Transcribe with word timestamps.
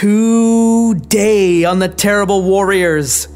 Today 0.00 1.64
on 1.64 1.80
the 1.80 1.88
Terrible 1.88 2.44
Warriors. 2.44 3.26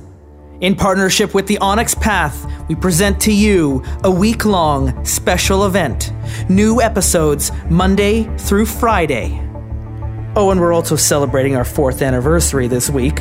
In 0.61 0.77
partnership 0.77 1.35
with 1.35 1.49
the 1.49 1.59
Onyx 1.59 1.93
Path, 1.97 2.47
we 2.69 2.77
present 2.77 3.21
to 3.23 3.33
you 3.33 3.83
a 4.05 4.11
week 4.13 4.45
long 4.45 5.05
special 5.05 5.67
event. 5.67 6.13
New 6.49 6.81
episodes 6.81 7.51
Monday 7.69 8.29
through 8.39 8.67
Friday. 8.67 9.41
Oh, 10.37 10.53
and 10.53 10.61
we're 10.61 10.73
also 10.73 10.95
celebrating 10.95 11.57
our 11.57 11.65
fourth 11.65 12.01
anniversary 12.01 12.69
this 12.69 12.89
week. 12.89 13.19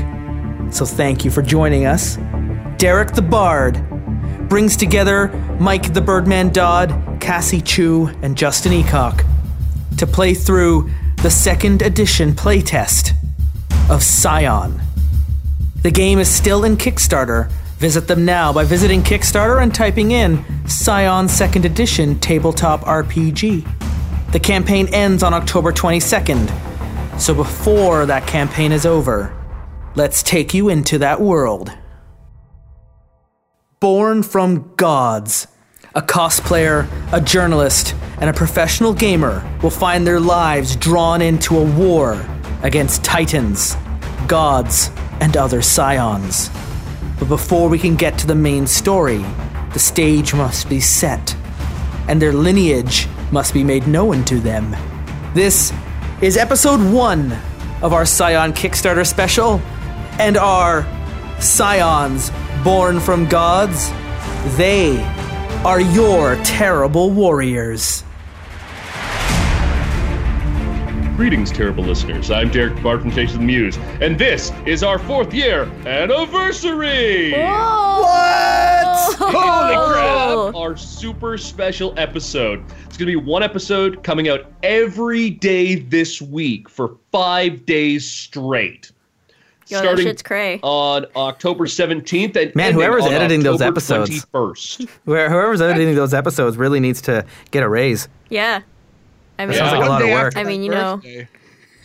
So 0.70 0.86
thank 0.86 1.26
you 1.26 1.32
for 1.32 1.42
joining 1.42 1.88
us. 1.88 2.18
Derek 2.78 3.14
the 3.14 3.23
Bard 3.23 3.84
brings 4.50 4.78
together 4.78 5.30
Mike 5.60 5.96
the 5.96 6.02
Birdman 6.02 6.54
Dodd, 6.54 7.20
Cassie 7.20 7.62
Chu, 7.62 8.05
and 8.21 8.38
Justin 8.38 8.71
Eacock 8.71 9.26
to 9.98 10.05
play 10.05 10.36
through 10.36 10.92
the 11.23 11.32
second 11.32 11.82
edition 11.82 12.34
playtest 12.34 13.16
of 13.89 14.04
Scion. 14.04 14.81
The 15.81 15.91
game 15.91 16.20
is 16.20 16.30
still 16.30 16.63
in 16.63 16.77
Kickstarter. 16.77 17.49
Visit 17.77 18.07
them 18.07 18.23
now 18.23 18.54
by 18.54 18.63
visiting 18.63 19.02
Kickstarter 19.02 19.62
and 19.62 19.73
typing 19.73 20.12
in 20.12 20.45
Scion 20.67 21.27
Second 21.27 21.66
Edition 21.66 22.20
Tabletop 22.20 22.81
RPG. 22.81 23.67
The 24.31 24.40
campaign 24.40 24.88
ends 24.94 25.23
on 25.23 25.34
October 25.34 25.71
22nd, 25.71 27.20
so 27.20 27.34
before 27.34 28.05
that 28.05 28.27
campaign 28.27 28.71
is 28.71 28.85
over, 28.85 29.35
let's 29.95 30.23
take 30.23 30.54
you 30.54 30.70
into 30.70 30.99
that 30.99 31.20
world. 31.20 31.71
Born 33.79 34.21
from 34.23 34.73
gods, 34.76 35.48
a 35.95 36.02
cosplayer, 36.02 36.88
a 37.12 37.20
journalist, 37.20 37.95
and 38.20 38.29
a 38.29 38.34
professional 38.34 38.93
gamer 38.93 39.43
will 39.63 39.71
find 39.71 40.05
their 40.05 40.20
lives 40.20 40.76
drawn 40.76 41.21
into 41.21 41.57
a 41.57 41.63
war 41.63 42.23
against 42.63 43.03
titans, 43.03 43.75
gods, 44.27 44.91
and 45.20 45.38
other 45.38 45.61
scions. 45.61 46.49
But 47.20 47.27
before 47.27 47.70
we 47.70 47.79
can 47.79 47.95
get 47.95 48.18
to 48.20 48.27
the 48.27 48.35
main 48.35 48.68
story, 48.68 49.23
the 49.73 49.79
stage 49.79 50.34
must 50.34 50.70
be 50.70 50.79
set, 50.79 51.35
and 52.07 52.21
their 52.21 52.34
lineage 52.34 53.07
must 53.31 53.53
be 53.53 53.63
made 53.63 53.87
known 53.87 54.26
to 54.26 54.40
them. 54.40 54.76
This 55.34 55.71
is 56.21 56.37
episode 56.37 56.81
one 56.93 57.31
of 57.81 57.93
our 57.93 58.05
Scion 58.05 58.53
Kickstarter 58.53 59.07
special, 59.07 59.62
and 60.20 60.37
our 60.37 60.85
Scions 61.40 62.31
born 62.63 62.99
from 62.99 63.27
gods, 63.27 63.90
they 64.56 65.01
are 65.66 65.81
your 65.81 66.35
terrible 66.44 67.09
warriors. 67.09 68.03
Greetings, 71.22 71.52
terrible 71.52 71.84
listeners. 71.84 72.31
I'm 72.31 72.50
Derek 72.50 72.81
Bard 72.81 73.02
from 73.02 73.12
Chase 73.12 73.34
of 73.34 73.41
the 73.41 73.46
Muse, 73.46 73.78
and 74.02 74.18
this 74.18 74.52
is 74.66 74.81
our 74.81 74.97
fourth 74.97 75.31
year 75.36 75.66
anniversary! 75.86 77.34
What? 77.34 79.16
Holy 79.19 79.92
crap! 79.94 80.56
Our 80.56 80.75
super 80.75 81.38
special 81.38 81.94
episode. 81.96 82.64
It's 82.88 82.97
going 82.97 83.06
to 83.06 83.06
be 83.06 83.16
one 83.18 83.44
episode 83.44 84.02
coming 84.02 84.30
out 84.30 84.52
every 84.64 85.30
day 85.30 85.75
this 85.75 86.24
week 86.24 86.68
for 86.68 86.97
five 87.12 87.68
days 87.68 88.03
straight. 88.03 88.92
Yo, 89.68 89.80
that 89.80 90.00
shit's 90.00 90.24
cray. 90.24 90.59
on 90.64 91.06
October 91.16 91.68
17th 91.68 92.36
and 92.36 92.56
Man, 92.56 92.74
whoever's 92.74 93.06
on 93.06 93.14
editing 93.14 93.44
those 93.44 93.62
episodes. 93.62 94.25
21st. 94.34 94.90
Whoever's 95.06 95.62
editing 95.62 95.94
those 95.94 96.16
episodes 96.16 96.58
really 96.58 96.80
needs 96.80 97.00
to 97.03 97.24
get 97.52 97.62
a 97.62 97.69
raise. 97.69 98.09
Yeah. 98.30 98.64
I 99.41 99.45
mean, 99.47 99.57
sounds 99.57 99.72
like 99.73 99.85
a 99.85 99.89
lot 99.89 100.01
of 100.01 100.09
work. 100.09 100.35
I 100.38 100.44
mean, 100.44 100.63
you 100.63 100.72
know, 100.72 100.97
Birthday. 100.97 101.28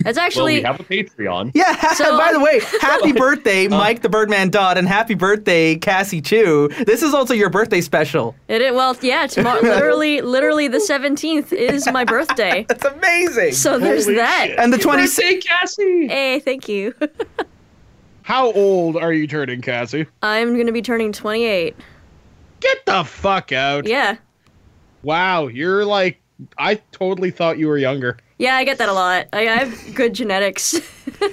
it's 0.01 0.17
well, 0.17 0.27
actually 0.27 0.55
we 0.57 0.63
have 0.63 0.79
a 0.79 0.85
Patreon. 0.85 1.53
Yeah. 1.55 1.75
So- 1.95 2.19
by 2.19 2.33
the 2.33 2.41
way, 2.41 2.61
happy 2.81 3.13
birthday, 3.13 3.67
uh. 3.67 3.71
Mike 3.71 4.03
the 4.03 4.09
Birdman 4.09 4.51
Dodd, 4.51 4.77
and 4.79 4.87
happy 4.87 5.15
birthday, 5.15 5.77
Cassie 5.77 6.21
Chu. 6.21 6.69
This 6.85 7.03
is 7.03 7.15
also 7.15 7.33
your 7.35 7.49
birthday 7.51 7.81
special. 7.81 8.35
it. 8.49 8.61
it 8.61 8.75
well, 8.75 8.97
yeah. 9.01 9.27
Tomorrow, 9.27 9.61
literally, 9.63 10.21
literally, 10.21 10.69
the 10.69 10.81
seventeenth 10.81 11.53
is 11.53 11.91
my 11.91 12.05
birthday. 12.05 12.67
That's 12.69 12.85
amazing. 12.85 13.53
So 13.53 13.79
there's 13.79 14.05
Holy 14.05 14.17
that. 14.17 14.47
shit. 14.49 14.59
and 14.59 14.73
the 14.73 14.77
Happy 14.77 14.85
20 14.85 15.03
birthday, 15.03 15.37
Cassie! 15.41 16.09
Hey, 16.09 16.41
thank 16.41 16.69
you. 16.69 16.95
How 18.23 18.53
old 18.53 18.97
are 18.97 19.13
you 19.13 19.27
turning, 19.27 19.61
Cassie? 19.63 20.07
I'm 20.23 20.57
gonna 20.59 20.73
be 20.73 20.83
turning 20.83 21.13
twenty-eight. 21.13 21.77
Get 22.61 22.85
the 22.87 23.05
fuck 23.05 23.53
out. 23.53 23.87
Yeah. 23.87 24.17
Wow, 25.03 25.47
you're 25.47 25.85
like, 25.85 26.21
I 26.59 26.77
totally 26.93 27.31
thought 27.31 27.59
you 27.59 27.69
were 27.69 27.79
younger. 27.79 28.19
Yeah, 28.39 28.57
I 28.57 28.65
get 28.65 28.79
that 28.79 28.89
a 28.89 28.93
lot. 28.93 29.27
I, 29.33 29.49
I 29.49 29.57
have 29.65 29.95
good 29.95 30.13
genetics. 30.15 30.75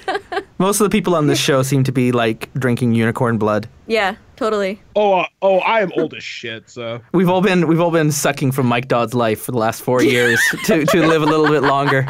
Most 0.57 0.79
of 0.79 0.85
the 0.85 0.89
people 0.89 1.15
on 1.15 1.27
this 1.27 1.39
show 1.39 1.61
seem 1.63 1.83
to 1.83 1.91
be 1.91 2.11
like 2.13 2.53
drinking 2.53 2.93
unicorn 2.95 3.37
blood. 3.37 3.67
yeah, 3.87 4.15
totally. 4.37 4.81
Oh, 4.95 5.19
uh, 5.19 5.25
oh, 5.41 5.57
I 5.59 5.81
am 5.81 5.91
old 5.97 6.13
as 6.13 6.23
shit, 6.23 6.69
so. 6.69 7.01
We've 7.11 7.27
all 7.29 7.41
been 7.41 7.67
we've 7.67 7.81
all 7.81 7.91
been 7.91 8.11
sucking 8.11 8.53
from 8.53 8.67
Mike 8.67 8.87
Dodd's 8.87 9.13
life 9.13 9.41
for 9.41 9.51
the 9.51 9.57
last 9.57 9.81
four 9.81 10.01
years 10.15 10.39
to, 10.65 10.85
to 10.85 11.05
live 11.05 11.21
a 11.21 11.25
little 11.25 11.47
bit 11.49 11.63
longer. 11.63 12.07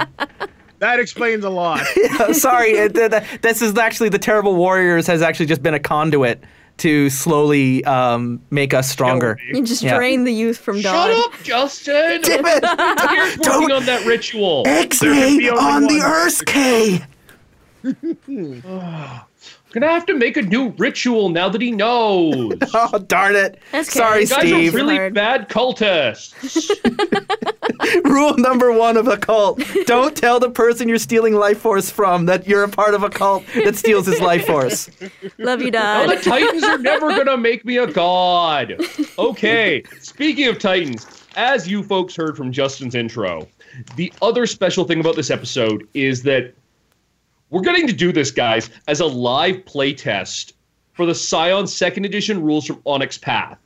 That 0.79 0.99
explains 0.99 1.45
a 1.45 1.49
lot. 1.49 1.79
Sorry, 2.33 2.71
it, 2.71 2.93
th- 2.93 3.09
th- 3.09 3.41
this 3.41 3.61
is 3.61 3.75
actually 3.77 4.09
the 4.09 4.19
Terrible 4.19 4.55
Warriors 4.55 5.07
has 5.07 5.21
actually 5.21 5.45
just 5.47 5.63
been 5.63 5.73
a 5.73 5.79
conduit 5.79 6.43
to 6.77 7.09
slowly 7.09 7.83
um, 7.85 8.41
make 8.49 8.73
us 8.73 8.89
stronger. 8.89 9.37
You 9.53 9.63
just 9.63 9.83
Yeah. 9.83 9.95
drain 9.97 10.23
the 10.23 10.33
youth 10.33 10.57
from 10.57 10.81
Shut 10.81 10.91
Dodd. 10.93 11.33
up, 11.33 11.43
Justin! 11.43 12.21
Damn 12.23 12.45
it! 12.45 12.63
Here's 13.09 13.37
working 13.39 13.71
on 13.75 13.85
that 13.85 14.05
ritual. 14.05 14.63
X-ray 14.65 15.37
be 15.37 15.49
only 15.49 15.61
on 15.63 15.81
the 15.83 15.99
one. 15.99 16.01
Earth 16.01 16.45
K. 16.45 17.01
Gonna 19.73 19.87
have 19.89 20.05
to 20.05 20.13
make 20.13 20.37
a 20.37 20.41
new 20.43 20.69
ritual 20.77 21.29
now 21.29 21.49
that 21.49 21.59
he 21.59 21.71
knows. 21.71 22.53
Oh 22.75 22.99
darn 22.99 23.35
it! 23.35 23.59
That's 23.71 23.89
okay. 23.89 23.99
Sorry, 23.99 24.21
You 24.21 24.27
guys 24.27 24.39
Steve. 24.39 24.73
are 24.73 24.77
really 24.77 24.95
Hard. 24.95 25.13
bad 25.15 25.49
cultists. 25.49 26.69
Rule 28.05 28.35
number 28.37 28.71
one 28.71 28.97
of 28.97 29.07
a 29.07 29.17
cult: 29.17 29.61
don't 29.85 30.15
tell 30.15 30.39
the 30.39 30.49
person 30.51 30.87
you're 30.87 30.97
stealing 30.99 31.33
life 31.35 31.59
force 31.59 31.89
from 31.89 32.25
that 32.27 32.47
you're 32.47 32.63
a 32.63 32.69
part 32.69 32.93
of 32.93 33.03
a 33.03 33.09
cult 33.09 33.43
that 33.63 33.75
steals 33.75 34.05
his 34.05 34.21
life 34.21 34.45
force. 34.45 34.89
Love 35.39 35.61
you, 35.61 35.71
Now 35.71 36.05
the 36.07 36.17
Titans 36.17 36.63
are 36.63 36.77
never 36.77 37.09
gonna 37.09 37.37
make 37.37 37.65
me 37.65 37.77
a 37.77 37.87
god. 37.87 38.75
Okay, 39.17 39.83
speaking 39.99 40.47
of 40.47 40.59
Titans, 40.59 41.05
as 41.35 41.67
you 41.67 41.83
folks 41.83 42.15
heard 42.15 42.37
from 42.37 42.51
Justin's 42.51 42.95
intro, 42.95 43.47
the 43.95 44.11
other 44.21 44.45
special 44.45 44.83
thing 44.85 44.99
about 44.99 45.15
this 45.15 45.31
episode 45.31 45.87
is 45.93 46.21
that 46.23 46.53
we're 47.53 47.61
getting 47.61 47.85
to 47.85 47.93
do 47.93 48.11
this, 48.11 48.31
guys, 48.31 48.71
as 48.87 48.99
a 48.99 49.05
live 49.05 49.57
playtest 49.57 50.53
for 50.93 51.05
the 51.05 51.13
Scion 51.13 51.67
Second 51.67 52.03
Edition 52.03 52.41
rules 52.41 52.65
from 52.65 52.81
Onyx 52.83 53.19
Path. 53.19 53.59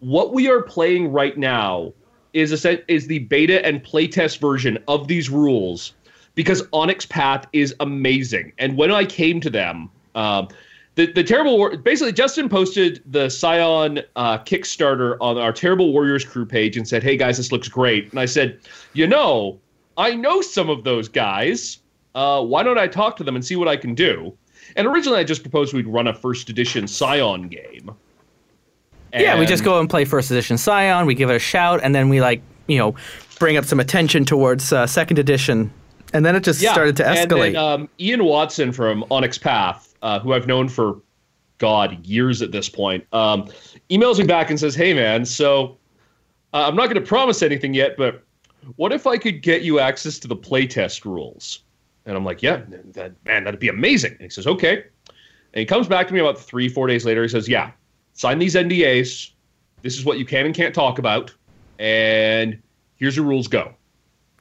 What 0.00 0.34
we 0.34 0.50
are 0.50 0.60
playing 0.60 1.10
right 1.10 1.36
now 1.38 1.94
is 2.34 2.52
a 2.52 2.58
set, 2.58 2.84
is 2.86 3.06
the 3.06 3.20
beta 3.20 3.64
and 3.64 3.82
playtest 3.82 4.40
version 4.40 4.76
of 4.88 5.08
these 5.08 5.30
rules 5.30 5.94
because 6.34 6.64
Onyx 6.74 7.06
Path 7.06 7.46
is 7.54 7.74
amazing. 7.80 8.52
And 8.58 8.76
when 8.76 8.90
I 8.90 9.06
came 9.06 9.40
to 9.40 9.48
them, 9.48 9.88
um, 10.14 10.48
the 10.96 11.10
the 11.10 11.24
terrible 11.24 11.56
war 11.56 11.78
basically 11.78 12.12
Justin 12.12 12.50
posted 12.50 13.02
the 13.06 13.30
Scion 13.30 14.00
uh, 14.16 14.36
Kickstarter 14.36 15.16
on 15.22 15.38
our 15.38 15.52
Terrible 15.52 15.94
Warriors 15.94 16.26
crew 16.26 16.44
page 16.44 16.76
and 16.76 16.86
said, 16.86 17.02
"Hey 17.02 17.16
guys, 17.16 17.38
this 17.38 17.50
looks 17.50 17.68
great." 17.68 18.10
And 18.10 18.20
I 18.20 18.26
said, 18.26 18.60
"You 18.92 19.06
know, 19.06 19.58
I 19.96 20.14
know 20.14 20.42
some 20.42 20.68
of 20.68 20.84
those 20.84 21.08
guys. 21.08 21.78
Uh, 22.14 22.42
why 22.42 22.62
don't 22.62 22.78
I 22.78 22.86
talk 22.86 23.16
to 23.16 23.24
them 23.24 23.34
and 23.34 23.44
see 23.44 23.56
what 23.56 23.68
I 23.68 23.76
can 23.76 23.94
do?" 23.94 24.36
And 24.76 24.86
originally, 24.86 25.18
I 25.18 25.24
just 25.24 25.42
proposed 25.42 25.74
we'd 25.74 25.86
run 25.86 26.06
a 26.06 26.14
first 26.14 26.48
edition 26.48 26.86
Scion 26.86 27.48
game. 27.48 27.90
Yeah, 29.12 29.38
we 29.38 29.46
just 29.46 29.62
go 29.62 29.78
and 29.78 29.88
play 29.88 30.04
first 30.04 30.30
edition 30.30 30.58
Scion. 30.58 31.06
We 31.06 31.14
give 31.14 31.30
it 31.30 31.36
a 31.36 31.40
shout, 31.40 31.80
and 31.82 31.94
then 31.94 32.08
we 32.08 32.20
like 32.20 32.42
you 32.66 32.78
know 32.78 32.94
bring 33.38 33.56
up 33.56 33.64
some 33.64 33.78
attention 33.80 34.24
towards 34.24 34.72
uh, 34.72 34.86
second 34.86 35.18
edition, 35.18 35.72
and 36.12 36.24
then 36.24 36.34
it 36.36 36.42
just 36.44 36.60
started 36.60 36.96
to 36.96 37.06
And 37.08 37.30
escalate. 37.30 37.52
then, 37.52 37.56
um, 37.56 37.88
Ian 38.00 38.24
Watson 38.24 38.72
from 38.72 39.04
Onyx 39.10 39.38
Path, 39.38 39.94
uh, 40.02 40.18
who 40.20 40.32
I've 40.32 40.46
known 40.46 40.68
for, 40.68 41.00
God, 41.58 42.04
years 42.06 42.42
at 42.42 42.52
this 42.52 42.68
point, 42.68 43.04
um, 43.12 43.48
emails 43.90 44.18
me 44.18 44.24
back 44.24 44.50
and 44.50 44.58
says, 44.58 44.74
Hey, 44.76 44.94
man, 44.94 45.24
so 45.24 45.76
uh, 46.52 46.66
I'm 46.68 46.76
not 46.76 46.84
going 46.84 46.94
to 46.94 47.06
promise 47.06 47.42
anything 47.42 47.74
yet, 47.74 47.96
but 47.96 48.22
what 48.76 48.92
if 48.92 49.06
I 49.06 49.18
could 49.18 49.42
get 49.42 49.62
you 49.62 49.80
access 49.80 50.18
to 50.20 50.28
the 50.28 50.36
playtest 50.36 51.04
rules? 51.04 51.63
And 52.06 52.16
I'm 52.16 52.24
like, 52.24 52.42
Yeah, 52.42 52.62
that, 52.92 53.14
man, 53.24 53.44
that'd 53.44 53.60
be 53.60 53.68
amazing. 53.68 54.12
And 54.12 54.22
he 54.22 54.28
says, 54.30 54.46
Okay. 54.46 54.84
And 55.08 55.60
he 55.60 55.64
comes 55.64 55.86
back 55.86 56.08
to 56.08 56.14
me 56.14 56.20
about 56.20 56.38
three, 56.38 56.68
four 56.68 56.86
days 56.86 57.04
later. 57.04 57.22
He 57.22 57.28
says, 57.28 57.48
Yeah, 57.48 57.70
sign 58.12 58.38
these 58.38 58.54
NDAs. 58.54 59.30
This 59.82 59.98
is 59.98 60.04
what 60.04 60.18
you 60.18 60.24
can 60.24 60.46
and 60.46 60.54
can't 60.54 60.74
talk 60.74 60.98
about. 60.98 61.32
And 61.78 62.60
here's 62.96 63.16
your 63.16 63.24
rules 63.24 63.48
go. 63.48 63.74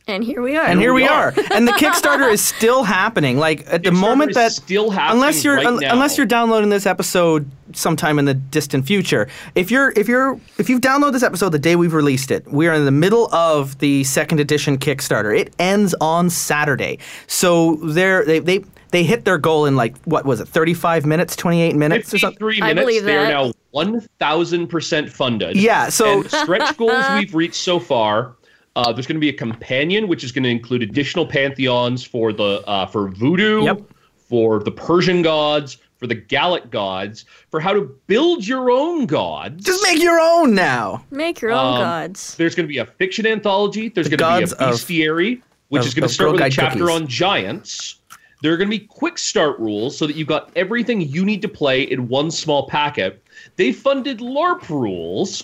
And 0.05 0.21
here 0.23 0.41
we 0.41 0.57
are. 0.57 0.65
and 0.65 0.79
here 0.81 0.94
we 0.94 1.03
we 1.03 1.07
are. 1.07 1.27
are. 1.27 1.33
and 1.53 1.65
the 1.65 1.71
Kickstarter 1.73 2.29
is 2.29 2.41
still 2.44 2.83
happening. 2.83 3.38
Like 3.38 3.63
at 3.67 3.83
the 3.83 3.91
moment 3.91 4.33
that 4.33 4.51
still 4.51 4.89
happening 4.89 5.21
unless 5.21 5.44
you're 5.45 5.55
right 5.55 5.65
un- 5.65 5.79
now. 5.79 5.94
unless 5.94 6.17
you're 6.17 6.25
downloading 6.25 6.69
this 6.69 6.85
episode 6.85 7.50
sometime 7.71 8.19
in 8.19 8.25
the 8.25 8.33
distant 8.33 8.85
future. 8.85 9.29
If 9.55 9.71
you're 9.71 9.94
if 9.95 10.09
you're 10.09 10.39
if 10.57 10.69
you've 10.69 10.81
downloaded 10.81 11.13
this 11.13 11.23
episode 11.23 11.50
the 11.50 11.59
day 11.59 11.77
we've 11.77 11.94
released 11.94 12.31
it, 12.31 12.45
we 12.51 12.67
are 12.67 12.73
in 12.73 12.83
the 12.83 12.91
middle 12.91 13.33
of 13.33 13.79
the 13.79 14.03
second 14.03 14.41
edition 14.41 14.77
Kickstarter. 14.77 15.38
It 15.39 15.53
ends 15.57 15.95
on 16.01 16.29
Saturday. 16.29 16.99
So 17.27 17.75
they're 17.75 18.25
they 18.25 18.39
they 18.39 18.65
they 18.91 19.03
hit 19.06 19.23
their 19.23 19.38
goal 19.38 19.65
in 19.65 19.77
like 19.77 19.95
what 20.03 20.25
was 20.25 20.41
it, 20.41 20.49
35 20.49 21.06
minutes, 21.06 21.35
28 21.38 21.75
minutes 21.77 22.13
or 22.13 22.19
something? 22.19 22.39
53 22.45 22.61
I 22.61 22.67
minutes. 22.73 22.85
believe 22.85 23.03
They're 23.06 23.27
now 23.29 23.53
1,000% 23.73 25.09
funded. 25.09 25.56
Yeah, 25.56 25.89
so- 25.89 26.21
And 26.21 26.29
stretch 26.29 26.77
goals 26.77 27.03
we've 27.15 27.33
reached 27.33 27.56
so 27.56 27.79
far. 27.79 28.35
Uh, 28.75 28.91
there's 28.91 29.05
going 29.05 29.15
to 29.15 29.21
be 29.21 29.29
a 29.29 29.33
companion, 29.33 30.07
which 30.07 30.23
is 30.23 30.31
going 30.31 30.43
to 30.43 30.49
include 30.49 30.81
additional 30.81 31.25
pantheons 31.25 32.03
for 32.03 32.33
the 32.33 32.63
uh, 32.67 32.85
for 32.87 33.07
voodoo, 33.09 33.63
Yep. 33.65 33.81
for 34.17 34.59
the 34.63 34.71
Persian 34.71 35.21
gods, 35.21 35.77
for 35.97 36.07
the 36.07 36.15
Gallic 36.15 36.71
gods, 36.71 37.25
for 37.51 37.59
how 37.59 37.71
to 37.71 37.81
build 38.07 38.47
your 38.47 38.71
own 38.71 39.05
gods. 39.05 39.63
Just 39.63 39.83
make 39.83 40.01
your 40.01 40.19
own 40.19 40.55
now. 40.55 41.05
Make 41.11 41.39
your 41.39 41.51
own 41.51 41.75
Um, 41.75 41.81
gods. 41.81 42.35
There's 42.35 42.55
going 42.55 42.65
to 42.67 42.71
be 42.73 42.79
a 42.79 42.85
fiction 42.85 43.27
anthology. 43.27 43.89
There's 43.89 44.09
going 44.09 44.17
to 44.19 44.47
be 44.47 44.51
a 44.63 44.67
of- 44.67 44.73
bestiary, 44.73 45.41
which 45.69 45.81
of- 45.81 45.87
is 45.87 45.93
going 45.93 46.07
to 46.07 46.13
start 46.13 46.31
with 46.31 46.41
a 46.41 46.49
chapter 46.49 46.79
cookies. 46.79 46.95
on 47.01 47.07
giants. 47.07 47.95
There 48.41 48.51
are 48.53 48.57
going 48.57 48.69
to 48.69 48.77
be 48.77 48.85
quick 48.87 49.17
start 49.19 49.57
rules 49.59 49.95
so 49.97 50.05
that 50.07 50.17
you've 50.17 50.27
got 50.27 50.51
everything 50.57 50.99
you 50.99 51.23
need 51.23 51.41
to 51.43 51.47
play 51.47 51.83
in 51.83 52.09
one 52.09 52.29
small 52.31 52.67
packet. 52.67 53.23
They 53.55 53.71
funded 53.71 54.17
LARP 54.19 54.67
rules. 54.67 55.43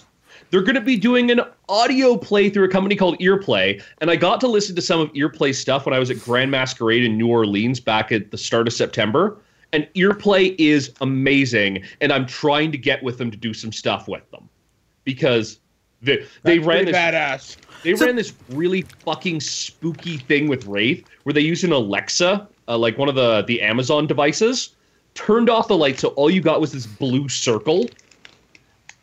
They're 0.51 0.61
going 0.61 0.75
to 0.75 0.81
be 0.81 0.97
doing 0.97 1.29
an 1.29 1.41
audio 1.67 2.17
play 2.17 2.49
through 2.49 2.65
a 2.65 2.69
company 2.69 2.95
called 2.95 3.19
Earplay, 3.19 3.81
and 4.01 4.09
I 4.09 4.15
got 4.15 4.39
to 4.41 4.47
listen 4.47 4.75
to 4.75 4.81
some 4.81 4.99
of 4.99 5.13
Earplay 5.13 5.53
stuff 5.53 5.85
when 5.85 5.93
I 5.93 5.99
was 5.99 6.09
at 6.09 6.19
Grand 6.19 6.49
Masquerade 6.49 7.03
in 7.03 7.17
New 7.17 7.27
Orleans 7.27 7.79
back 7.79 8.11
at 8.11 8.31
the 8.31 8.37
start 8.37 8.67
of 8.67 8.73
September. 8.73 9.37
And 9.71 9.87
Earplay 9.95 10.55
is 10.57 10.91
amazing, 11.01 11.83
and 12.01 12.11
I'm 12.11 12.25
trying 12.25 12.71
to 12.71 12.77
get 12.77 13.03
with 13.03 13.19
them 13.19 13.29
to 13.29 13.37
do 13.37 13.53
some 13.53 13.71
stuff 13.71 14.07
with 14.07 14.29
them 14.31 14.49
because 15.03 15.59
they 16.01 16.25
they 16.43 16.57
ran 16.57 16.85
this 16.85 16.95
badass. 16.95 17.57
they 17.83 17.93
ran 17.93 18.15
this 18.15 18.33
really 18.49 18.81
fucking 19.03 19.41
spooky 19.41 20.17
thing 20.17 20.47
with 20.47 20.65
Wraith 20.65 21.05
where 21.23 21.33
they 21.33 21.41
used 21.41 21.63
an 21.63 21.71
Alexa, 21.71 22.47
uh, 22.67 22.77
like 22.77 22.97
one 22.97 23.09
of 23.09 23.15
the 23.15 23.43
the 23.43 23.61
Amazon 23.61 24.07
devices, 24.07 24.75
turned 25.13 25.49
off 25.49 25.67
the 25.67 25.77
light, 25.77 25.99
so 25.99 26.09
all 26.09 26.31
you 26.31 26.41
got 26.41 26.59
was 26.59 26.71
this 26.71 26.87
blue 26.87 27.29
circle, 27.29 27.87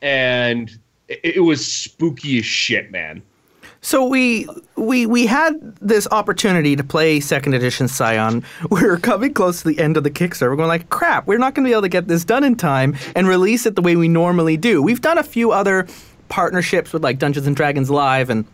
and 0.02 0.76
it, 1.08 1.36
it 1.36 1.40
was 1.40 1.66
spooky 1.66 2.38
as 2.38 2.46
shit, 2.46 2.90
man. 2.90 3.22
So 3.80 4.04
we 4.04 4.48
we 4.74 5.06
we 5.06 5.26
had 5.26 5.76
this 5.76 6.08
opportunity 6.10 6.74
to 6.74 6.82
play 6.82 7.20
second 7.20 7.54
edition 7.54 7.88
Scion. 7.88 8.44
We 8.70 8.82
were 8.82 8.96
coming 8.96 9.32
close 9.32 9.62
to 9.62 9.68
the 9.68 9.78
end 9.78 9.96
of 9.96 10.04
the 10.04 10.10
Kickstarter. 10.10 10.50
We're 10.50 10.56
going 10.56 10.68
like, 10.68 10.88
crap, 10.90 11.26
we're 11.26 11.38
not 11.38 11.54
going 11.54 11.64
to 11.64 11.68
be 11.68 11.72
able 11.72 11.82
to 11.82 11.88
get 11.88 12.08
this 12.08 12.24
done 12.24 12.42
in 12.42 12.56
time 12.56 12.96
and 13.14 13.28
release 13.28 13.64
it 13.64 13.76
the 13.76 13.82
way 13.82 13.94
we 13.94 14.08
normally 14.08 14.56
do. 14.56 14.82
We've 14.82 15.00
done 15.00 15.18
a 15.18 15.22
few 15.22 15.52
other 15.52 15.86
partnerships 16.28 16.92
with 16.92 17.04
like 17.04 17.18
Dungeons 17.18 17.46
and 17.46 17.54
Dragons 17.54 17.88
Live 17.88 18.28
and 18.28 18.44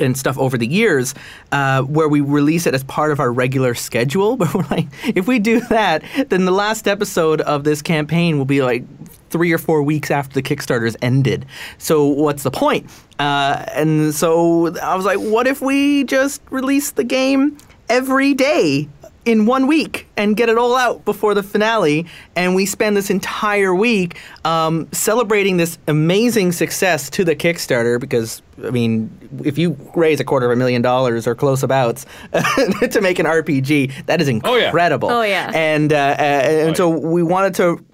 and 0.00 0.16
stuff 0.16 0.36
over 0.36 0.58
the 0.58 0.66
years 0.66 1.14
uh, 1.52 1.82
where 1.82 2.08
we 2.08 2.20
release 2.20 2.66
it 2.66 2.74
as 2.74 2.84
part 2.84 3.12
of 3.12 3.20
our 3.20 3.32
regular 3.32 3.74
schedule. 3.74 4.36
But 4.46 4.52
we're 4.52 4.66
like, 4.70 4.88
if 5.04 5.26
we 5.26 5.38
do 5.38 5.60
that, 5.60 6.02
then 6.28 6.44
the 6.44 6.52
last 6.52 6.86
episode 6.88 7.40
of 7.42 7.64
this 7.64 7.82
campaign 7.82 8.36
will 8.36 8.44
be 8.44 8.62
like 8.62 8.84
three 9.30 9.52
or 9.52 9.58
four 9.58 9.82
weeks 9.82 10.10
after 10.10 10.34
the 10.34 10.42
Kickstarter's 10.42 10.96
ended. 11.02 11.46
So 11.78 12.06
what's 12.06 12.42
the 12.42 12.50
point? 12.50 12.90
Uh, 13.18 13.64
and 13.74 14.14
so 14.14 14.76
I 14.78 14.94
was 14.94 15.04
like, 15.04 15.18
what 15.18 15.46
if 15.46 15.60
we 15.60 16.04
just 16.04 16.42
release 16.50 16.90
the 16.92 17.04
game 17.04 17.56
every 17.88 18.34
day? 18.34 18.88
In 19.24 19.44
one 19.44 19.66
week 19.66 20.06
and 20.16 20.36
get 20.36 20.48
it 20.48 20.56
all 20.56 20.76
out 20.76 21.04
before 21.04 21.34
the 21.34 21.42
finale, 21.42 22.06
and 22.36 22.54
we 22.54 22.64
spend 22.64 22.96
this 22.96 23.10
entire 23.10 23.74
week 23.74 24.20
um, 24.44 24.86
celebrating 24.92 25.56
this 25.56 25.78
amazing 25.88 26.52
success 26.52 27.10
to 27.10 27.24
the 27.24 27.34
Kickstarter. 27.34 27.98
Because 27.98 28.40
I 28.64 28.70
mean, 28.70 29.10
if 29.44 29.58
you 29.58 29.76
raise 29.96 30.20
a 30.20 30.24
quarter 30.24 30.46
of 30.46 30.52
a 30.52 30.56
million 30.56 30.80
dollars 30.80 31.26
or 31.26 31.34
close 31.34 31.64
abouts 31.64 32.06
to 32.32 33.00
make 33.02 33.18
an 33.18 33.26
RPG, 33.26 34.06
that 34.06 34.20
is 34.20 34.28
incredible. 34.28 34.54
Oh, 34.54 34.60
yeah. 34.60 34.66
incredible. 34.66 35.10
Oh, 35.10 35.22
yeah. 35.22 35.50
And 35.52 35.92
uh, 35.92 35.96
uh, 35.96 36.22
and 36.22 36.76
so 36.76 36.88
we 36.88 37.24
wanted 37.24 37.56
to 37.56 37.84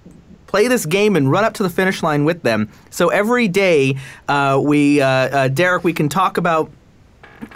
play 0.53 0.69
this 0.69 0.85
game 0.85 1.17
and 1.17 1.31
run 1.31 1.45
up 1.45 1.55
to 1.55 1.63
the 1.63 1.71
finish 1.71 2.03
line 2.03 2.25
with 2.27 2.43
them. 2.43 2.69
So 2.91 3.09
every 3.09 3.49
day, 3.49 3.97
uh, 4.29 4.61
we 4.63 5.01
uh, 5.01 5.07
uh, 5.09 5.49
Derek, 5.49 5.83
we 5.83 5.93
can 5.95 6.09
talk 6.09 6.37
about. 6.37 6.71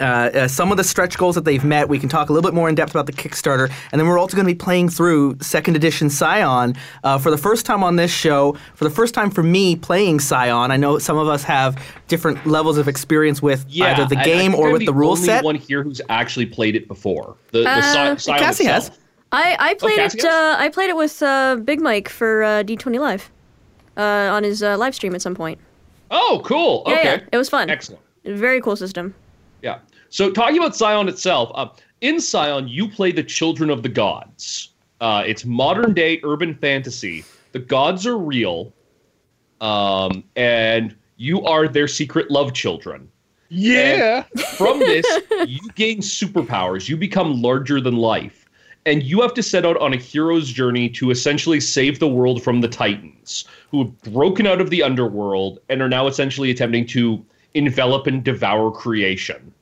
Uh, 0.01 0.03
uh, 0.03 0.47
some 0.49 0.69
of 0.69 0.75
the 0.75 0.83
stretch 0.83 1.17
goals 1.17 1.35
that 1.35 1.45
they've 1.45 1.63
met. 1.63 1.87
We 1.87 1.97
can 1.97 2.09
talk 2.09 2.27
a 2.29 2.33
little 2.33 2.45
bit 2.51 2.53
more 2.53 2.67
in 2.67 2.75
depth 2.75 2.91
about 2.91 3.05
the 3.05 3.13
Kickstarter, 3.13 3.71
and 3.93 4.01
then 4.01 4.05
we're 4.05 4.19
also 4.19 4.35
going 4.35 4.45
to 4.45 4.53
be 4.53 4.57
playing 4.57 4.89
through 4.89 5.37
Second 5.41 5.77
Edition 5.77 6.09
Scion 6.09 6.75
uh, 7.05 7.17
for 7.17 7.31
the 7.31 7.37
first 7.37 7.65
time 7.65 7.85
on 7.85 7.95
this 7.95 8.11
show. 8.11 8.57
For 8.75 8.83
the 8.83 8.89
first 8.89 9.13
time 9.13 9.31
for 9.31 9.43
me 9.43 9.77
playing 9.77 10.19
Scion, 10.19 10.71
I 10.71 10.75
know 10.75 10.99
some 10.99 11.15
of 11.17 11.29
us 11.29 11.41
have 11.43 11.81
different 12.09 12.45
levels 12.45 12.77
of 12.77 12.89
experience 12.89 13.41
with 13.41 13.65
Yeah, 13.69 13.93
either 13.93 14.05
the 14.13 14.17
I- 14.17 14.23
I 14.23 14.25
game 14.25 14.51
think 14.51 14.61
or 14.61 14.71
with 14.73 14.85
the 14.85 14.93
rule 14.93 15.11
only 15.11 15.23
set. 15.23 15.45
one 15.45 15.55
here 15.55 15.83
who's 15.83 16.01
actually 16.09 16.47
played 16.47 16.75
it 16.75 16.89
before. 16.89 17.37
The, 17.53 17.59
the 17.61 17.69
Uh, 17.69 17.81
Sci- 17.81 18.17
Scion 18.17 18.39
Cassie 18.39 18.65
has. 18.65 18.91
Itself. 19.27 19.57
I, 19.59 19.69
I 19.69 19.73
played 19.75 19.97
Cassie 19.97 20.19
it. 20.19 20.25
Uh, 20.25 20.55
I 20.57 20.69
played 20.69 20.89
it 20.89 20.95
with 20.95 21.21
uh, 21.21 21.57
Big 21.57 21.81
Mike 21.81 22.09
for 22.09 22.43
uh, 22.43 22.63
D20 22.63 22.99
Live 22.99 23.31
uh, 23.97 24.01
on 24.01 24.43
his 24.43 24.63
uh, 24.63 24.77
live 24.77 24.95
stream 24.95 25.15
at 25.15 25.21
some 25.21 25.35
point. 25.35 25.59
Oh, 26.11 26.41
cool. 26.45 26.83
Yeah, 26.87 26.93
okay. 26.93 27.03
yeah, 27.03 27.21
it 27.31 27.37
was 27.37 27.49
fun. 27.49 27.69
Excellent. 27.69 28.01
Very 28.23 28.61
cool 28.61 28.75
system. 28.75 29.13
Yeah. 29.61 29.79
So 30.09 30.31
talking 30.31 30.57
about 30.57 30.75
Scion 30.75 31.09
itself, 31.09 31.51
uh, 31.55 31.69
in 32.01 32.19
Scion 32.21 32.67
you 32.67 32.87
play 32.87 33.11
the 33.11 33.23
children 33.23 33.69
of 33.69 33.83
the 33.83 33.89
gods. 33.89 34.69
Uh, 35.01 35.23
it's 35.25 35.45
modern 35.45 35.93
day 35.93 36.19
urban 36.23 36.55
fantasy. 36.55 37.23
The 37.51 37.59
gods 37.59 38.07
are 38.07 38.17
real, 38.17 38.73
um, 39.61 40.23
and 40.35 40.95
you 41.17 41.43
are 41.43 41.67
their 41.67 41.87
secret 41.87 42.31
love 42.31 42.53
children. 42.53 43.09
Yeah. 43.49 44.23
From 44.57 44.79
this, 44.79 45.05
you 45.47 45.59
gain 45.75 45.99
superpowers. 45.99 46.89
You 46.89 46.97
become 46.97 47.41
larger 47.41 47.79
than 47.79 47.95
life. 47.95 48.46
And 48.87 49.03
you 49.03 49.21
have 49.21 49.33
to 49.33 49.43
set 49.43 49.65
out 49.65 49.75
on 49.81 49.93
a 49.93 49.97
hero's 49.97 50.49
journey 50.49 50.87
to 50.91 51.11
essentially 51.11 51.59
save 51.59 51.99
the 51.99 52.07
world 52.07 52.41
from 52.41 52.61
the 52.61 52.69
Titans, 52.69 53.43
who 53.69 53.83
have 53.83 54.01
broken 54.13 54.47
out 54.47 54.61
of 54.61 54.69
the 54.69 54.81
underworld 54.81 55.59
and 55.67 55.81
are 55.81 55.89
now 55.89 56.07
essentially 56.07 56.51
attempting 56.51 56.87
to 56.87 57.23
envelop 57.53 58.07
and 58.07 58.23
devour 58.23 58.71
creation. 58.71 59.53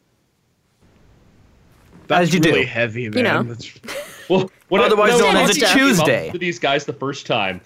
That's 2.06 2.30
As 2.30 2.33
you 2.36 2.39
really 2.39 2.62
do. 2.62 2.68
heavy, 2.68 3.10
man. 3.10 3.18
You 3.18 3.24
know. 3.24 3.44
That's, 3.44 3.80
Well, 4.30 4.51
when 4.69 4.81
Otherwise 4.81 5.19
known 5.19 5.36
as 5.36 5.57
a 5.57 5.74
Tuesday. 5.74 6.30
To 6.31 6.38
these 6.38 6.60
guys 6.60 6.86
the 6.86 6.94
first 6.94 7.25
time, 7.25 7.62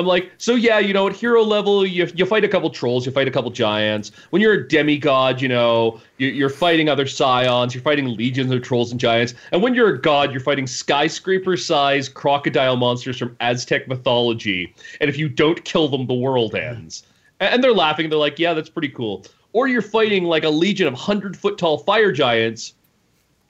I'm 0.00 0.06
like, 0.06 0.32
so 0.38 0.54
yeah, 0.54 0.78
you 0.78 0.92
know, 0.92 1.06
at 1.06 1.14
hero 1.14 1.42
level, 1.42 1.86
you 1.86 2.08
you 2.14 2.26
fight 2.26 2.44
a 2.44 2.48
couple 2.48 2.70
trolls, 2.70 3.06
you 3.06 3.12
fight 3.12 3.28
a 3.28 3.30
couple 3.30 3.50
giants. 3.50 4.10
When 4.30 4.42
you're 4.42 4.54
a 4.54 4.68
demigod, 4.68 5.40
you 5.40 5.48
know, 5.48 6.00
you- 6.18 6.28
you're 6.28 6.50
fighting 6.50 6.88
other 6.88 7.06
scions, 7.06 7.74
you're 7.74 7.82
fighting 7.82 8.16
legions 8.16 8.50
of 8.50 8.62
trolls 8.62 8.90
and 8.90 8.98
giants. 8.98 9.34
And 9.52 9.62
when 9.62 9.74
you're 9.74 9.94
a 9.94 10.00
god, 10.00 10.32
you're 10.32 10.40
fighting 10.40 10.66
skyscraper-sized 10.66 12.14
crocodile 12.14 12.76
monsters 12.76 13.18
from 13.18 13.36
Aztec 13.40 13.86
mythology. 13.86 14.74
And 15.00 15.08
if 15.08 15.18
you 15.18 15.28
don't 15.28 15.64
kill 15.64 15.88
them, 15.88 16.06
the 16.06 16.14
world 16.14 16.54
mm-hmm. 16.54 16.76
ends. 16.76 17.04
And 17.38 17.62
they're 17.62 17.72
laughing. 17.72 18.10
They're 18.10 18.18
like, 18.18 18.38
yeah, 18.38 18.54
that's 18.54 18.68
pretty 18.68 18.88
cool. 18.88 19.24
Or 19.52 19.68
you're 19.68 19.82
fighting 19.82 20.24
like 20.24 20.44
a 20.44 20.50
legion 20.50 20.86
of 20.86 20.94
hundred-foot 20.94 21.58
tall 21.58 21.78
fire 21.78 22.12
giants 22.12 22.74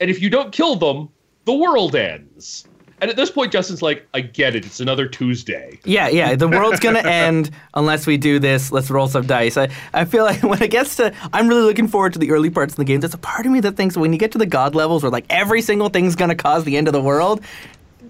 and 0.01 0.09
if 0.09 0.19
you 0.19 0.31
don't 0.31 0.51
kill 0.51 0.75
them, 0.75 1.09
the 1.45 1.53
world 1.53 1.95
ends. 1.95 2.65
And 3.01 3.09
at 3.09 3.15
this 3.15 3.31
point, 3.31 3.51
Justin's 3.51 3.81
like, 3.81 4.07
I 4.13 4.21
get 4.21 4.55
it. 4.55 4.63
It's 4.63 4.79
another 4.79 5.07
Tuesday. 5.07 5.79
Yeah, 5.85 6.07
yeah. 6.07 6.35
The 6.35 6.47
world's 6.47 6.79
gonna 6.79 6.99
end 7.05 7.49
unless 7.73 8.05
we 8.05 8.15
do 8.17 8.37
this. 8.37 8.71
Let's 8.71 8.91
roll 8.91 9.07
some 9.07 9.25
dice. 9.25 9.57
I, 9.57 9.69
I 9.91 10.05
feel 10.05 10.23
like 10.23 10.43
when 10.43 10.61
it 10.61 10.69
gets 10.69 10.97
to, 10.97 11.11
I'm 11.33 11.47
really 11.47 11.63
looking 11.63 11.87
forward 11.87 12.13
to 12.13 12.19
the 12.19 12.29
early 12.29 12.51
parts 12.51 12.73
of 12.73 12.77
the 12.77 12.85
game. 12.85 12.99
There's 12.99 13.15
a 13.15 13.17
part 13.17 13.47
of 13.47 13.51
me 13.51 13.59
that 13.61 13.75
thinks 13.75 13.97
when 13.97 14.13
you 14.13 14.19
get 14.19 14.31
to 14.33 14.37
the 14.37 14.45
god 14.45 14.75
levels 14.75 15.01
where 15.01 15.11
like 15.11 15.25
every 15.31 15.63
single 15.63 15.89
thing's 15.89 16.15
gonna 16.15 16.35
cause 16.35 16.63
the 16.63 16.77
end 16.77 16.87
of 16.87 16.93
the 16.93 17.01
world. 17.01 17.41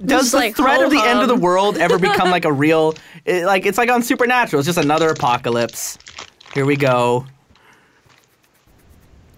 Does 0.03 0.23
Just 0.23 0.31
the 0.31 0.37
like, 0.37 0.55
threat 0.57 0.83
of 0.83 0.89
the 0.89 1.01
end 1.01 1.21
of 1.21 1.29
the 1.29 1.35
world 1.35 1.77
ever 1.77 1.97
become 1.99 2.29
like 2.29 2.43
a 2.43 2.51
real, 2.51 2.95
it, 3.23 3.45
like 3.45 3.65
it's 3.65 3.77
like 3.77 3.89
on 3.89 4.03
Supernatural? 4.03 4.59
It's 4.59 4.67
just 4.67 4.77
another 4.77 5.09
apocalypse. 5.09 5.97
Here 6.53 6.65
we 6.65 6.75
go. 6.75 7.25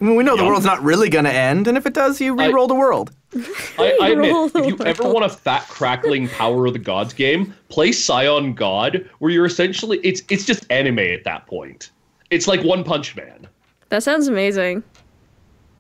I 0.01 0.05
mean, 0.05 0.15
we 0.15 0.24
know 0.24 0.36
the 0.36 0.45
world's 0.45 0.65
not 0.65 0.81
really 0.81 1.10
gonna 1.10 1.29
end, 1.29 1.67
and 1.67 1.77
if 1.77 1.86
it 1.86 1.93
does, 1.93 2.19
you 2.19 2.36
re-roll 2.36 2.67
the 2.67 2.75
world. 2.75 3.12
I, 3.79 3.97
I 4.01 4.09
admit, 4.09 4.55
if 4.55 4.65
you 4.67 4.77
ever 4.85 5.03
want 5.11 5.25
a 5.25 5.29
fat, 5.29 5.67
crackling 5.67 6.27
Power 6.29 6.65
of 6.67 6.73
the 6.73 6.79
Gods 6.79 7.13
game, 7.13 7.53
play 7.69 7.91
Scion 7.91 8.53
God, 8.53 9.09
where 9.19 9.31
you're 9.31 9.45
essentially 9.45 9.99
it's 10.03 10.21
it's 10.29 10.45
just 10.45 10.65
anime 10.69 10.99
at 10.99 11.23
that 11.23 11.47
point. 11.47 11.91
It's 12.29 12.47
like 12.47 12.63
One 12.63 12.83
Punch 12.83 13.15
Man. 13.15 13.47
That 13.89 14.03
sounds 14.03 14.27
amazing. 14.27 14.83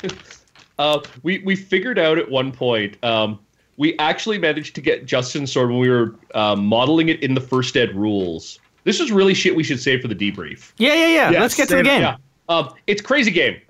Uh, 0.79 0.99
we 1.21 1.37
we 1.45 1.55
figured 1.55 1.99
out 1.99 2.17
at 2.17 2.29
one 2.31 2.51
point. 2.51 2.97
Um, 3.03 3.39
we 3.77 3.97
actually 3.99 4.39
managed 4.39 4.73
to 4.75 4.81
get 4.81 5.05
Justin's 5.05 5.51
sword 5.51 5.69
when 5.69 5.77
we 5.79 5.87
were 5.89 6.15
uh, 6.33 6.55
modeling 6.55 7.09
it 7.09 7.21
in 7.21 7.35
the 7.35 7.41
first 7.41 7.77
ed 7.77 7.95
rules. 7.95 8.59
This 8.83 8.99
is 8.99 9.11
really 9.11 9.33
shit 9.35 9.55
we 9.55 9.63
should 9.63 9.79
save 9.79 10.01
for 10.01 10.07
the 10.07 10.15
debrief. 10.15 10.73
Yeah, 10.77 10.95
yeah, 10.95 11.07
yeah. 11.07 11.29
Yeah, 11.31 11.41
Let's 11.41 11.55
get 11.55 11.67
to 11.69 11.75
the 11.75 11.83
same- 11.83 11.85
game. 11.85 12.01
Yeah. 12.01 12.17
Um, 12.49 12.73
it's 12.87 13.01
crazy 13.01 13.31
game. 13.31 13.61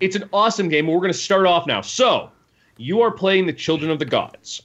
It's 0.00 0.16
an 0.16 0.28
awesome 0.32 0.68
game. 0.68 0.86
and 0.86 0.94
We're 0.94 1.00
going 1.00 1.12
to 1.12 1.18
start 1.18 1.46
off 1.46 1.66
now. 1.66 1.80
So, 1.82 2.30
you 2.78 3.02
are 3.02 3.10
playing 3.10 3.46
the 3.46 3.52
Children 3.52 3.90
of 3.90 3.98
the 3.98 4.04
Gods. 4.04 4.62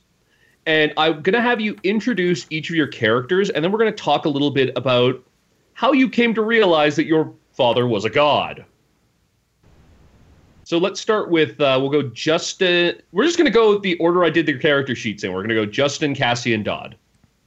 And 0.66 0.94
I'm 0.96 1.22
going 1.22 1.34
to 1.34 1.42
have 1.42 1.60
you 1.60 1.76
introduce 1.84 2.48
each 2.50 2.70
of 2.70 2.76
your 2.76 2.88
characters, 2.88 3.50
and 3.50 3.64
then 3.64 3.72
we're 3.72 3.80
going 3.80 3.94
to 3.94 4.04
talk 4.04 4.26
a 4.26 4.30
little 4.30 4.52
bit 4.52 4.72
about 4.78 5.22
how 5.74 5.92
you 5.92 6.08
came 6.08 6.34
to 6.36 6.42
realize 6.42 6.96
that 6.96 7.06
your 7.06 7.34
father 7.52 7.88
was 7.88 8.06
a 8.06 8.10
god. 8.10 8.64
So 10.66 10.78
let's 10.78 11.00
start 11.00 11.30
with 11.30 11.60
uh, 11.60 11.78
we'll 11.80 11.90
go 11.90 12.04
Justin. 12.04 13.02
We're 13.12 13.26
just 13.26 13.38
gonna 13.38 13.50
go 13.50 13.78
the 13.78 13.98
order 13.98 14.24
I 14.24 14.30
did 14.30 14.46
the 14.46 14.58
character 14.58 14.96
sheets 14.96 15.24
in. 15.24 15.34
We're 15.34 15.42
gonna 15.42 15.56
go 15.56 15.66
Justin, 15.66 16.16
Cassie, 16.16 16.54
and 16.54 16.64
Dodd. 16.64 16.96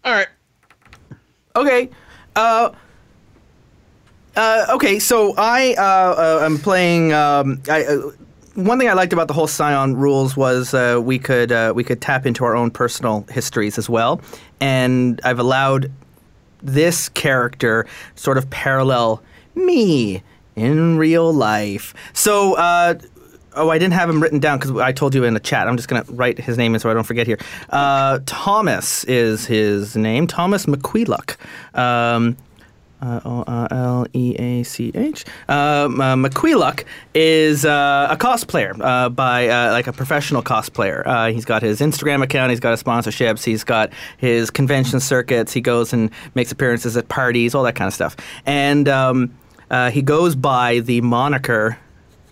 All 0.04 0.12
right. 0.12 0.28
Okay. 1.56 1.90
Uh. 2.34 2.70
Uh, 4.36 4.66
okay, 4.68 4.98
so 4.98 5.32
I 5.38 5.74
uh, 5.78 6.42
uh, 6.42 6.44
am 6.44 6.58
playing. 6.58 7.14
Um, 7.14 7.62
I, 7.70 7.84
uh, 7.84 8.10
one 8.56 8.78
thing 8.78 8.88
I 8.88 8.94
liked 8.94 9.12
about 9.12 9.28
the 9.28 9.34
whole 9.34 9.46
Scion 9.46 9.96
rules 9.96 10.36
was 10.36 10.74
uh, 10.74 11.00
we 11.02 11.18
could 11.18 11.52
uh, 11.52 11.72
we 11.74 11.84
could 11.84 12.00
tap 12.00 12.26
into 12.26 12.44
our 12.44 12.56
own 12.56 12.70
personal 12.70 13.26
histories 13.30 13.78
as 13.78 13.88
well, 13.88 14.20
and 14.60 15.20
I've 15.24 15.38
allowed 15.38 15.90
this 16.62 17.08
character 17.10 17.86
sort 18.14 18.38
of 18.38 18.48
parallel 18.50 19.22
me 19.54 20.22
in 20.56 20.96
real 20.96 21.32
life. 21.32 21.94
So, 22.14 22.54
uh, 22.54 22.94
oh, 23.54 23.68
I 23.68 23.78
didn't 23.78 23.94
have 23.94 24.08
him 24.08 24.22
written 24.22 24.38
down 24.38 24.58
because 24.58 24.76
I 24.78 24.90
told 24.92 25.14
you 25.14 25.24
in 25.24 25.34
the 25.34 25.40
chat. 25.40 25.68
I'm 25.68 25.76
just 25.76 25.88
going 25.88 26.02
to 26.02 26.12
write 26.12 26.38
his 26.38 26.56
name 26.56 26.74
in 26.74 26.80
so 26.80 26.90
I 26.90 26.94
don't 26.94 27.04
forget 27.04 27.26
here. 27.26 27.38
Uh, 27.70 28.20
Thomas 28.24 29.04
is 29.04 29.46
his 29.46 29.96
name. 29.96 30.26
Thomas 30.26 30.66
McQueeluck. 30.66 31.36
Um, 31.78 32.36
uh, 33.00 33.20
O 33.24 33.44
R 33.46 33.68
L 33.70 34.06
E 34.12 34.34
A 34.38 34.62
C 34.62 34.90
H. 34.94 35.24
Um, 35.48 36.00
uh, 36.00 36.14
McQueeluck 36.14 36.84
is 37.14 37.64
uh, 37.64 38.08
a 38.10 38.16
cosplayer 38.16 38.78
uh, 38.80 39.08
by 39.08 39.48
uh, 39.48 39.72
like 39.72 39.86
a 39.86 39.92
professional 39.92 40.42
cosplayer. 40.42 41.06
Uh, 41.06 41.30
he's 41.30 41.44
got 41.44 41.62
his 41.62 41.80
Instagram 41.80 42.22
account. 42.22 42.50
He's 42.50 42.60
got 42.60 42.70
his 42.70 42.82
sponsorships. 42.82 43.44
He's 43.44 43.64
got 43.64 43.92
his 44.16 44.50
convention 44.50 45.00
circuits. 45.00 45.52
He 45.52 45.60
goes 45.60 45.92
and 45.92 46.10
makes 46.34 46.52
appearances 46.52 46.96
at 46.96 47.08
parties, 47.08 47.54
all 47.54 47.64
that 47.64 47.74
kind 47.74 47.88
of 47.88 47.94
stuff. 47.94 48.16
And 48.44 48.88
um, 48.88 49.36
uh, 49.70 49.90
he 49.90 50.02
goes 50.02 50.34
by 50.34 50.80
the 50.80 51.00
moniker 51.00 51.78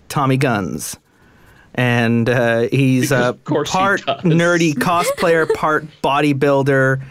Tommy 0.09 0.37
Guns. 0.37 0.97
And 1.76 2.28
uh, 2.30 2.68
he's 2.71 3.09
Because 3.09 3.11
uh, 3.11 3.64
part 3.64 4.00
nerdy 4.23 4.75
cosplayer, 4.75 5.52
part 5.54 5.85
bodybuilder 6.02 7.02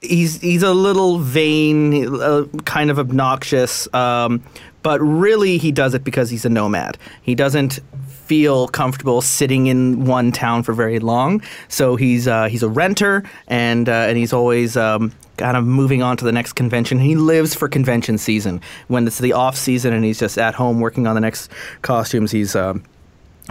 he's 0.00 0.40
he's 0.40 0.62
a 0.62 0.72
little 0.72 1.18
vain, 1.18 2.20
uh, 2.20 2.44
kind 2.64 2.90
of 2.90 2.98
obnoxious, 2.98 3.92
um, 3.94 4.42
but 4.82 5.00
really 5.00 5.58
he 5.58 5.72
does 5.72 5.94
it 5.94 6.04
because 6.04 6.30
he's 6.30 6.44
a 6.44 6.48
nomad. 6.48 6.96
He 7.22 7.34
doesn't 7.34 7.80
feel 8.08 8.68
comfortable 8.68 9.20
sitting 9.20 9.66
in 9.66 10.04
one 10.04 10.30
town 10.30 10.62
for 10.62 10.72
very 10.72 10.98
long, 11.00 11.42
so 11.68 11.96
he's 11.96 12.26
uh, 12.28 12.46
he's 12.46 12.62
a 12.62 12.68
renter 12.68 13.24
and 13.48 13.88
uh, 13.88 13.92
and 13.92 14.16
he's 14.16 14.32
always. 14.32 14.76
Um, 14.76 15.12
Kind 15.36 15.56
of 15.56 15.64
moving 15.64 16.02
on 16.02 16.18
to 16.18 16.24
the 16.26 16.32
next 16.32 16.52
convention. 16.52 16.98
He 16.98 17.16
lives 17.16 17.54
for 17.54 17.66
convention 17.66 18.18
season. 18.18 18.60
When 18.88 19.06
it's 19.06 19.20
the 19.20 19.32
off 19.32 19.56
season 19.56 19.94
and 19.94 20.04
he's 20.04 20.18
just 20.18 20.36
at 20.36 20.54
home 20.54 20.80
working 20.80 21.06
on 21.06 21.14
the 21.14 21.20
next 21.22 21.50
costumes, 21.80 22.30
he's 22.30 22.54
um, 22.54 22.84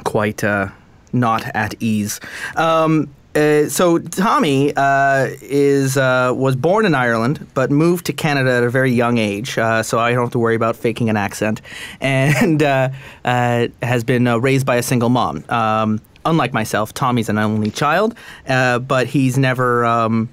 quite 0.03 0.43
uh, 0.43 0.67
not 1.13 1.43
at 1.55 1.73
ease. 1.79 2.19
Um, 2.55 3.11
uh, 3.39 3.69
so 3.69 3.99
Tommy 3.99 4.73
uh, 4.75 5.29
is 5.41 5.95
uh, 5.95 6.33
was 6.35 6.55
born 6.55 6.85
in 6.85 6.93
Ireland, 6.93 7.47
but 7.53 7.71
moved 7.71 8.05
to 8.07 8.13
Canada 8.13 8.51
at 8.51 8.63
a 8.63 8.69
very 8.69 8.91
young 8.91 9.17
age. 9.17 9.57
Uh, 9.57 9.81
so 9.81 9.97
I 9.97 10.11
don't 10.11 10.23
have 10.23 10.31
to 10.31 10.39
worry 10.39 10.55
about 10.55 10.75
faking 10.75 11.09
an 11.09 11.17
accent, 11.17 11.61
and 12.01 12.61
uh, 12.61 12.89
uh, 13.23 13.67
has 13.81 14.03
been 14.03 14.25
raised 14.41 14.65
by 14.65 14.75
a 14.75 14.83
single 14.83 15.09
mom. 15.09 15.45
Um, 15.49 16.01
unlike 16.25 16.53
myself, 16.53 16.93
Tommy's 16.93 17.29
an 17.29 17.37
only 17.37 17.71
child, 17.71 18.15
but 18.45 19.07
he's 19.07 19.37
never 19.37 19.85
um, 19.85 20.29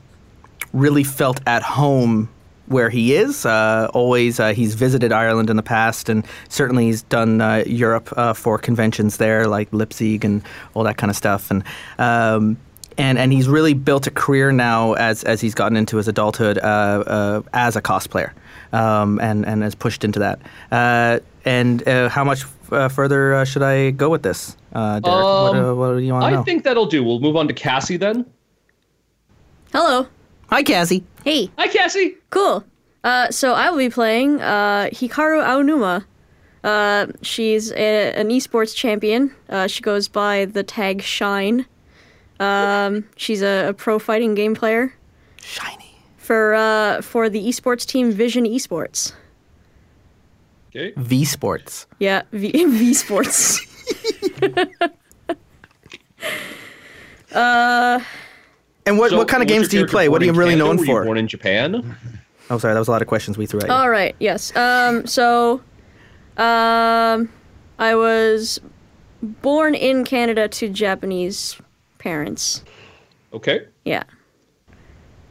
really 0.73 1.05
felt 1.05 1.41
at 1.47 1.63
home 1.63 2.29
where 2.67 2.91
he 2.91 3.15
is. 3.15 3.47
Uh, 3.47 3.89
always, 3.95 4.41
uh, 4.41 4.53
he's 4.53 4.75
visited 4.75 5.13
Ireland 5.13 5.51
in 5.51 5.57
the 5.57 5.63
past, 5.63 6.09
and 6.09 6.27
certainly 6.49 6.87
he's 6.87 7.03
done 7.03 7.41
uh, 7.41 7.63
Europe 7.65 8.09
for 8.37 8.59
conventions 8.59 9.19
there, 9.19 9.47
like 9.47 9.69
Leipzig 9.71 10.25
and 10.25 10.43
all 10.75 10.83
that 10.83 10.97
kind 10.97 11.11
of 11.11 11.17
stuff. 11.17 11.53
And 11.53 11.63
um, 11.99 12.57
and 12.99 13.19
and 13.19 13.33
he's 13.33 13.49
really 13.49 13.75
built 13.75 14.07
a 14.07 14.11
career 14.11 14.53
now 14.53 14.95
as 14.95 15.25
as 15.25 15.41
he's 15.41 15.55
gotten 15.55 15.77
into 15.77 15.97
his 15.97 16.09
adulthood 16.09 16.59
uh, 16.59 16.63
uh, 17.07 17.43
as 17.53 17.77
a 17.77 17.83
cosplayer, 17.83 18.33
um, 18.73 19.19
and 19.21 19.45
and 19.47 19.63
has 19.63 19.75
pushed 19.75 20.05
into 20.05 20.19
that. 20.21 20.39
Uh, 20.71 21.21
and 21.45 21.87
uh, 21.89 22.09
how 22.09 22.25
much 22.25 22.45
uh, 22.73 22.89
further 22.89 23.35
uh, 23.35 23.45
should 23.45 23.63
I 23.63 23.91
go 23.91 24.09
with 24.09 24.23
this, 24.23 24.57
uh, 24.75 24.99
Derek? 25.01 25.05
what, 25.05 25.57
uh, 25.57 25.71
Um, 25.73 25.79
what 25.79 25.93
do 25.95 25.99
you 26.01 26.13
want 26.13 26.23
to 26.23 26.27
I 26.27 26.31
know? 26.33 26.43
think 26.43 26.65
that'll 26.65 26.87
do. 26.87 27.05
We'll 27.05 27.21
move 27.21 27.37
on 27.37 27.47
to 27.49 27.55
Cassie 27.55 27.97
then. 27.97 28.27
Hello. 29.73 30.07
Hi, 30.51 30.63
Cassie. 30.63 31.05
Hey. 31.25 31.51
Hi, 31.59 31.69
Cassie. 31.69 32.17
Cool. 32.31 32.65
Uh, 33.05 33.31
so 33.31 33.53
I 33.55 33.71
will 33.71 33.79
be 33.79 33.91
playing 33.91 34.41
uh, 34.41 34.89
Hikaru 34.93 35.45
Aonuma. 35.45 36.05
Uh, 36.65 37.07
she's 37.23 37.71
a, 37.73 38.13
an 38.15 38.29
esports 38.31 38.75
champion. 38.75 39.33
Uh, 39.49 39.67
she 39.69 39.83
goes 39.83 40.09
by 40.09 40.45
the 40.47 40.63
tag 40.65 41.03
Shine. 41.03 41.67
Um, 42.41 43.05
she's 43.17 43.43
a, 43.43 43.69
a 43.69 43.73
pro 43.73 43.99
fighting 43.99 44.35
game 44.35 44.55
player 44.55 44.93
Shiny. 45.43 45.95
for 46.19 46.55
uh, 46.55 47.01
for 47.03 47.29
the 47.29 47.47
esports 47.49 47.87
team 47.87 48.13
Vision 48.13 48.45
Esports. 48.45 49.13
Okay. 50.71 50.93
V 50.97 51.25
Sports. 51.25 51.87
Yeah, 51.99 52.23
V, 52.33 52.51
v 52.53 52.95
Sports. 52.95 53.61
And 58.89 58.99
what, 58.99 59.11
So 59.11 59.17
what 59.17 59.29
kind 59.29 59.43
of 59.43 59.49
games 59.49 59.69
do 59.69 59.79
you 59.79 59.87
play? 59.87 60.09
What 60.09 60.23
are 60.23 60.25
you 60.25 60.33
really 60.33 60.51
Canada? 60.53 60.65
known 60.69 60.77
Were 60.77 60.85
you 60.85 60.93
for? 60.93 61.05
born 61.05 61.19
in 61.19 61.29
Japan. 61.29 61.97
Oh, 62.49 62.59
sorry, 62.59 62.75
that 62.75 62.79
was 62.79 62.87
a 62.87 62.93
lot 62.93 63.03
of 63.03 63.09
questions 63.09 63.37
we 63.37 63.45
threw 63.47 63.59
at 63.59 63.67
you. 63.67 63.73
All 63.73 63.91
right. 63.91 64.15
Yes. 64.21 64.55
Um. 64.57 65.05
So, 65.05 65.61
um, 66.37 67.29
I 67.81 67.97
was 67.97 68.61
born 69.21 69.75
in 69.75 70.05
Canada 70.05 70.47
to 70.47 70.69
Japanese 70.69 71.61
parents. 72.07 72.63
Okay. 73.33 73.67
Yeah. 73.85 74.05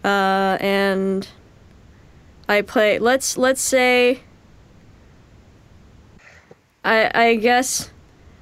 Uh, 0.04 0.58
and 0.60 1.26
I 2.50 2.64
play. 2.64 3.00
Let's 3.00 3.38
let's 3.38 3.62
say. 3.62 4.20
I 6.84 7.10
I 7.16 7.36
guess, 7.36 7.92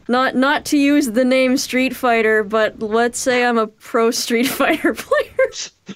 not 0.08 0.36
not 0.36 0.66
to 0.66 0.80
use 0.80 1.12
the 1.12 1.24
name 1.24 1.58
Street 1.58 1.96
Fighter, 1.96 2.44
but 2.44 2.80
let's 2.80 3.20
say 3.20 3.46
I'm 3.46 3.60
a 3.60 3.68
pro 3.68 4.10
Street 4.10 4.48
Fighter 4.60 4.96
player. 4.96 5.50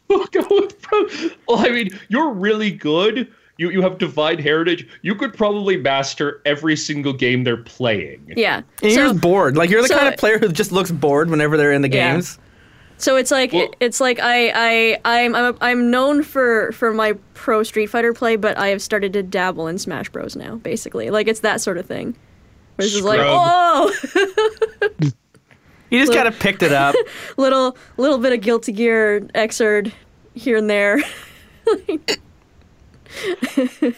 We'll 0.08 0.26
go 0.32 0.46
with 0.52 0.80
pro. 0.80 1.06
Well, 1.48 1.66
I 1.66 1.70
mean, 1.70 1.90
you're 2.08 2.32
really 2.32 2.70
good. 2.70 3.34
You 3.58 3.70
you 3.72 3.82
have 3.82 3.98
divine 3.98 4.40
heritage. 4.40 4.88
You 5.02 5.16
could 5.16 5.34
probably 5.34 5.78
master 5.78 6.42
every 6.46 6.76
single 6.76 7.14
game 7.14 7.44
they're 7.44 7.58
playing. 7.58 8.34
yeah. 8.36 8.62
And 8.84 8.92
So- 8.94 9.04
you're 9.06 9.14
bored. 9.14 9.58
Like 9.58 9.70
you're 9.70 9.82
the 9.82 9.88
so- 9.88 9.98
kind 9.98 10.14
of 10.14 10.18
player 10.20 10.38
who 10.40 10.50
just 10.50 10.72
looks 10.72 10.92
bored 10.92 11.30
whenever 11.30 11.58
they're 11.58 11.72
in 11.74 11.82
the 11.82 11.90
Yeah. 11.92 12.14
games. 12.14 12.38
So 13.00 13.16
it's 13.16 13.30
like 13.30 13.54
Well- 13.54 13.70
it's 13.80 14.00
like 14.02 14.20
I 14.20 14.52
I 14.56 14.98
I'm 15.06 15.36
I'm 15.36 15.58
I'm 15.62 15.92
known 15.92 16.24
for 16.24 16.72
for 16.72 16.94
my 16.94 17.14
pro 17.36 17.62
Street 17.64 17.88
Fighter 17.88 18.14
play, 18.14 18.36
but 18.38 18.58
I 18.58 18.68
have 18.70 18.82
started 18.82 19.14
to 19.14 19.22
dabble 19.24 19.68
in 19.68 19.78
Smash 19.78 20.10
Bros 20.10 20.36
now. 20.36 20.56
Basically, 20.56 21.10
like 21.12 21.28
it's 21.28 21.42
that 21.42 21.62
sort 21.62 21.78
of 21.78 21.86
thing. 21.86 22.16
Which 22.76 22.88
is 22.94 23.04
like, 23.04 23.20
oh, 23.24 23.92
You 25.90 26.00
just 26.00 26.12
kind 26.14 26.28
of 26.28 26.38
picked 26.38 26.64
it 26.64 26.74
up. 26.74 26.96
little 27.38 27.78
little 27.98 28.18
bit 28.18 28.34
of 28.34 28.42
Guilty 28.42 28.72
Gear 28.72 29.22
Xrd 29.34 29.92
here 30.36 30.58
and 30.58 30.70
there. 30.70 31.00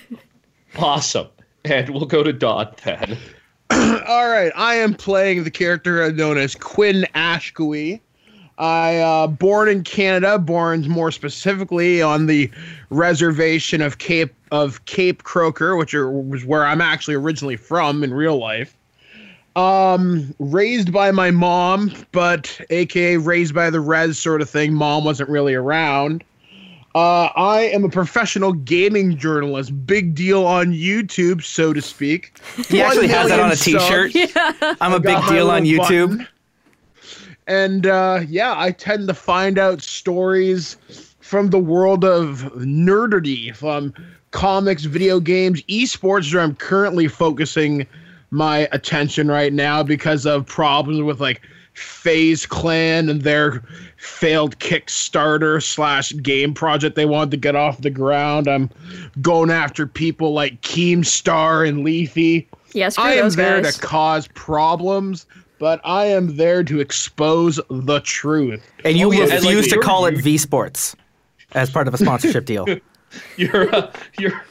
Awesome. 0.78 1.28
And 1.66 1.90
we'll 1.90 2.06
go 2.06 2.24
to 2.24 2.34
Dodd 2.34 2.80
then. 2.84 3.18
All 3.72 4.30
right, 4.30 4.52
I 4.56 4.76
am 4.76 4.94
playing 4.94 5.44
the 5.44 5.52
character 5.52 6.12
known 6.12 6.38
as 6.38 6.56
Quinn 6.56 7.06
Ashkui. 7.16 8.00
I 8.58 8.98
uh, 8.98 9.28
born 9.28 9.70
in 9.70 9.84
Canada, 9.84 10.38
born 10.38 10.88
more 10.90 11.12
specifically 11.12 12.02
on 12.02 12.26
the 12.26 12.52
reservation 12.90 13.82
of 13.82 14.00
Cape 14.00 14.34
of 14.52 14.84
Cape 14.86 15.24
Croker, 15.24 15.76
which 15.78 15.94
are, 15.94 16.10
was 16.10 16.44
where 16.44 16.66
I'm 16.66 16.82
actually 16.82 17.16
originally 17.16 17.56
from 17.56 18.04
in 18.04 18.14
real 18.14 18.38
life. 18.38 18.76
Um, 19.56 20.34
raised 20.40 20.92
by 20.92 21.12
my 21.12 21.32
mom, 21.32 21.92
but 22.12 22.60
AKA 22.70 23.18
raised 23.18 23.54
by 23.54 23.70
the 23.70 23.80
res 23.80 24.20
sort 24.20 24.42
of 24.42 24.50
thing. 24.50 24.74
Mom 24.74 25.06
wasn't 25.06 25.30
really 25.30 25.54
around. 25.54 26.24
Uh, 26.96 27.30
I 27.36 27.70
am 27.74 27.84
a 27.84 27.90
professional 27.90 28.54
gaming 28.54 29.18
journalist. 29.18 29.86
Big 29.86 30.16
deal 30.16 30.46
on 30.46 30.74
YouTube, 30.74 31.44
so 31.44 31.72
to 31.72 31.82
speak. 31.82 32.40
He 32.68 32.82
actually 32.82 33.08
has 33.10 33.30
that 33.30 33.40
on 33.40 33.52
a 33.52 33.56
million 33.56 34.12
T-shirt. 34.12 34.32
subs. 34.32 34.78
I'm 34.82 34.94
a 34.94 35.00
big 35.00 35.18
deal 35.28 35.52
on 35.52 35.64
YouTube. 35.64 36.18
button. 36.18 36.28
And 37.48 37.88
uh, 37.88 38.22
yeah, 38.28 38.56
I 38.58 38.72
tend 38.72 39.08
to 39.08 39.14
find 39.14 39.58
out 39.58 39.82
stories 39.82 40.78
from 41.20 41.50
the 41.50 41.60
world 41.60 42.04
of 42.04 42.52
nerdity, 42.56 43.56
from 43.56 43.94
comics, 44.32 44.84
video 44.84 45.20
games, 45.20 45.62
esports, 45.64 46.34
where 46.34 46.44
I'm 46.44 46.56
currently 46.56 47.08
focusing 47.08 47.86
my 48.32 48.68
attention 48.72 49.28
right 49.28 49.54
now 49.54 49.84
because 49.84 50.26
of 50.26 50.46
problems 50.46 51.02
with 51.02 51.20
like 51.20 51.42
FaZe 51.80 52.46
Clan 52.46 53.10
and 53.10 53.22
their 53.22 53.64
failed 53.98 54.58
Kickstarter 54.60 55.62
slash 55.64 56.14
game 56.18 56.54
project 56.54 56.96
they 56.96 57.06
wanted 57.06 57.32
to 57.32 57.38
get 57.38 57.56
off 57.56 57.82
the 57.82 57.90
ground. 57.90 58.48
I'm 58.48 58.70
going 59.22 59.50
after 59.50 59.88
people 59.88 60.34
like 60.34 60.62
Keemstar 60.62 61.68
and 61.68 61.84
Leafy. 61.84 62.48
Yes, 62.74 62.98
yeah, 62.98 63.04
I 63.04 63.14
am 63.14 63.24
those 63.24 63.36
there 63.36 63.62
guys. 63.62 63.76
to 63.76 63.82
cause 63.82 64.28
problems, 64.36 65.26
but 65.58 65.82
I 65.84 66.06
am 66.06 66.36
there 66.38 66.64
to 66.64 66.80
expose 66.80 67.60
the 67.70 68.00
truth. 68.02 68.64
And 68.86 68.96
you 68.98 69.08
Oh, 69.08 69.12
yeah, 69.12 69.26
like, 69.26 69.42
refuse 69.42 69.68
to 69.70 69.80
call 69.80 70.06
it 70.06 70.18
V 70.18 70.38
Sports 70.38 70.96
as 71.54 71.70
part 71.70 71.88
of 71.88 71.94
a 71.94 71.98
sponsorship 71.98 72.46
deal. 72.46 72.66
your 73.38 73.74
uh, 73.74 73.92
your 74.20 74.44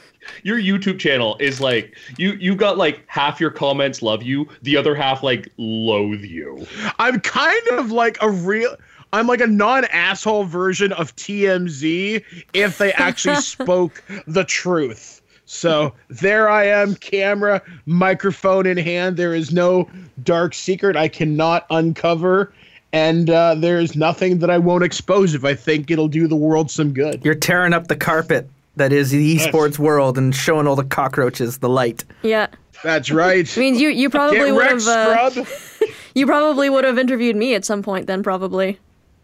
your 0.43 0.59
YouTube 0.59 0.99
channel 0.99 1.37
is 1.39 1.61
like 1.61 1.97
you 2.17 2.33
you 2.33 2.55
got 2.55 2.77
like 2.77 3.03
half 3.07 3.39
your 3.39 3.51
comments 3.51 4.01
love 4.01 4.23
you, 4.23 4.47
the 4.61 4.77
other 4.77 4.95
half 4.95 5.23
like 5.23 5.49
loathe 5.57 6.23
you. 6.23 6.65
I'm 6.97 7.19
kind 7.19 7.67
of 7.73 7.91
like 7.91 8.17
a 8.21 8.29
real. 8.29 8.75
I'm 9.11 9.25
like 9.25 9.41
a 9.41 9.47
non-asshole 9.47 10.43
version 10.43 10.93
of 10.93 11.15
TMZ 11.15 12.23
if 12.53 12.77
they 12.77 12.93
actually 12.93 13.35
spoke 13.41 14.03
the 14.27 14.43
truth. 14.43 15.19
So 15.45 15.95
there 16.09 16.47
I 16.47 16.65
am, 16.65 16.93
camera, 16.93 17.63
microphone 17.87 18.67
in 18.67 18.77
hand. 18.77 19.17
There 19.17 19.33
is 19.33 19.51
no 19.51 19.89
dark 20.21 20.53
secret 20.53 20.95
I 20.95 21.07
cannot 21.07 21.65
uncover, 21.71 22.53
and 22.93 23.31
uh, 23.31 23.55
there 23.55 23.79
is 23.79 23.95
nothing 23.95 24.39
that 24.39 24.51
I 24.51 24.59
won't 24.59 24.83
expose 24.83 25.33
if 25.33 25.43
I 25.43 25.55
think 25.55 25.89
it'll 25.89 26.07
do 26.07 26.27
the 26.27 26.35
world 26.35 26.69
some 26.69 26.93
good. 26.93 27.25
You're 27.25 27.33
tearing 27.33 27.73
up 27.73 27.87
the 27.87 27.95
carpet 27.95 28.47
that 28.79 28.91
is 28.91 29.11
the 29.11 29.37
esports 29.37 29.77
world 29.77 30.17
and 30.17 30.33
showing 30.35 30.65
all 30.67 30.75
the 30.75 30.83
cockroaches 30.83 31.59
the 31.59 31.69
light. 31.69 32.03
Yeah. 32.23 32.47
That's 32.83 33.11
right. 33.11 33.47
I 33.57 33.59
mean, 33.59 33.75
you 33.75 33.89
you 33.89 34.09
probably 34.09 34.51
would 34.51 34.65
have 34.65 34.87
uh, 34.87 35.43
you 36.15 36.25
probably 36.25 36.69
would 36.69 36.83
have 36.85 36.97
interviewed 36.97 37.35
me 37.35 37.53
at 37.53 37.63
some 37.65 37.83
point 37.83 38.07
then 38.07 38.23
probably. 38.23 38.79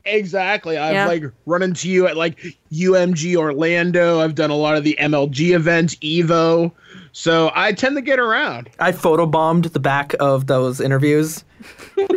Exactly. 0.05 0.77
I've 0.77 0.93
Yeah. 0.93 1.07
like 1.07 1.23
run 1.45 1.63
into 1.63 1.89
you 1.89 2.05
at 2.07 2.15
like 2.15 2.37
UMG 2.71 3.35
Orlando. 3.35 4.19
I've 4.19 4.35
done 4.35 4.51
a 4.51 4.55
lot 4.55 4.75
of 4.77 4.83
the 4.83 4.95
MLG 4.99 5.55
events, 5.55 5.95
Evo. 5.95 6.71
So 7.17 7.49
I 7.55 7.71
tend 7.71 7.95
to 7.95 8.01
get 8.01 8.19
around. 8.19 8.69
I 8.77 8.91
photobombed 8.91 9.71
the 9.71 9.79
back 9.79 10.13
of 10.19 10.47
those 10.47 10.81
interviews. 10.81 11.45
God 11.95 12.09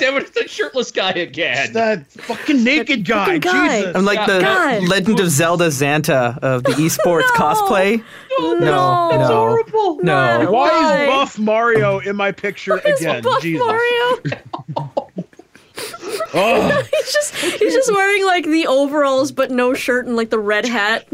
damn 0.00 0.16
it, 0.16 0.24
it's 0.24 0.30
the 0.32 0.44
shirtless 0.48 0.90
guy 0.90 1.12
again. 1.12 1.72
That 1.72 2.10
fucking 2.10 2.64
naked 2.64 3.04
guy. 3.04 3.26
fucking 3.26 3.40
guy. 3.42 3.78
Jesus. 3.78 3.94
I'm 3.96 4.04
like 4.04 4.16
Yeah. 4.18 4.26
the 4.26 4.40
God. 4.40 4.88
Legend 4.88 5.20
of 5.20 5.30
Zelda 5.30 5.68
Xanta 5.68 6.36
of 6.40 6.64
the 6.64 6.70
esports 6.72 7.28
cosplay. 7.36 8.02
No, 8.40 8.54
No. 8.54 9.10
no, 9.12 9.26
horrible. 9.28 9.98
no. 10.02 10.42
No. 10.42 10.50
Why 10.50 10.68
Why? 10.68 11.02
is 11.04 11.08
Buff 11.08 11.38
Mario 11.38 12.00
in 12.00 12.16
my 12.16 12.32
picture 12.32 12.78
again? 12.78 13.22
Buff 13.22 13.40
Jesus. 13.40 13.64
Mario. 13.64 14.18
Oh, 16.34 16.82
He's 16.92 17.12
just 17.12 17.34
he's 17.34 17.74
just 17.74 17.92
wearing 17.92 18.24
like 18.26 18.44
the 18.44 18.66
overalls 18.66 19.32
but 19.32 19.50
no 19.50 19.74
shirt 19.74 20.06
and 20.06 20.16
like 20.16 20.30
the 20.30 20.38
red 20.38 20.66
hat. 20.66 21.06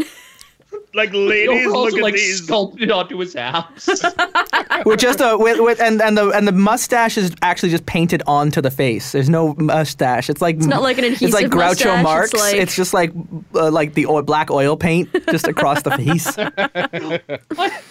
Like 0.94 1.10
ladies, 1.14 1.66
overalls 1.66 1.86
look 1.86 1.94
are 1.94 1.98
at 1.98 2.02
like 2.02 2.14
these. 2.14 2.44
sculpted 2.44 2.90
onto 2.90 3.18
his 3.18 3.34
house. 3.34 3.88
With 4.84 5.00
just 5.00 5.20
a 5.20 5.36
with, 5.36 5.58
with 5.60 5.80
and 5.80 6.00
and 6.00 6.16
the 6.16 6.30
and 6.30 6.46
the 6.46 6.52
mustache 6.52 7.18
is 7.18 7.34
actually 7.42 7.70
just 7.70 7.84
painted 7.86 8.22
onto 8.26 8.60
the 8.60 8.70
face. 8.70 9.12
There's 9.12 9.28
no 9.28 9.54
mustache. 9.58 10.30
It's 10.30 10.40
like 10.40 10.56
it's 10.56 10.66
not 10.66 10.82
like 10.82 10.98
an 10.98 11.04
adhesive. 11.04 11.28
It's 11.28 11.34
like 11.34 11.46
adhesive 11.46 11.86
Groucho 11.88 12.02
mustache, 12.02 12.24
it's 12.24 12.34
Marx. 12.34 12.52
It's, 12.52 12.58
like- 12.58 12.68
just 12.70 12.94
like 12.94 13.12
uh, 13.54 13.70
like 13.70 13.94
the 13.94 14.06
oil, 14.06 14.22
black 14.22 14.50
oil 14.50 14.76
paint 14.76 15.08
just 15.30 15.48
across 15.48 15.82
the 15.82 15.90
face. 15.92 16.36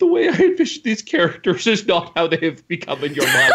The 0.00 0.06
way 0.08 0.28
I 0.28 0.32
envision 0.32 0.82
these 0.84 1.02
characters 1.02 1.68
is 1.68 1.86
not 1.86 2.12
how 2.16 2.26
they 2.26 2.38
have 2.44 2.66
become 2.66 3.04
in 3.04 3.14
your 3.14 3.26
mind. 3.26 3.52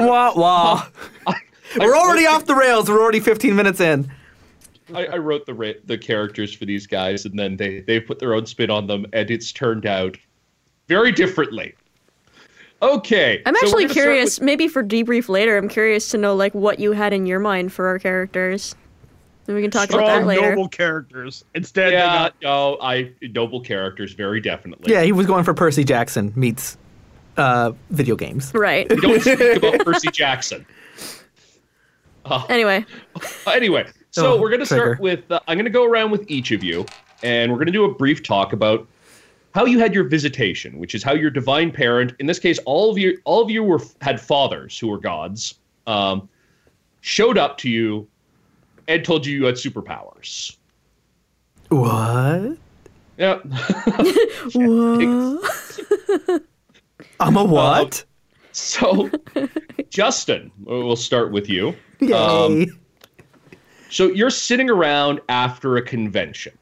wah 0.00 0.32
wah. 0.36 0.86
We're 1.78 1.96
already 1.96 2.26
off 2.26 2.44
the 2.44 2.54
rails. 2.54 2.90
We're 2.90 3.00
already 3.00 3.20
15 3.20 3.56
minutes 3.56 3.80
in. 3.80 4.12
I, 4.94 5.06
I 5.06 5.16
wrote 5.18 5.46
the 5.46 5.54
ra- 5.54 5.72
the 5.84 5.98
characters 5.98 6.52
for 6.54 6.64
these 6.64 6.86
guys, 6.86 7.24
and 7.24 7.38
then 7.38 7.56
they 7.56 7.80
they 7.80 8.00
put 8.00 8.18
their 8.18 8.34
own 8.34 8.46
spin 8.46 8.70
on 8.70 8.86
them, 8.86 9.06
and 9.12 9.30
it's 9.30 9.52
turned 9.52 9.86
out 9.86 10.16
very 10.88 11.12
differently. 11.12 11.74
Okay, 12.80 13.40
I'm 13.46 13.54
so 13.54 13.60
actually 13.66 13.84
gonna 13.84 13.94
curious, 13.94 14.38
with- 14.38 14.46
maybe 14.46 14.66
for 14.68 14.82
debrief 14.82 15.28
later, 15.28 15.56
I'm 15.56 15.68
curious 15.68 16.10
to 16.10 16.18
know 16.18 16.34
like 16.34 16.54
what 16.54 16.80
you 16.80 16.92
had 16.92 17.12
in 17.12 17.26
your 17.26 17.38
mind 17.38 17.72
for 17.72 17.86
our 17.86 17.98
characters. 17.98 18.74
And 19.48 19.56
we 19.56 19.62
can 19.62 19.72
talk 19.72 19.88
about 19.88 20.06
that 20.06 20.14
Strong, 20.14 20.26
later. 20.26 20.50
noble 20.50 20.68
characters. 20.68 21.44
Instead, 21.56 21.90
they 21.90 21.96
yeah, 21.96 22.06
got 22.30 22.34
no, 22.42 22.78
I 22.80 23.10
noble 23.22 23.60
characters 23.60 24.12
very 24.12 24.40
definitely. 24.40 24.92
Yeah, 24.92 25.02
he 25.02 25.10
was 25.10 25.26
going 25.26 25.42
for 25.42 25.52
Percy 25.52 25.82
Jackson 25.82 26.32
meets 26.36 26.76
uh, 27.36 27.72
video 27.90 28.14
games. 28.14 28.52
Right. 28.54 28.88
We 28.88 29.00
don't 29.00 29.20
speak 29.20 29.56
about 29.56 29.80
Percy 29.84 30.10
Jackson. 30.12 30.64
Anyway, 32.48 32.86
Anyway, 33.48 33.84
so 34.12 34.34
Oh, 34.34 34.40
we're 34.40 34.48
going 34.50 34.60
to 34.60 34.66
start 34.66 35.00
with 35.00 35.30
uh, 35.30 35.40
I'm 35.48 35.56
going 35.56 35.64
to 35.64 35.70
go 35.70 35.84
around 35.84 36.10
with 36.10 36.30
each 36.30 36.52
of 36.52 36.62
you, 36.62 36.86
and 37.22 37.50
we're 37.50 37.58
going 37.58 37.66
to 37.66 37.72
do 37.72 37.84
a 37.84 37.94
brief 37.94 38.22
talk 38.22 38.52
about 38.52 38.86
how 39.54 39.64
you 39.66 39.78
had 39.78 39.92
your 39.94 40.04
visitation, 40.04 40.78
which 40.78 40.94
is 40.94 41.02
how 41.02 41.12
your 41.12 41.30
divine 41.30 41.70
parent, 41.72 42.14
in 42.18 42.26
this 42.26 42.38
case, 42.38 42.58
all 42.64 42.90
of 42.90 42.98
you, 42.98 43.18
all 43.24 43.42
of 43.42 43.50
you 43.50 43.62
were 43.62 43.80
had 44.00 44.20
fathers 44.20 44.78
who 44.78 44.88
were 44.88 44.98
gods, 44.98 45.56
um, 45.86 46.28
showed 47.00 47.36
up 47.36 47.58
to 47.58 47.68
you 47.68 48.06
and 48.88 49.04
told 49.04 49.26
you 49.26 49.34
you 49.36 49.44
had 49.44 49.56
superpowers. 49.56 50.56
What? 51.68 52.56
Yeah. 53.18 53.38
What? 54.54 55.80
I'm 57.20 57.36
a 57.36 57.44
what? 57.44 58.04
so, 58.50 59.08
Justin, 59.90 60.50
we'll 60.64 60.96
start 60.96 61.30
with 61.32 61.48
you. 61.48 61.74
Yay. 62.00 62.12
um, 62.12 62.66
So 63.92 64.06
you're 64.08 64.30
sitting 64.30 64.70
around 64.70 65.20
after 65.28 65.76
a 65.76 65.82
convention, 65.82 66.56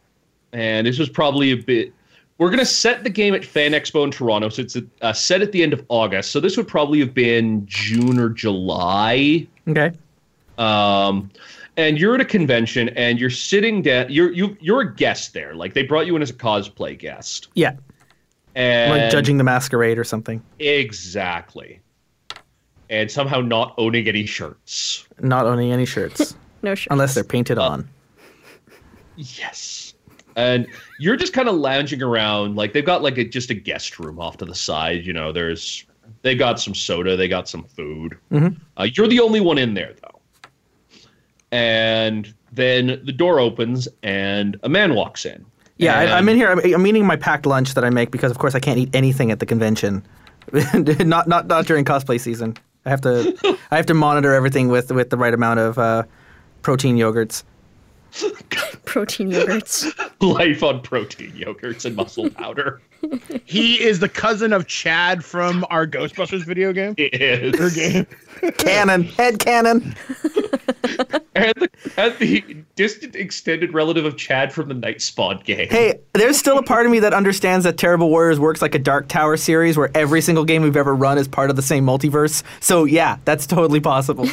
and 0.52 0.86
this 0.86 0.98
was 0.98 1.08
probably 1.08 1.52
a 1.52 1.56
bit. 1.56 1.92
We're 2.38 2.50
gonna 2.50 2.64
set 2.64 3.04
the 3.04 3.10
game 3.10 3.34
at 3.34 3.44
Fan 3.44 3.70
Expo 3.72 4.02
in 4.04 4.10
Toronto, 4.10 4.48
so 4.48 4.62
it's 4.62 4.76
uh, 5.00 5.12
set 5.12 5.40
at 5.40 5.52
the 5.52 5.62
end 5.62 5.72
of 5.72 5.84
August. 5.88 6.32
So 6.32 6.40
this 6.40 6.56
would 6.56 6.66
probably 6.66 6.98
have 7.00 7.14
been 7.14 7.64
June 7.66 8.18
or 8.18 8.30
July. 8.30 9.46
okay. 9.68 9.92
Um, 10.58 11.30
and 11.76 11.98
you're 11.98 12.14
at 12.16 12.20
a 12.20 12.24
convention, 12.24 12.88
and 12.90 13.20
you're 13.20 13.30
sitting 13.30 13.80
down. 13.82 14.06
You're 14.10 14.32
you 14.32 14.56
you're 14.60 14.80
a 14.80 14.94
guest 14.94 15.32
there. 15.32 15.54
Like 15.54 15.72
they 15.74 15.84
brought 15.84 16.06
you 16.06 16.16
in 16.16 16.22
as 16.22 16.30
a 16.30 16.34
cosplay 16.34 16.98
guest, 16.98 17.48
Yeah. 17.54 17.76
and 18.56 18.90
Like 19.02 19.10
judging 19.12 19.36
the 19.38 19.44
masquerade 19.44 19.98
or 19.98 20.04
something. 20.04 20.42
exactly. 20.58 21.80
And 22.90 23.08
somehow 23.08 23.40
not 23.40 23.72
owning 23.78 24.08
any 24.08 24.26
shirts. 24.26 25.06
Not 25.20 25.46
owning 25.46 25.70
any 25.72 25.86
shirts. 25.86 26.34
No 26.62 26.74
shit. 26.74 26.88
unless 26.90 27.14
they're 27.14 27.24
painted 27.24 27.58
on. 27.58 27.88
Yes. 29.16 29.94
And 30.36 30.66
you're 30.98 31.16
just 31.16 31.32
kind 31.32 31.48
of 31.48 31.56
lounging 31.56 32.02
around. 32.02 32.56
Like 32.56 32.72
they've 32.72 32.84
got 32.84 33.02
like 33.02 33.18
a 33.18 33.24
just 33.24 33.50
a 33.50 33.54
guest 33.54 33.98
room 33.98 34.18
off 34.18 34.36
to 34.38 34.44
the 34.44 34.54
side. 34.54 35.04
You 35.04 35.12
know, 35.12 35.32
there's 35.32 35.84
they 36.22 36.34
got 36.34 36.60
some 36.60 36.74
soda, 36.74 37.16
they 37.16 37.28
got 37.28 37.48
some 37.48 37.64
food. 37.64 38.16
Mhm. 38.32 38.56
Uh, 38.78 38.86
you're 38.94 39.08
the 39.08 39.20
only 39.20 39.40
one 39.40 39.58
in 39.58 39.74
there 39.74 39.94
though. 40.02 40.20
And 41.52 42.32
then 42.52 43.00
the 43.04 43.12
door 43.12 43.40
opens 43.40 43.88
and 44.02 44.58
a 44.62 44.68
man 44.68 44.94
walks 44.94 45.24
in. 45.24 45.44
Yeah, 45.78 45.98
I, 45.98 46.18
I'm 46.18 46.28
in 46.28 46.36
here. 46.36 46.50
I'm, 46.50 46.58
I'm 46.74 46.86
eating 46.86 47.06
my 47.06 47.16
packed 47.16 47.46
lunch 47.46 47.72
that 47.74 47.84
I 47.84 47.90
make 47.90 48.10
because, 48.10 48.30
of 48.30 48.38
course, 48.38 48.54
I 48.54 48.60
can't 48.60 48.78
eat 48.78 48.90
anything 48.94 49.30
at 49.30 49.40
the 49.40 49.46
convention. 49.46 50.06
not 50.74 51.26
not 51.26 51.46
not 51.46 51.66
during 51.66 51.84
cosplay 51.84 52.20
season. 52.20 52.54
I 52.84 52.90
have 52.90 53.00
to 53.02 53.34
I 53.70 53.76
have 53.76 53.86
to 53.86 53.94
monitor 53.94 54.34
everything 54.34 54.68
with 54.68 54.92
with 54.92 55.10
the 55.10 55.16
right 55.16 55.32
amount 55.32 55.58
of 55.58 55.78
uh, 55.78 56.02
protein 56.62 56.96
yogurts. 56.96 57.44
Protein 58.84 59.30
yogurts. 59.30 59.92
life 60.20 60.62
on 60.62 60.80
protein 60.80 61.30
yogurts 61.32 61.84
and 61.84 61.94
muscle 61.94 62.28
powder. 62.30 62.80
he 63.44 63.80
is 63.80 64.00
the 64.00 64.08
cousin 64.08 64.52
of 64.52 64.66
Chad 64.66 65.24
from 65.24 65.64
our 65.70 65.86
Ghostbusters 65.86 66.44
video 66.44 66.72
game. 66.72 66.94
It 66.98 67.14
is. 67.14 67.74
Game. 67.74 68.06
Canon, 68.58 69.04
head 69.04 69.38
canon. 69.38 69.94
And 71.34 71.54
the, 71.56 71.70
and 71.96 72.18
the 72.18 72.56
distant 72.74 73.14
extended 73.14 73.72
relative 73.72 74.04
of 74.04 74.16
Chad 74.16 74.52
from 74.52 74.68
the 74.68 74.74
Night 74.74 75.00
Spawn 75.00 75.40
game. 75.44 75.68
Hey, 75.68 76.00
there's 76.14 76.36
still 76.36 76.58
a 76.58 76.62
part 76.62 76.86
of 76.86 76.92
me 76.92 76.98
that 77.00 77.14
understands 77.14 77.64
that 77.64 77.76
Terrible 77.78 78.10
Warriors 78.10 78.40
works 78.40 78.60
like 78.60 78.74
a 78.74 78.78
Dark 78.78 79.08
Tower 79.08 79.36
series 79.36 79.76
where 79.76 79.90
every 79.94 80.20
single 80.20 80.44
game 80.44 80.62
we've 80.62 80.76
ever 80.76 80.94
run 80.94 81.16
is 81.16 81.28
part 81.28 81.50
of 81.50 81.56
the 81.56 81.62
same 81.62 81.86
multiverse. 81.86 82.42
So 82.60 82.84
yeah, 82.84 83.18
that's 83.24 83.46
totally 83.46 83.80
possible. 83.80 84.26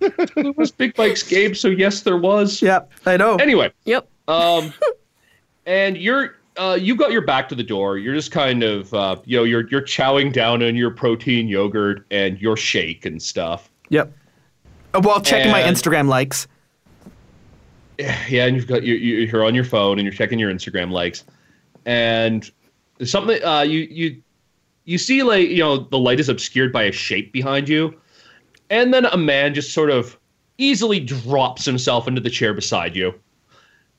There 0.00 0.52
was 0.56 0.70
Big 0.70 0.96
Mike's 0.98 1.22
game, 1.22 1.54
so 1.54 1.68
yes, 1.68 2.02
there 2.02 2.16
was. 2.18 2.60
yep, 2.62 2.90
I 3.06 3.16
know. 3.16 3.36
Anyway, 3.36 3.72
Yep. 3.84 4.08
um, 4.28 4.72
and 5.66 5.96
you're 5.96 6.36
uh, 6.56 6.76
you 6.80 6.96
got 6.96 7.12
your 7.12 7.20
back 7.22 7.48
to 7.50 7.54
the 7.54 7.62
door. 7.62 7.98
You're 7.98 8.14
just 8.14 8.30
kind 8.32 8.62
of 8.62 8.92
uh, 8.94 9.16
you 9.24 9.36
know 9.38 9.44
you're 9.44 9.68
you're 9.68 9.82
chowing 9.82 10.32
down 10.32 10.62
on 10.62 10.74
your 10.76 10.90
protein 10.90 11.48
yogurt 11.48 12.06
and 12.10 12.38
your 12.40 12.56
shake 12.56 13.04
and 13.06 13.20
stuff. 13.22 13.70
Yep. 13.90 14.12
Uh, 14.94 15.00
While 15.00 15.20
checking 15.20 15.50
my 15.52 15.62
Instagram 15.62 16.08
likes. 16.08 16.46
Yeah, 17.98 18.44
and 18.44 18.56
you've 18.56 18.66
got 18.66 18.82
you 18.82 18.94
you- 18.94 19.26
you're 19.26 19.44
on 19.44 19.54
your 19.54 19.64
phone 19.64 19.98
and 19.98 20.04
you're 20.04 20.12
checking 20.12 20.38
your 20.38 20.52
Instagram 20.52 20.90
likes, 20.90 21.24
and 21.86 22.50
something 23.02 23.42
uh, 23.42 23.62
you 23.62 23.80
you 23.90 24.22
you 24.84 24.98
see 24.98 25.22
like 25.22 25.48
you 25.48 25.58
know 25.60 25.78
the 25.78 25.98
light 25.98 26.20
is 26.20 26.28
obscured 26.28 26.72
by 26.74 26.82
a 26.82 26.92
shape 26.92 27.32
behind 27.32 27.70
you, 27.70 27.94
and 28.70 28.92
then 28.92 29.06
a 29.06 29.16
man 29.16 29.54
just 29.54 29.72
sort 29.72 29.90
of 29.90 30.18
easily 30.58 31.00
drops 31.00 31.64
himself 31.64 32.08
into 32.08 32.20
the 32.20 32.30
chair 32.30 32.54
beside 32.54 32.96
you, 32.96 33.14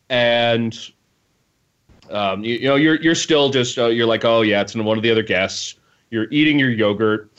and 0.09 0.77
um, 2.09 2.43
you, 2.43 2.55
you 2.55 2.67
know 2.67 2.75
you're 2.75 3.01
you're 3.01 3.15
still 3.15 3.49
just 3.49 3.77
uh, 3.77 3.87
you're 3.87 4.07
like 4.07 4.25
oh 4.25 4.41
yeah 4.41 4.61
it's 4.61 4.75
one 4.75 4.97
of 4.97 5.03
the 5.03 5.11
other 5.11 5.23
guests. 5.23 5.75
You're 6.09 6.27
eating 6.31 6.57
your 6.57 6.69
yogurt, 6.69 7.29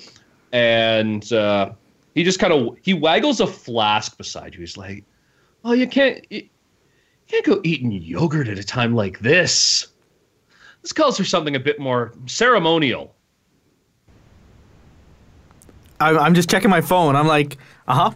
and 0.52 1.32
uh, 1.32 1.72
he 2.14 2.24
just 2.24 2.38
kind 2.38 2.52
of 2.52 2.76
he 2.82 2.94
waggles 2.94 3.40
a 3.40 3.46
flask 3.46 4.16
beside 4.16 4.54
you. 4.54 4.60
He's 4.60 4.76
like, 4.76 5.04
oh 5.64 5.72
you 5.72 5.86
can't 5.86 6.24
you 6.30 6.48
can't 7.28 7.44
go 7.44 7.60
eating 7.64 7.92
yogurt 7.92 8.48
at 8.48 8.58
a 8.58 8.64
time 8.64 8.94
like 8.94 9.20
this. 9.20 9.88
This 10.82 10.92
calls 10.92 11.16
for 11.16 11.24
something 11.24 11.56
a 11.56 11.60
bit 11.60 11.78
more 11.78 12.12
ceremonial. 12.26 13.14
I'm, 16.00 16.18
I'm 16.18 16.34
just 16.34 16.48
checking 16.50 16.70
my 16.70 16.80
phone. 16.80 17.16
I'm 17.16 17.26
like, 17.26 17.56
uh 17.86 17.94
huh. 17.94 18.10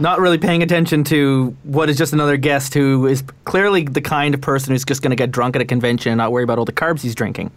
Not 0.00 0.18
really 0.18 0.38
paying 0.38 0.62
attention 0.62 1.04
to 1.04 1.56
what 1.62 1.88
is 1.88 1.96
just 1.96 2.12
another 2.12 2.36
guest 2.36 2.74
who 2.74 3.06
is 3.06 3.22
clearly 3.44 3.84
the 3.84 4.00
kind 4.00 4.34
of 4.34 4.40
person 4.40 4.72
who's 4.72 4.84
just 4.84 5.02
going 5.02 5.10
to 5.10 5.16
get 5.16 5.30
drunk 5.30 5.54
at 5.54 5.62
a 5.62 5.64
convention 5.64 6.10
and 6.10 6.18
not 6.18 6.32
worry 6.32 6.42
about 6.42 6.58
all 6.58 6.64
the 6.64 6.72
carbs 6.72 7.00
he's 7.00 7.14
drinking. 7.14 7.52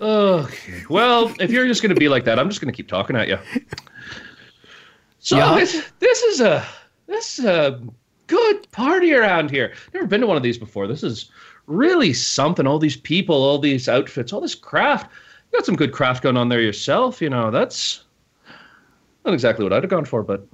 Okay. 0.00 0.82
Well, 0.88 1.32
if 1.38 1.50
you're 1.50 1.66
just 1.66 1.82
going 1.82 1.94
to 1.94 1.98
be 1.98 2.08
like 2.08 2.24
that, 2.24 2.38
I'm 2.38 2.48
just 2.48 2.60
going 2.60 2.72
to 2.72 2.76
keep 2.76 2.88
talking 2.88 3.14
at 3.16 3.28
you. 3.28 3.38
So 5.20 5.36
Yeah. 5.36 5.54
this, 5.54 5.90
this 6.00 6.22
is 6.22 6.40
a 6.40 6.66
this 7.06 7.38
is 7.38 7.44
a 7.44 7.80
good 8.26 8.70
party 8.72 9.14
around 9.14 9.50
here. 9.50 9.74
Never 9.94 10.06
been 10.06 10.20
to 10.22 10.26
one 10.26 10.36
of 10.36 10.42
these 10.42 10.58
before. 10.58 10.88
This 10.88 11.04
is 11.04 11.30
really 11.66 12.12
something. 12.12 12.66
All 12.66 12.78
these 12.78 12.96
people, 12.96 13.36
all 13.36 13.58
these 13.58 13.88
outfits, 13.88 14.32
all 14.32 14.40
this 14.40 14.54
craft. 14.54 15.10
You 15.52 15.58
got 15.58 15.66
some 15.66 15.76
good 15.76 15.92
craft 15.92 16.22
going 16.22 16.36
on 16.36 16.48
there 16.48 16.60
yourself. 16.60 17.20
You 17.20 17.30
know, 17.30 17.50
that's 17.50 18.04
not 19.24 19.34
exactly 19.34 19.64
what 19.64 19.72
I'd 19.72 19.82
have 19.82 19.90
gone 19.90 20.04
for, 20.04 20.22
but 20.22 20.46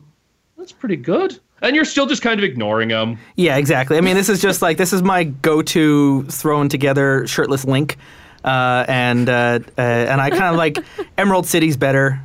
that's 0.57 0.73
pretty 0.73 0.97
good. 0.97 1.39
And 1.63 1.75
you're 1.75 1.85
still 1.85 2.07
just 2.07 2.23
kind 2.23 2.39
of 2.39 2.45
ignoring 2.45 2.89
them. 2.89 3.19
Yeah, 3.37 3.57
exactly. 3.57 3.97
I 3.97 4.01
mean, 4.01 4.15
this 4.15 4.29
is 4.29 4.41
just 4.41 4.63
like 4.63 4.77
this 4.77 4.93
is 4.93 5.03
my 5.03 5.25
go-to 5.25 6.23
thrown 6.25 6.69
together 6.69 7.27
shirtless 7.27 7.65
link, 7.65 7.97
uh, 8.45 8.85
and 8.87 9.29
uh, 9.29 9.59
uh, 9.77 9.81
and 9.81 10.21
I 10.21 10.31
kind 10.31 10.45
of 10.45 10.57
like 10.57 10.79
Emerald 11.17 11.47
City's 11.47 11.77
better. 11.77 12.21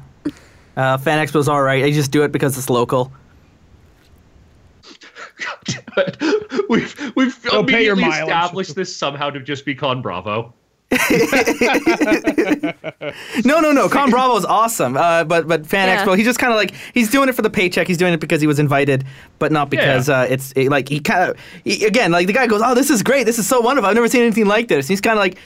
Uh, 0.76 0.98
Fan 0.98 1.26
Expo's 1.26 1.48
all 1.48 1.62
right. 1.62 1.84
I 1.84 1.92
just 1.92 2.12
do 2.12 2.24
it 2.24 2.32
because 2.32 2.58
it's 2.58 2.70
local. 2.70 3.12
we've 6.70 7.14
we've 7.16 7.44
Go 7.44 7.64
pay 7.64 7.84
your 7.86 7.94
immediately 7.94 8.22
established 8.22 8.76
this 8.76 8.96
somehow 8.96 9.30
to 9.30 9.40
just 9.40 9.66
be 9.66 9.76
Con 9.76 10.02
Bravo. 10.02 10.54
No, 13.46 13.60
no, 13.60 13.72
no. 13.72 13.90
Con 13.90 14.10
Bravo 14.10 14.38
is 14.38 14.46
awesome. 14.46 14.96
Uh, 14.96 15.24
but 15.24 15.48
but 15.48 15.66
Fan 15.66 15.88
Yeah. 15.88 16.06
Expo, 16.06 16.16
he's 16.16 16.26
just 16.26 16.40
kind 16.40 16.54
of 16.54 16.58
like 16.58 16.74
he's 16.94 17.10
doing 17.10 17.30
it 17.30 17.34
for 17.36 17.42
the 17.42 17.50
paycheck. 17.50 17.88
He's 17.88 17.98
doing 17.98 18.14
it 18.14 18.20
because 18.20 18.42
he 18.42 18.48
was 18.48 18.60
invited, 18.60 19.04
but 19.40 19.52
not 19.52 19.70
because 19.70 20.10
uh, 20.10 20.28
it's 20.30 20.52
it, 20.56 20.70
like 20.70 20.90
he 20.90 21.00
kind 21.00 21.32
of 21.32 21.38
again 21.66 22.12
like 22.12 22.28
the 22.28 22.34
guy 22.34 22.48
goes, 22.48 22.62
"Oh, 22.64 22.76
this 22.76 22.90
is 22.90 23.04
great. 23.04 23.26
This 23.26 23.40
is 23.40 23.48
so 23.48 23.60
wonderful. 23.62 23.90
I've 23.90 23.96
never 23.96 24.08
seen 24.08 24.22
anything 24.22 24.46
like 24.46 24.68
this." 24.68 24.88
He's 24.88 25.02
kind 25.02 25.18
of 25.18 25.20
like. 25.20 25.38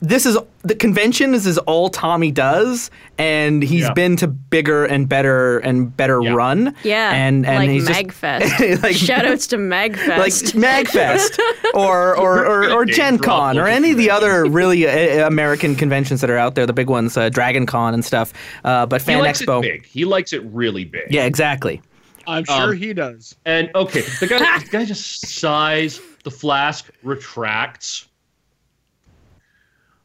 This 0.00 0.26
is 0.26 0.38
the 0.62 0.76
convention. 0.76 1.32
This 1.32 1.44
is 1.44 1.58
all 1.58 1.88
Tommy 1.88 2.30
does, 2.30 2.88
and 3.18 3.62
he's 3.64 3.82
Yeah. 3.82 3.92
been 3.94 4.14
to 4.18 4.28
bigger 4.28 4.84
and 4.84 5.08
better 5.08 5.58
and 5.58 5.96
better 5.96 6.22
Yeah. 6.22 6.34
run. 6.34 6.72
Yeah, 6.84 7.12
and 7.12 7.44
and 7.44 7.56
like 7.58 7.70
he's 7.70 7.88
just- 7.88 8.00
Magfest. 8.06 8.42
like- 8.82 8.94
Shoutouts 8.94 9.48
to 9.48 9.56
Magfest. 9.56 10.18
like 10.54 10.86
Magfest 10.86 11.38
or 11.74 12.16
or, 12.16 12.46
or, 12.46 12.70
or 12.70 12.84
Name 12.84 12.94
Gen 12.94 13.18
Con 13.18 13.58
or 13.58 13.66
any 13.66 13.90
of 13.90 13.96
the 13.96 14.08
other 14.10 14.44
really 14.46 14.86
uh, 14.86 15.26
American 15.26 15.74
conventions 15.74 16.20
that 16.20 16.30
are 16.30 16.38
out 16.38 16.54
there, 16.54 16.64
the 16.66 16.72
big 16.72 16.88
ones, 16.88 17.16
uh, 17.16 17.28
Dragon 17.28 17.66
Con 17.66 17.92
and 17.92 18.04
stuff. 18.04 18.32
Uh, 18.64 18.86
but 18.86 19.00
He 19.00 19.06
Fan 19.06 19.18
likes 19.22 19.42
Expo, 19.42 19.58
it 19.58 19.62
big. 19.62 19.86
He 19.86 20.04
likes 20.04 20.32
it 20.32 20.44
really 20.44 20.84
big. 20.84 21.08
yeah, 21.10 21.24
exactly. 21.24 21.82
I'm 22.28 22.44
sure 22.44 22.70
Um, 22.72 22.76
he 22.76 22.92
does. 22.92 23.34
And 23.46 23.68
okay, 23.74 24.02
the 24.20 24.26
guy 24.28 24.58
the 24.60 24.66
guy 24.70 24.84
just 24.84 25.26
sighs, 25.26 25.98
the 26.22 26.30
flask 26.30 26.88
retracts. 27.02 28.04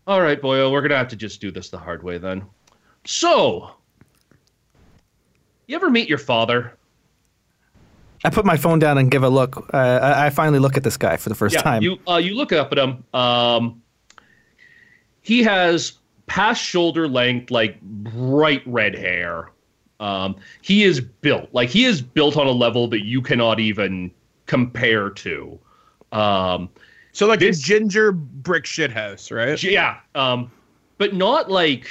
All 0.05 0.21
right, 0.21 0.41
Boyle, 0.41 0.71
we're 0.71 0.81
gonna 0.81 0.97
have 0.97 1.07
to 1.09 1.15
just 1.15 1.39
do 1.39 1.51
this 1.51 1.69
the 1.69 1.77
hard 1.77 2.03
way 2.03 2.17
then. 2.17 2.43
So, 3.05 3.71
you 5.67 5.75
ever 5.75 5.89
meet 5.89 6.09
your 6.09 6.17
father? 6.17 6.77
I 8.25 8.29
put 8.29 8.45
my 8.45 8.57
phone 8.57 8.79
down 8.79 8.97
and 8.97 9.11
give 9.11 9.23
a 9.23 9.29
look. 9.29 9.57
Uh, 9.73 9.77
I, 9.77 10.27
I 10.27 10.29
finally 10.29 10.59
look 10.59 10.77
at 10.77 10.83
this 10.83 10.97
guy 10.97 11.17
for 11.17 11.29
the 11.29 11.35
first 11.35 11.59
time. 11.59 11.83
You 11.83 11.99
uh, 12.07 12.17
you 12.17 12.35
look 12.35 12.51
up 12.51 12.71
at 12.71 12.77
him. 12.77 13.03
Um, 13.13 13.81
he 15.21 15.43
has 15.43 15.93
past 16.25 16.61
shoulder 16.61 17.07
length, 17.07 17.51
like 17.51 17.81
bright 17.81 18.61
red 18.65 18.95
hair. 18.95 19.51
Um, 19.99 20.35
he 20.61 20.83
is 20.83 20.99
built 20.99 21.49
like 21.53 21.69
he 21.69 21.85
is 21.85 22.01
built 22.01 22.35
on 22.35 22.47
a 22.47 22.51
level 22.51 22.87
that 22.89 23.05
you 23.05 23.21
cannot 23.21 23.59
even 23.59 24.11
compare 24.47 25.09
to. 25.09 25.59
Um, 26.11 26.69
So 27.13 27.27
like 27.27 27.39
this- 27.39 27.59
a 27.59 27.61
ginger 27.63 28.11
brick 28.11 28.65
shit 28.65 28.91
house, 28.91 29.31
right? 29.31 29.61
yeah, 29.63 29.97
um, 30.15 30.51
but 30.97 31.13
not 31.13 31.49
like 31.49 31.87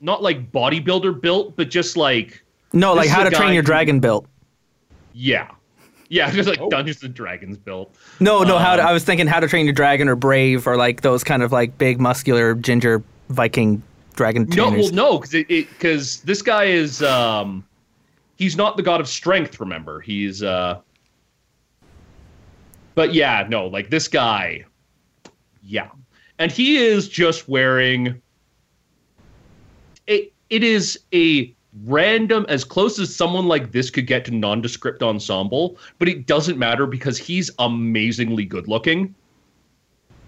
not 0.00 0.22
like 0.22 0.50
bodybuilder 0.52 1.20
built, 1.20 1.56
but 1.56 1.70
just 1.70 1.96
like 1.96 2.42
no, 2.72 2.92
like 2.94 3.08
How 3.08 3.22
to 3.24 3.30
Train 3.30 3.48
guy 3.48 3.52
Your 3.54 3.62
who- 3.62 3.66
Dragon 3.66 4.00
built. 4.00 4.26
yeah, 5.14 5.48
yeah, 6.08 6.30
just 6.32 6.48
like 6.48 6.60
Oh. 6.60 6.68
Dungeons 6.68 7.02
and 7.02 7.14
Dragons 7.14 7.56
built. 7.56 7.94
No, 8.20 8.42
no. 8.42 8.58
how 8.58 8.76
to, 8.76 8.82
Um, 8.82 8.88
I 8.88 8.92
was 8.92 9.04
thinking 9.04 9.26
How 9.26 9.40
to 9.40 9.48
Train 9.48 9.64
Your 9.66 9.74
Dragon 9.74 10.08
or 10.08 10.16
Brave 10.16 10.66
or 10.66 10.76
like 10.76 11.00
those 11.02 11.22
kind 11.24 11.42
of 11.42 11.52
like 11.52 11.78
big 11.78 12.00
muscular 12.00 12.54
ginger 12.54 13.02
Viking 13.28 13.82
dragon 14.14 14.46
No, 14.50 14.68
trainers. 14.70 14.86
well, 14.86 14.92
no, 14.94 15.18
because 15.18 15.34
it 15.34 15.48
because 15.48 16.20
this 16.22 16.40
guy 16.42 16.64
is 16.64 17.02
um, 17.02 17.64
he's 18.36 18.56
not 18.56 18.76
the 18.76 18.82
god 18.82 19.00
of 19.00 19.08
strength. 19.08 19.58
Remember, 19.60 20.00
he's 20.00 20.42
uh, 20.42 20.80
but 22.96 23.14
yeah, 23.14 23.46
no, 23.48 23.68
like 23.68 23.90
this 23.90 24.08
guy, 24.08 24.64
yeah, 25.62 25.90
and 26.40 26.50
he 26.50 26.78
is 26.78 27.08
just 27.08 27.48
wearing 27.48 28.20
it. 30.08 30.32
It 30.50 30.64
is 30.64 30.98
a 31.12 31.54
random, 31.84 32.46
as 32.48 32.64
close 32.64 32.98
as 32.98 33.14
someone 33.14 33.46
like 33.46 33.72
this 33.72 33.90
could 33.90 34.06
get 34.06 34.24
to 34.26 34.30
nondescript 34.30 35.02
ensemble, 35.02 35.76
but 35.98 36.08
it 36.08 36.26
doesn't 36.26 36.58
matter 36.58 36.86
because 36.86 37.18
he's 37.18 37.50
amazingly 37.58 38.44
good 38.44 38.68
looking. 38.68 39.14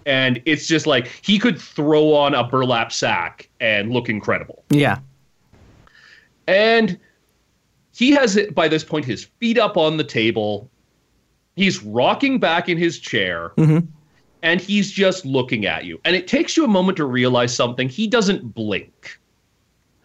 And 0.05 0.41
it's 0.45 0.67
just 0.67 0.87
like 0.87 1.07
he 1.21 1.39
could 1.39 1.59
throw 1.59 2.13
on 2.13 2.33
a 2.35 2.43
burlap 2.43 2.91
sack 2.91 3.49
and 3.59 3.91
look 3.91 4.09
incredible. 4.09 4.63
Yeah. 4.69 4.99
And 6.47 6.99
he 7.95 8.11
has, 8.11 8.39
by 8.53 8.67
this 8.67 8.83
point, 8.83 9.05
his 9.05 9.23
feet 9.23 9.57
up 9.57 9.77
on 9.77 9.97
the 9.97 10.03
table. 10.03 10.69
He's 11.59 11.83
rocking 11.83 12.39
back 12.39 12.69
in 12.69 12.77
his 12.77 12.99
chair. 12.99 13.51
Mhm. 13.57 13.85
And 14.41 14.61
he's 14.61 14.89
just 14.89 15.25
looking 15.25 15.65
at 15.65 15.83
you. 15.83 15.99
And 16.05 16.15
it 16.15 16.25
takes 16.25 16.55
you 16.55 16.63
a 16.63 16.69
moment 16.69 16.95
to 16.99 17.03
realize 17.03 17.53
something. 17.53 17.89
He 17.89 18.07
doesn't 18.07 18.55
blink. 18.55 19.19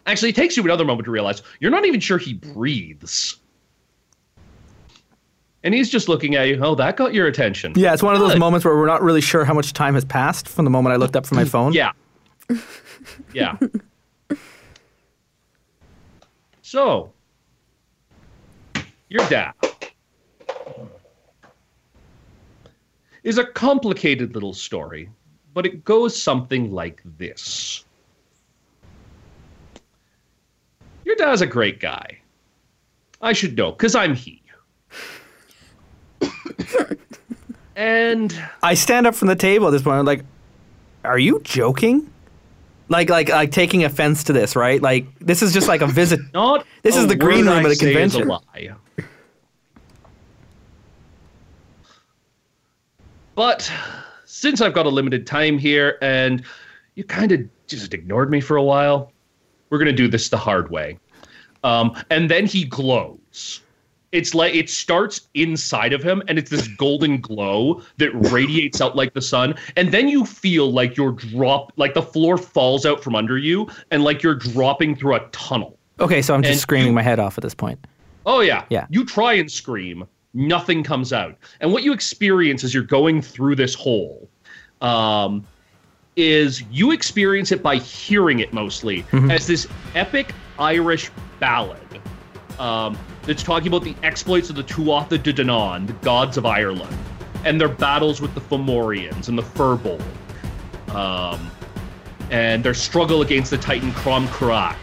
Actually, 0.05 0.31
it 0.31 0.35
takes 0.35 0.57
you 0.57 0.63
another 0.63 0.83
moment 0.83 1.05
to 1.05 1.11
realize 1.11 1.41
you're 1.61 1.71
not 1.71 1.85
even 1.85 2.01
sure 2.01 2.17
he 2.17 2.33
breathes. 2.33 3.37
And 5.63 5.73
he's 5.73 5.89
just 5.89 6.09
looking 6.09 6.35
at 6.35 6.49
you. 6.49 6.59
Oh, 6.61 6.75
that 6.75 6.97
got 6.97 7.13
your 7.13 7.25
attention. 7.25 7.71
Yeah, 7.77 7.93
it's 7.93 8.03
one 8.03 8.15
of 8.15 8.19
those 8.19 8.35
moments 8.37 8.65
where 8.65 8.75
we're 8.75 8.85
not 8.85 9.01
really 9.01 9.21
sure 9.21 9.45
how 9.45 9.53
much 9.53 9.71
time 9.71 9.93
has 9.93 10.03
passed 10.03 10.49
from 10.49 10.65
the 10.65 10.71
moment 10.71 10.91
I 10.91 10.97
looked 10.97 11.15
up 11.15 11.25
from 11.25 11.37
my 11.37 11.45
phone. 11.45 11.71
Yeah. 11.71 11.93
Yeah. 13.33 13.57
so, 16.61 17.11
your 19.09 19.23
dad 19.29 19.53
is 23.25 23.37
a 23.37 23.43
complicated 23.43 24.33
little 24.33 24.53
story, 24.53 25.09
but 25.53 25.65
it 25.65 25.83
goes 25.83 26.15
something 26.19 26.71
like 26.71 27.01
this. 27.17 27.83
Your 31.03 31.15
dad's 31.17 31.41
a 31.41 31.47
great 31.47 31.79
guy. 31.81 32.19
I 33.21 33.33
should 33.33 33.57
know, 33.57 33.71
because 33.71 33.95
I'm 33.95 34.15
he. 34.15 34.41
and 37.75 38.39
I 38.63 38.73
stand 38.73 39.07
up 39.07 39.15
from 39.15 39.27
the 39.27 39.35
table 39.35 39.67
at 39.67 39.71
this 39.71 39.81
point. 39.81 39.97
I'm 39.97 40.05
like, 40.05 40.23
"Are 41.03 41.19
you 41.19 41.41
joking? 41.43 42.09
Like, 42.87 43.09
like, 43.09 43.29
like 43.29 43.51
taking 43.51 43.83
offense 43.83 44.23
to 44.25 44.33
this, 44.33 44.55
right? 44.55 44.79
Like, 44.81 45.07
this 45.19 45.41
is 45.41 45.51
just 45.53 45.67
like 45.67 45.81
a 45.81 45.87
visit. 45.87 46.19
Not 46.33 46.65
This 46.83 46.95
a 46.95 46.99
is 46.99 47.07
the 47.07 47.15
green 47.15 47.45
room 47.47 47.55
I 47.55 47.59
at 47.61 47.65
a 47.65 47.75
say 47.75 47.87
is 47.93 48.13
convention. 48.13 48.27
lie. 48.27 48.75
But 53.35 53.71
since 54.25 54.61
I've 54.61 54.73
got 54.73 54.85
a 54.85 54.89
limited 54.89 55.27
time 55.27 55.57
here 55.57 55.97
and 56.01 56.43
you 56.95 57.03
kind 57.03 57.31
of 57.31 57.41
just 57.67 57.93
ignored 57.93 58.31
me 58.31 58.41
for 58.41 58.57
a 58.57 58.63
while, 58.63 59.11
we're 59.69 59.77
gonna 59.77 59.91
do 59.91 60.07
this 60.07 60.29
the 60.29 60.37
hard 60.37 60.69
way. 60.71 60.97
Um, 61.63 61.95
and 62.11 62.29
then 62.29 62.45
he 62.45 62.63
glows. 62.63 63.61
it's 64.11 64.33
like 64.35 64.53
it 64.55 64.69
starts 64.69 65.27
inside 65.33 65.91
of 65.91 66.01
him 66.03 66.21
and 66.27 66.37
it's 66.37 66.49
this 66.49 66.67
golden 66.77 67.19
glow 67.19 67.81
that 67.97 68.11
radiates 68.31 68.79
out 68.79 68.95
like 68.95 69.13
the 69.13 69.21
sun 69.21 69.55
and 69.75 69.91
then 69.91 70.07
you 70.07 70.23
feel 70.25 70.71
like 70.71 70.95
you're 70.95 71.11
drop 71.11 71.73
like 71.75 71.93
the 71.95 72.01
floor 72.03 72.37
falls 72.37 72.85
out 72.85 73.03
from 73.03 73.15
under 73.15 73.37
you 73.37 73.67
and 73.91 74.03
like 74.03 74.21
you're 74.23 74.35
dropping 74.35 74.95
through 74.95 75.15
a 75.15 75.19
tunnel 75.31 75.77
Okay, 75.99 76.21
so 76.21 76.33
I'm 76.35 76.43
just 76.43 76.51
And 76.51 76.59
screaming 76.61 76.89
you- 76.89 76.93
my 76.93 77.01
head 77.01 77.19
off 77.19 77.37
at 77.37 77.41
this 77.41 77.55
point. 77.55 77.79
oh 78.27 78.39
yeah 78.41 78.63
Yeah. 78.69 78.85
you 78.91 79.03
try 79.03 79.33
and 79.33 79.51
scream 79.51 80.05
nothing 80.35 80.83
comes 80.83 81.11
out 81.11 81.35
and 81.61 81.71
what 81.71 81.83
you 81.83 81.93
experience 81.93 82.63
as 82.63 82.73
you're 82.73 82.83
going 82.83 83.21
through 83.21 83.55
this 83.55 83.73
hole 83.73 84.29
um, 84.81 85.43
is 86.15 86.61
you 86.69 86.91
experience 86.91 87.51
it 87.51 87.63
by 87.63 87.77
hearing 87.77 88.39
it 88.39 88.53
mostly 88.53 89.03
as 89.31 89.47
this 89.47 89.67
epic 89.95 90.33
irish 90.59 91.09
ballad 91.39 91.79
um, 92.59 92.97
that's 93.23 93.43
talking 93.43 93.67
about 93.67 93.83
the 93.83 93.95
exploits 94.03 94.49
of 94.49 94.55
the 94.55 94.63
Tuatha 94.63 95.21
De 95.21 95.33
Danann, 95.33 95.87
the 95.87 95.93
gods 95.93 96.37
of 96.37 96.45
Ireland, 96.45 96.95
and 97.43 97.59
their 97.59 97.69
battles 97.69 98.21
with 98.21 98.33
the 98.33 98.41
Fomorians 98.41 99.27
and 99.27 99.37
the 99.37 99.43
Fir 99.43 99.77
Bolg, 99.77 100.01
um, 100.95 101.51
and 102.29 102.63
their 102.63 102.73
struggle 102.73 103.21
against 103.21 103.51
the 103.51 103.57
Titan 103.57 103.91
Crom 103.93 104.27
Cruach. 104.29 104.75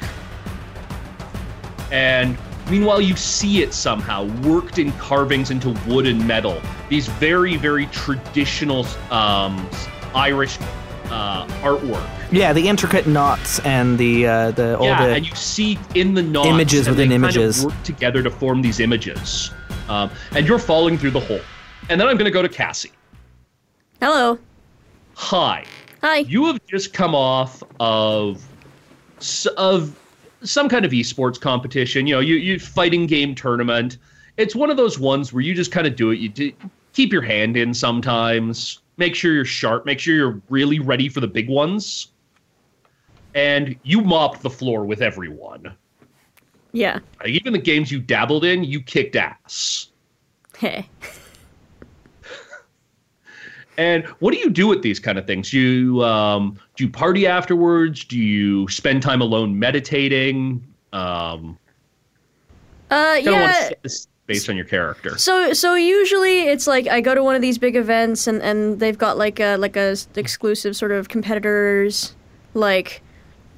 And 1.90 2.36
meanwhile, 2.70 3.01
you 3.01 3.16
see 3.16 3.62
it 3.62 3.72
somehow 3.75 4.25
worked 4.42 4.79
in 4.79 4.92
carvings 4.92 5.51
into 5.51 5.70
wood 5.87 6.07
and 6.07 6.27
metal. 6.27 6.61
These 6.88 7.09
very, 7.09 7.57
very 7.57 7.87
traditional 7.87 8.87
um, 9.11 9.68
Irish 10.14 10.59
uh, 11.11 11.46
artwork. 11.62 12.09
Yeah, 12.31 12.53
the 12.53 12.66
intricate 12.66 13.07
knots 13.07 13.59
and 13.61 13.98
the 13.98 14.27
uh, 14.27 14.51
the 14.53 14.79
all 14.79 14.87
yeah, 14.87 15.07
the 15.07 15.14
and 15.14 15.27
you 15.29 15.35
see 15.35 15.79
in 15.94 16.14
the 16.14 16.22
knots 16.22 16.48
Images 16.48 16.87
and 16.87 16.96
within 16.96 17.11
they 17.11 17.14
images. 17.16 17.61
kind 17.61 17.70
of 17.70 17.77
work 17.77 17.85
together 17.85 18.22
to 18.22 18.31
form 18.31 18.62
these 18.62 18.81
images, 18.81 19.51
um, 19.88 20.11
and 20.35 20.46
you're 20.46 20.59
falling 20.59 20.96
through 20.96 21.11
the 21.11 21.20
hole. 21.20 21.40
And 21.90 22.01
then 22.01 22.09
I'm 22.09 22.16
going 22.16 22.25
to 22.25 22.31
go 22.31 22.40
to 22.42 22.48
Cassie. 22.48 22.92
Hello. 24.01 24.38
Hi, 25.14 25.64
Hi. 26.03 26.18
you 26.18 26.46
have 26.46 26.64
just 26.66 26.94
come 26.94 27.14
off 27.14 27.62
of 27.79 28.42
s- 29.18 29.46
of 29.59 29.94
some 30.42 30.68
kind 30.68 30.85
of 30.85 30.92
esports 30.92 31.40
competition. 31.40 32.07
You 32.07 32.16
know, 32.16 32.20
you 32.20 32.37
you 32.37 32.59
fighting 32.59 33.07
game 33.07 33.35
tournament. 33.35 33.98
It's 34.37 34.55
one 34.55 34.70
of 34.70 34.76
those 34.76 34.98
ones 34.98 35.33
where 35.33 35.42
you 35.42 35.55
just 35.55 35.72
kind 35.72 35.87
of 35.87 35.96
do 35.96 36.11
it. 36.11 36.18
You 36.18 36.28
do, 36.28 36.52
keep 36.92 37.12
your 37.12 37.22
hand 37.22 37.57
in 37.57 37.74
sometimes. 37.74 38.81
Make 38.96 39.14
sure 39.14 39.33
you're 39.33 39.44
sharp. 39.44 39.87
Make 39.87 39.98
sure 39.98 40.14
you're 40.14 40.40
really 40.48 40.78
ready 40.78 41.09
for 41.09 41.20
the 41.20 41.26
big 41.26 41.48
ones. 41.48 42.09
And 43.35 43.76
you 43.83 44.02
mopped 44.02 44.42
the 44.42 44.50
floor 44.50 44.85
with 44.85 45.00
everyone. 45.00 45.74
Yeah. 46.72 46.98
Like, 47.20 47.31
even 47.31 47.52
the 47.52 47.59
games 47.59 47.90
you 47.90 48.00
dabbled 48.00 48.44
in, 48.44 48.64
you 48.64 48.81
kicked 48.83 49.16
ass. 49.16 49.88
Hey. 50.57 50.88
And 53.78 54.05
what 54.18 54.35
do 54.35 54.38
you 54.38 54.50
do 54.50 54.66
with 54.66 54.83
these 54.83 55.00
kind 55.00 55.18
of 55.18 55.26
things? 55.26 55.52
You 55.52 56.05
um, 56.05 56.59
do 56.83 56.87
you 56.87 56.92
party 56.92 57.29
afterwards? 57.29 58.03
Do 58.05 58.18
you 58.18 58.66
spend 58.66 59.03
time 59.03 59.21
alone 59.21 59.57
meditating? 59.57 60.64
Um, 60.92 61.57
Uh, 62.90 63.21
kind 63.23 63.31
want 63.31 63.55
to 63.55 63.77
yeah. 63.85 63.90
based 64.27 64.49
on 64.51 64.57
your 64.57 64.64
character. 64.64 65.16
So 65.16 65.53
so 65.53 65.77
usually 65.77 66.40
it's 66.40 66.66
like 66.66 66.88
I 66.88 67.01
go 67.01 67.14
to 67.14 67.23
one 67.23 67.37
of 67.37 67.40
these 67.40 67.57
big 67.57 67.77
events 67.77 68.27
and 68.27 68.42
and 68.42 68.81
they've 68.81 68.99
got 68.99 69.16
like 69.16 69.38
a 69.38 69.57
like 69.57 69.77
a 69.77 69.97
exclusive 70.16 70.75
sort 70.75 70.90
of 70.90 71.09
competitors 71.09 72.16
like 72.55 73.01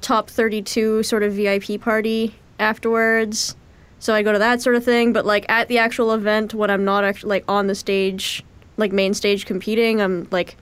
top 0.01 0.29
32 0.29 1.01
sort 1.01 1.23
of 1.23 1.33
VIP 1.33 1.81
party 1.81 2.35
afterwards. 2.59 3.55
So 3.97 4.13
I 4.13 4.21
go 4.21 4.31
to 4.31 4.39
that 4.39 4.61
sort 4.61 4.75
of 4.75 4.85
thing, 4.85 5.13
but 5.13 5.25
like 5.25 5.45
at 5.49 5.67
the 5.67 5.79
actual 5.79 6.13
event 6.13 6.53
when 6.53 6.69
I'm 6.69 6.85
not 6.85 7.03
actually 7.03 7.29
like 7.29 7.45
on 7.47 7.65
the 7.65 7.75
stage, 7.75 8.43
like 8.77 8.91
main 8.91 9.15
stage 9.15 9.47
competing, 9.47 9.99
I'm 9.99 10.27
like 10.29 10.57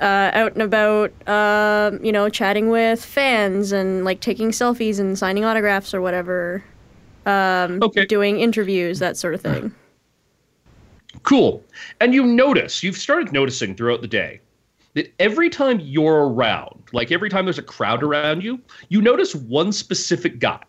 uh, 0.00 0.30
out 0.34 0.52
and 0.52 0.62
about, 0.62 1.12
um, 1.28 2.04
you 2.04 2.12
know, 2.12 2.28
chatting 2.28 2.68
with 2.68 3.04
fans 3.04 3.72
and 3.72 4.04
like 4.04 4.20
taking 4.20 4.50
selfies 4.50 5.00
and 5.00 5.18
signing 5.18 5.44
autographs 5.44 5.94
or 5.94 6.00
whatever. 6.00 6.62
Um, 7.24 7.82
Okay. 7.82 8.06
Doing 8.06 8.40
interviews, 8.40 8.98
that 9.00 9.16
sort 9.16 9.34
of 9.34 9.40
thing. 9.40 9.74
Cool. 11.22 11.64
And 12.00 12.14
you 12.14 12.24
notice, 12.24 12.82
you've 12.82 12.96
started 12.96 13.32
noticing 13.32 13.74
throughout 13.74 14.00
the 14.00 14.06
day 14.06 14.40
that 14.94 15.12
every 15.18 15.50
time 15.50 15.80
you're 15.80 16.28
around, 16.28 16.84
like 16.92 17.10
every 17.10 17.28
time 17.28 17.44
there's 17.44 17.58
a 17.58 17.62
crowd 17.62 18.02
around 18.02 18.42
you, 18.42 18.60
you 18.88 19.02
notice 19.02 19.34
one 19.34 19.72
specific 19.72 20.38
guy. 20.38 20.62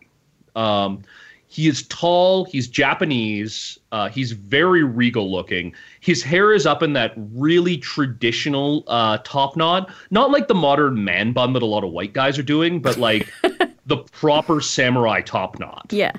Um, 0.56 1.02
he 1.48 1.66
is 1.66 1.82
tall, 1.84 2.44
he's 2.44 2.68
Japanese, 2.68 3.78
uh, 3.90 4.08
he's 4.08 4.32
very 4.32 4.82
regal 4.82 5.32
looking. 5.32 5.74
His 6.00 6.22
hair 6.22 6.52
is 6.52 6.66
up 6.66 6.82
in 6.82 6.92
that 6.92 7.14
really 7.16 7.78
traditional 7.78 8.84
uh, 8.86 9.18
top 9.24 9.56
knot, 9.56 9.90
not 10.10 10.30
like 10.30 10.48
the 10.48 10.54
modern 10.54 11.02
man 11.04 11.32
bun 11.32 11.54
that 11.54 11.62
a 11.62 11.66
lot 11.66 11.84
of 11.84 11.90
white 11.90 12.12
guys 12.12 12.38
are 12.38 12.42
doing, 12.42 12.80
but 12.80 12.98
like 12.98 13.32
the 13.86 13.96
proper 13.96 14.60
samurai 14.60 15.22
top 15.22 15.58
knot. 15.58 15.86
Yeah. 15.90 16.12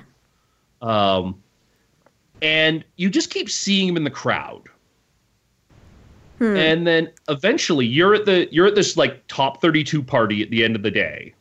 Um, 0.82 1.40
and 2.42 2.84
you 2.96 3.08
just 3.08 3.30
keep 3.30 3.48
seeing 3.48 3.88
him 3.88 3.96
in 3.96 4.04
the 4.04 4.10
crowd. 4.10 4.68
And 6.40 6.86
then 6.86 7.10
eventually 7.28 7.86
you're 7.86 8.14
at 8.14 8.24
the 8.24 8.48
you're 8.50 8.66
at 8.66 8.74
this 8.74 8.96
like 8.96 9.26
top 9.28 9.60
32 9.60 10.02
party 10.02 10.42
at 10.42 10.50
the 10.50 10.64
end 10.64 10.74
of 10.74 10.82
the 10.82 10.90
day. 10.90 11.34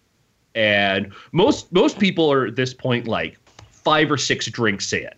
And 0.56 1.13
most 1.32 1.71
most 1.71 1.99
people 1.99 2.30
are 2.32 2.47
at 2.47 2.58
this 2.58 2.73
point 2.73 3.08
like 3.08 3.38
five 3.84 4.12
or 4.12 4.18
six 4.18 4.48
drinks 4.48 4.92
in. 4.94 5.10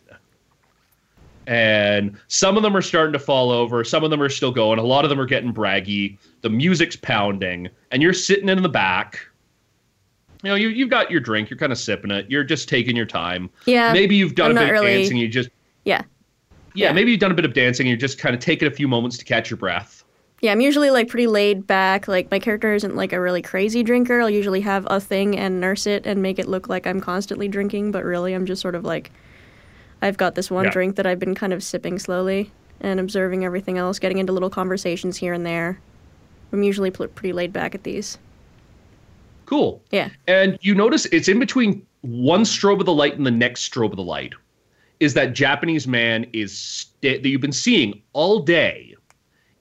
And 1.48 2.18
some 2.28 2.56
of 2.56 2.64
them 2.64 2.78
are 2.78 2.82
starting 2.82 3.14
to 3.14 3.20
fall 3.20 3.50
over, 3.52 3.84
some 3.84 4.04
of 4.04 4.12
them 4.12 4.22
are 4.22 4.30
still 4.30 4.52
going, 4.52 4.78
a 4.80 4.84
lot 4.84 5.04
of 5.04 5.10
them 5.10 5.20
are 5.20 5.26
getting 5.26 5.54
braggy, 5.54 6.18
the 6.42 6.50
music's 6.50 6.96
pounding, 6.96 7.68
and 7.92 8.02
you're 8.02 8.14
sitting 8.14 8.48
in 8.48 8.62
the 8.62 8.70
back. 8.70 9.20
You 10.44 10.50
know, 10.50 10.56
you 10.56 10.70
you've 10.70 10.90
got 10.90 11.10
your 11.12 11.20
drink, 11.20 11.50
you're 11.50 11.58
kind 11.58 11.72
of 11.72 11.78
sipping 11.80 12.12
it, 12.12 12.30
you're 12.30 12.44
just 12.44 12.70
taking 12.70 12.96
your 12.96 13.06
time. 13.08 13.50
Yeah. 13.66 13.92
Maybe 13.92 14.16
you've 14.16 14.36
done 14.36 14.52
I'm 14.52 14.58
a 14.58 14.60
bit 14.62 14.72
really- 14.72 14.94
of 14.94 15.00
dancing. 15.00 15.18
You 15.18 15.28
just 15.28 15.50
Yeah. 15.84 16.02
yeah, 16.74 16.88
Yeah. 16.88 16.94
maybe 16.94 17.12
you've 17.12 17.20
done 17.20 17.32
a 17.32 17.36
bit 17.36 17.46
of 17.46 17.54
dancing. 17.54 17.86
And 17.86 17.90
you're 17.90 17.98
just 18.08 18.18
kind 18.20 18.34
of 18.36 18.40
taking 18.42 18.68
a 18.68 18.72
few 18.72 18.88
moments 18.88 19.18
to 19.18 19.26
catch 19.26 19.50
your 19.50 19.58
breath. 19.58 20.01
Yeah, 20.42 20.52
I'm 20.52 20.62
usually 20.62 20.90
like 20.90 21.08
pretty 21.08 21.28
laid 21.28 21.68
back. 21.68 22.08
Like 22.08 22.32
my 22.32 22.40
character 22.40 22.74
isn't 22.74 22.96
like 22.96 23.14
a 23.14 23.22
really 23.22 23.44
crazy 23.44 23.84
drinker. 23.84 24.20
I'll 24.22 24.30
usually 24.30 24.62
have 24.62 24.88
a 24.90 25.00
thing 25.00 25.38
and 25.38 25.62
nurse 25.62 25.86
it 25.86 26.08
and 26.08 26.22
make 26.22 26.40
it 26.40 26.48
look 26.48 26.68
like 26.68 26.88
I'm 26.88 27.00
constantly 27.00 27.48
drinking, 27.48 27.92
but 27.92 28.04
really 28.04 28.34
I'm 28.34 28.46
just 28.48 28.62
sort 28.62 28.74
of 28.74 28.84
like 28.84 29.12
I've 30.02 30.18
got 30.18 30.34
this 30.34 30.50
one 30.50 30.66
Yeah. 30.66 30.72
drink 30.72 30.96
that 30.96 31.06
I've 31.06 31.20
been 31.20 31.36
kind 31.36 31.54
of 31.54 31.62
sipping 31.62 32.00
slowly 32.00 32.52
and 32.80 33.00
observing 33.00 33.46
everything 33.46 33.78
else, 33.78 34.00
getting 34.00 34.18
into 34.18 34.34
little 34.34 34.50
conversations 34.50 35.16
here 35.18 35.34
and 35.34 35.46
there. 35.46 35.80
I'm 36.52 36.64
usually 36.64 36.90
pl- 36.90 37.08
pretty 37.10 37.34
laid 37.34 37.54
back 37.54 37.76
at 37.76 37.84
these. 37.84 38.18
Cool. 39.46 39.80
Yeah. 39.92 40.10
And 40.28 40.58
you 40.62 40.74
notice 40.74 41.06
it's 41.08 41.28
in 41.28 41.38
between 41.38 41.86
one 42.02 42.42
strobe 42.44 42.80
of 42.80 42.88
the 42.88 42.94
light 42.94 43.16
and 43.16 43.28
the 43.28 43.32
next 43.32 43.72
strobe 43.72 43.92
of 43.92 43.98
the 43.98 44.04
light. 44.04 44.34
Is 45.00 45.14
that 45.14 45.34
Japanese 45.34 45.88
man 45.88 46.26
is 46.34 46.58
sta- 46.58 47.22
that 47.22 47.30
you've 47.30 47.42
been 47.42 47.52
seeing 47.52 48.02
all 48.14 48.40
day 48.40 48.91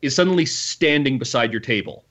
is 0.03 0.15
suddenly 0.15 0.47
standing 0.47 1.19
beside 1.19 1.53
your 1.53 1.61
table, 1.61 2.05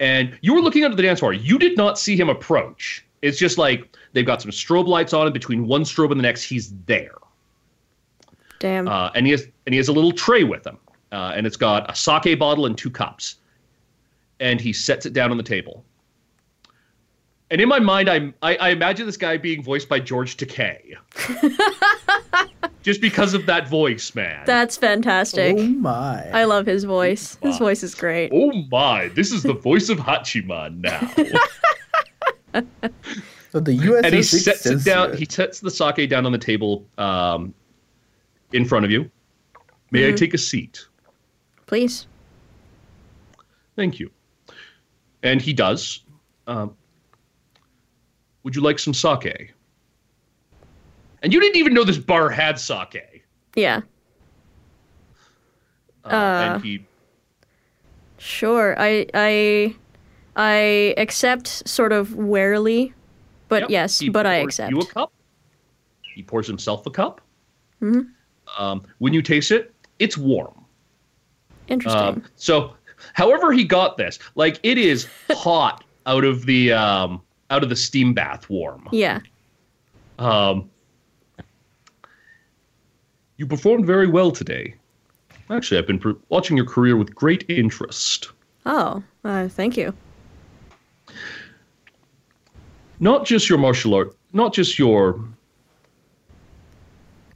and 0.00 0.36
you 0.42 0.54
were 0.54 0.60
looking 0.60 0.84
under 0.84 0.96
the 0.96 1.02
dance 1.02 1.20
floor. 1.20 1.32
You 1.32 1.58
did 1.58 1.76
not 1.76 1.98
see 1.98 2.16
him 2.16 2.28
approach. 2.28 3.04
It's 3.22 3.38
just 3.38 3.56
like 3.58 3.96
they've 4.12 4.26
got 4.26 4.42
some 4.42 4.50
strobe 4.50 4.86
lights 4.86 5.12
on, 5.12 5.26
and 5.26 5.32
between 5.34 5.66
one 5.66 5.82
strobe 5.82 6.10
and 6.10 6.20
the 6.20 6.22
next, 6.22 6.42
he's 6.42 6.74
there. 6.86 7.14
Damn. 8.58 8.88
uh, 8.88 9.10
and 9.14 9.26
he 9.26 9.32
has 9.32 9.46
and 9.66 9.74
he 9.74 9.76
has 9.76 9.88
a 9.88 9.92
little 9.92 10.12
tray 10.12 10.44
with 10.44 10.66
him, 10.66 10.78
uh, 11.12 11.32
and 11.34 11.46
it's 11.46 11.56
got 11.56 11.90
a 11.90 11.94
sake 11.94 12.38
bottle 12.38 12.66
and 12.66 12.76
two 12.76 12.90
cups, 12.90 13.36
and 14.40 14.60
he 14.60 14.72
sets 14.72 15.06
it 15.06 15.12
down 15.12 15.30
on 15.30 15.36
the 15.36 15.42
table. 15.42 15.84
And 17.50 17.60
in 17.60 17.68
my 17.68 17.78
mind, 17.78 18.08
I 18.08 18.32
I, 18.42 18.56
I 18.56 18.68
imagine 18.70 19.06
this 19.06 19.16
guy 19.16 19.36
being 19.36 19.62
voiced 19.62 19.88
by 19.88 20.00
George 20.00 20.36
Takei, 20.36 20.96
just 22.82 23.00
because 23.00 23.34
of 23.34 23.46
that 23.46 23.68
voice, 23.68 24.14
man. 24.14 24.42
That's 24.46 24.76
fantastic. 24.76 25.56
Oh 25.58 25.62
my. 25.62 26.30
I 26.30 26.44
love 26.44 26.66
his 26.66 26.84
voice. 26.84 27.36
His 27.42 27.58
voice 27.58 27.82
is 27.82 27.94
great. 27.94 28.30
oh 28.32 28.52
my! 28.70 29.08
This 29.08 29.30
is 29.30 29.42
the 29.42 29.52
voice 29.52 29.88
of 29.88 29.98
Hachiman 29.98 30.80
now. 30.80 31.00
so 33.52 33.60
the 33.60 33.76
USS 33.78 34.04
and 34.04 34.14
he 34.14 34.22
sets 34.22 34.66
it 34.66 34.84
down. 34.84 35.10
Censored. 35.10 35.18
He 35.18 35.26
sets 35.28 35.60
the 35.60 35.70
sake 35.70 36.08
down 36.08 36.24
on 36.24 36.32
the 36.32 36.38
table 36.38 36.86
um, 36.98 37.52
in 38.52 38.64
front 38.64 38.84
of 38.84 38.90
you. 38.90 39.10
May 39.90 40.08
I 40.08 40.12
take 40.12 40.34
a 40.34 40.38
seat? 40.38 40.86
Please. 41.66 42.06
Thank 43.76 44.00
you. 44.00 44.10
And 45.22 45.40
he 45.40 45.52
does. 45.52 46.00
Um, 46.46 46.76
would 48.44 48.54
you 48.54 48.62
like 48.62 48.78
some 48.78 48.94
sake? 48.94 49.52
And 51.22 51.32
you 51.32 51.40
didn't 51.40 51.56
even 51.56 51.74
know 51.74 51.84
this 51.84 51.98
bar 51.98 52.28
had 52.30 52.58
sake. 52.58 53.24
Yeah. 53.56 53.80
Uh, 56.04 56.08
Uh. 56.08 56.52
and 56.54 56.62
he 56.64 56.84
Sure. 58.18 58.74
I 58.78 59.06
I 59.12 59.74
I 60.36 60.94
accept 60.96 61.68
sort 61.68 61.92
of 61.92 62.14
warily, 62.14 62.94
but 63.48 63.62
yep, 63.62 63.70
yes, 63.70 63.98
he 63.98 64.08
but 64.08 64.26
I 64.26 64.36
accept. 64.36 64.70
You 64.70 64.80
a 64.80 64.86
cup. 64.86 65.12
He 66.14 66.22
pours 66.22 66.46
himself 66.46 66.86
a 66.86 66.90
cup. 66.90 67.20
Mhm. 67.82 68.10
Um, 68.58 68.82
when 68.98 69.12
you 69.12 69.20
taste 69.20 69.50
it, 69.50 69.74
it's 69.98 70.16
warm. 70.16 70.64
Interesting. 71.68 72.00
Um, 72.00 72.22
so, 72.36 72.74
however 73.14 73.52
he 73.52 73.64
got 73.64 73.96
this, 73.96 74.18
like 74.36 74.58
it 74.62 74.78
is 74.78 75.06
hot 75.30 75.84
out 76.06 76.24
of 76.24 76.46
the 76.46 76.72
um, 76.72 77.20
out 77.50 77.62
of 77.62 77.68
the 77.68 77.76
steam 77.76 78.14
bath, 78.14 78.48
warm. 78.48 78.88
yeah. 78.92 79.20
Um, 80.18 80.70
you 83.36 83.46
performed 83.46 83.84
very 83.84 84.06
well 84.06 84.30
today. 84.30 84.74
Actually, 85.50 85.78
I've 85.78 85.86
been 85.86 85.98
pr- 85.98 86.12
watching 86.28 86.56
your 86.56 86.66
career 86.66 86.96
with 86.96 87.14
great 87.14 87.44
interest. 87.48 88.30
Oh, 88.64 89.02
uh, 89.24 89.48
thank 89.48 89.76
you. 89.76 89.92
Not 93.00 93.26
just 93.26 93.48
your 93.48 93.58
martial 93.58 93.92
art, 93.94 94.16
not 94.32 94.54
just 94.54 94.78
your 94.78 95.20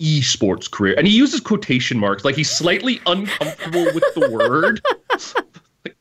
esports 0.00 0.70
career. 0.70 0.94
And 0.96 1.06
he 1.06 1.16
uses 1.16 1.40
quotation 1.40 1.98
marks, 1.98 2.24
like 2.24 2.36
he's 2.36 2.50
slightly 2.50 3.00
uncomfortable 3.06 3.84
with 3.86 4.04
the 4.14 4.30
word. 4.30 4.80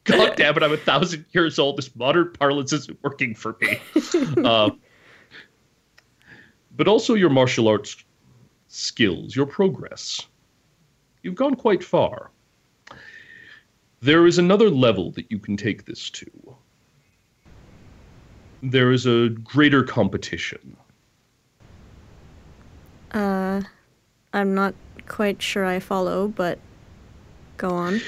God 0.08 0.36
damn 0.36 0.58
it, 0.58 0.64
I'm 0.64 0.74
a 0.74 0.78
thousand 0.78 1.26
years 1.32 1.60
old. 1.60 1.78
This 1.78 1.96
modern 1.96 2.34
parlance 2.34 2.74
isn't 2.74 2.98
working 3.04 3.36
for 3.36 3.56
me. 3.62 3.80
Uh, 4.44 4.72
but 6.76 6.88
also 6.88 7.14
your 7.14 7.30
martial 7.30 7.68
arts 7.68 8.04
skills, 8.68 9.36
your 9.36 9.46
progress. 9.46 10.28
You've 11.24 11.36
gone 11.36 11.56
quite 11.56 11.84
far. 11.84 12.32
There 14.02 14.28
is 14.28 14.38
another 14.38 14.70
level 14.70 15.12
that 15.12 15.32
you 15.32 15.40
can 15.40 15.58
take 15.58 15.86
this 15.86 16.10
to. 16.12 16.30
There 18.62 18.92
is 18.92 19.06
a 19.06 19.30
greater 19.30 19.84
competition. 19.84 20.78
Uh, 23.12 23.62
I'm 24.34 24.54
not 24.54 24.76
quite 25.08 25.42
sure 25.42 25.66
I 25.66 25.80
follow, 25.80 26.28
but 26.28 26.60
go 27.58 27.70
on. 27.70 28.02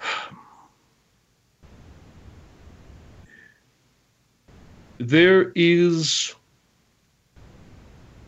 There 4.98 5.52
is. 5.54 6.34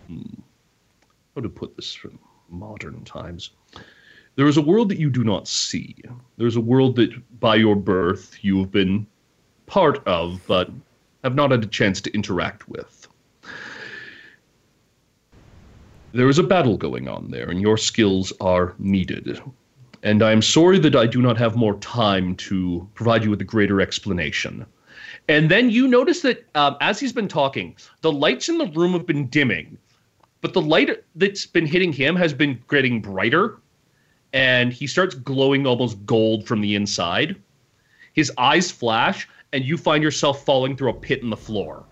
Hmm, 0.06 0.40
how 1.34 1.40
to 1.40 1.48
put 1.48 1.76
this 1.76 1.94
from 1.94 2.18
modern 2.48 3.04
times? 3.04 3.50
There 4.36 4.46
is 4.46 4.56
a 4.56 4.62
world 4.62 4.88
that 4.90 4.98
you 4.98 5.10
do 5.10 5.24
not 5.24 5.48
see. 5.48 5.96
There's 6.36 6.56
a 6.56 6.60
world 6.60 6.96
that, 6.96 7.40
by 7.40 7.56
your 7.56 7.74
birth, 7.74 8.38
you 8.42 8.58
have 8.60 8.70
been 8.70 9.06
part 9.66 10.06
of, 10.06 10.40
but 10.46 10.70
have 11.24 11.34
not 11.34 11.50
had 11.50 11.64
a 11.64 11.66
chance 11.66 12.00
to 12.02 12.14
interact 12.14 12.68
with. 12.68 13.08
There 16.12 16.28
is 16.28 16.38
a 16.38 16.42
battle 16.42 16.76
going 16.76 17.08
on 17.08 17.30
there, 17.30 17.50
and 17.50 17.60
your 17.60 17.76
skills 17.76 18.32
are 18.40 18.74
needed. 18.78 19.40
And 20.02 20.22
I 20.22 20.32
am 20.32 20.42
sorry 20.42 20.78
that 20.78 20.94
I 20.94 21.06
do 21.06 21.20
not 21.20 21.36
have 21.38 21.56
more 21.56 21.78
time 21.80 22.36
to 22.36 22.88
provide 22.94 23.24
you 23.24 23.30
with 23.30 23.40
a 23.40 23.44
greater 23.44 23.80
explanation. 23.80 24.64
And 25.28 25.50
then 25.50 25.68
you 25.68 25.86
notice 25.86 26.20
that 26.22 26.44
um, 26.54 26.76
as 26.80 26.98
he's 26.98 27.12
been 27.12 27.28
talking, 27.28 27.76
the 28.00 28.10
lights 28.10 28.48
in 28.48 28.56
the 28.56 28.66
room 28.66 28.92
have 28.92 29.06
been 29.06 29.28
dimming, 29.28 29.76
but 30.40 30.54
the 30.54 30.60
light 30.60 30.90
that's 31.16 31.44
been 31.44 31.66
hitting 31.66 31.92
him 31.92 32.16
has 32.16 32.32
been 32.32 32.62
getting 32.70 33.02
brighter, 33.02 33.58
and 34.32 34.72
he 34.72 34.86
starts 34.86 35.14
glowing 35.14 35.66
almost 35.66 36.04
gold 36.06 36.46
from 36.46 36.60
the 36.62 36.74
inside. 36.74 37.36
His 38.14 38.32
eyes 38.38 38.70
flash, 38.70 39.28
and 39.52 39.64
you 39.64 39.76
find 39.76 40.02
yourself 40.02 40.44
falling 40.44 40.76
through 40.76 40.90
a 40.90 40.94
pit 40.94 41.22
in 41.22 41.30
the 41.30 41.36
floor. 41.36 41.84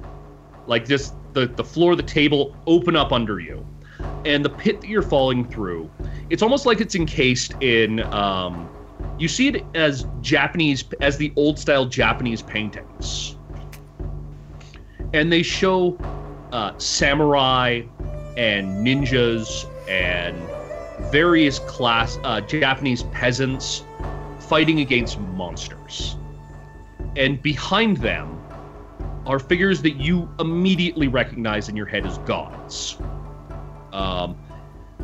Like 0.67 0.87
just 0.87 1.15
the, 1.35 1.47
the 1.47 1.65
floor 1.65 1.95
the 1.95 2.03
table 2.03 2.57
open 2.67 2.97
up 2.97 3.13
under 3.13 3.39
you. 3.39 3.67
And 4.25 4.45
the 4.45 4.51
pit 4.51 4.81
that 4.81 4.89
you're 4.89 5.03
falling 5.03 5.49
through, 5.49 5.91
it's 6.31 6.43
almost 6.43 6.67
like 6.67 6.81
it's 6.81 6.95
encased 6.95 7.55
in 7.63 8.01
um, 8.13 8.69
you 9.19 9.29
see 9.29 9.49
it 9.49 9.65
as 9.75 10.07
Japanese, 10.21 10.85
as 11.01 11.17
the 11.17 11.33
old 11.37 11.59
style 11.59 11.87
Japanese 11.87 12.43
paintings. 12.43 13.37
And 15.13 15.33
they 15.33 15.43
show 15.43 15.97
uh, 16.53 16.77
samurai 16.79 17.83
and 18.37 18.87
ninjas 18.87 19.67
and 19.89 20.37
various 21.11 21.59
class 21.61 22.19
uh, 22.25 22.41
Japanese 22.43 23.05
peasants 23.05 23.85
fighting 24.39 24.81
against 24.81 25.19
monsters. 25.19 26.17
And 27.17 27.43
behind 27.43 27.97
them 27.99 28.39
are 29.25 29.39
figures 29.39 29.83
that 29.83 29.97
you 29.97 30.29
immediately 30.39 31.09
recognize 31.09 31.69
in 31.69 31.77
your 31.77 31.87
head 31.87 32.07
as 32.07 32.19
gods. 32.19 32.99
Um, 33.93 34.37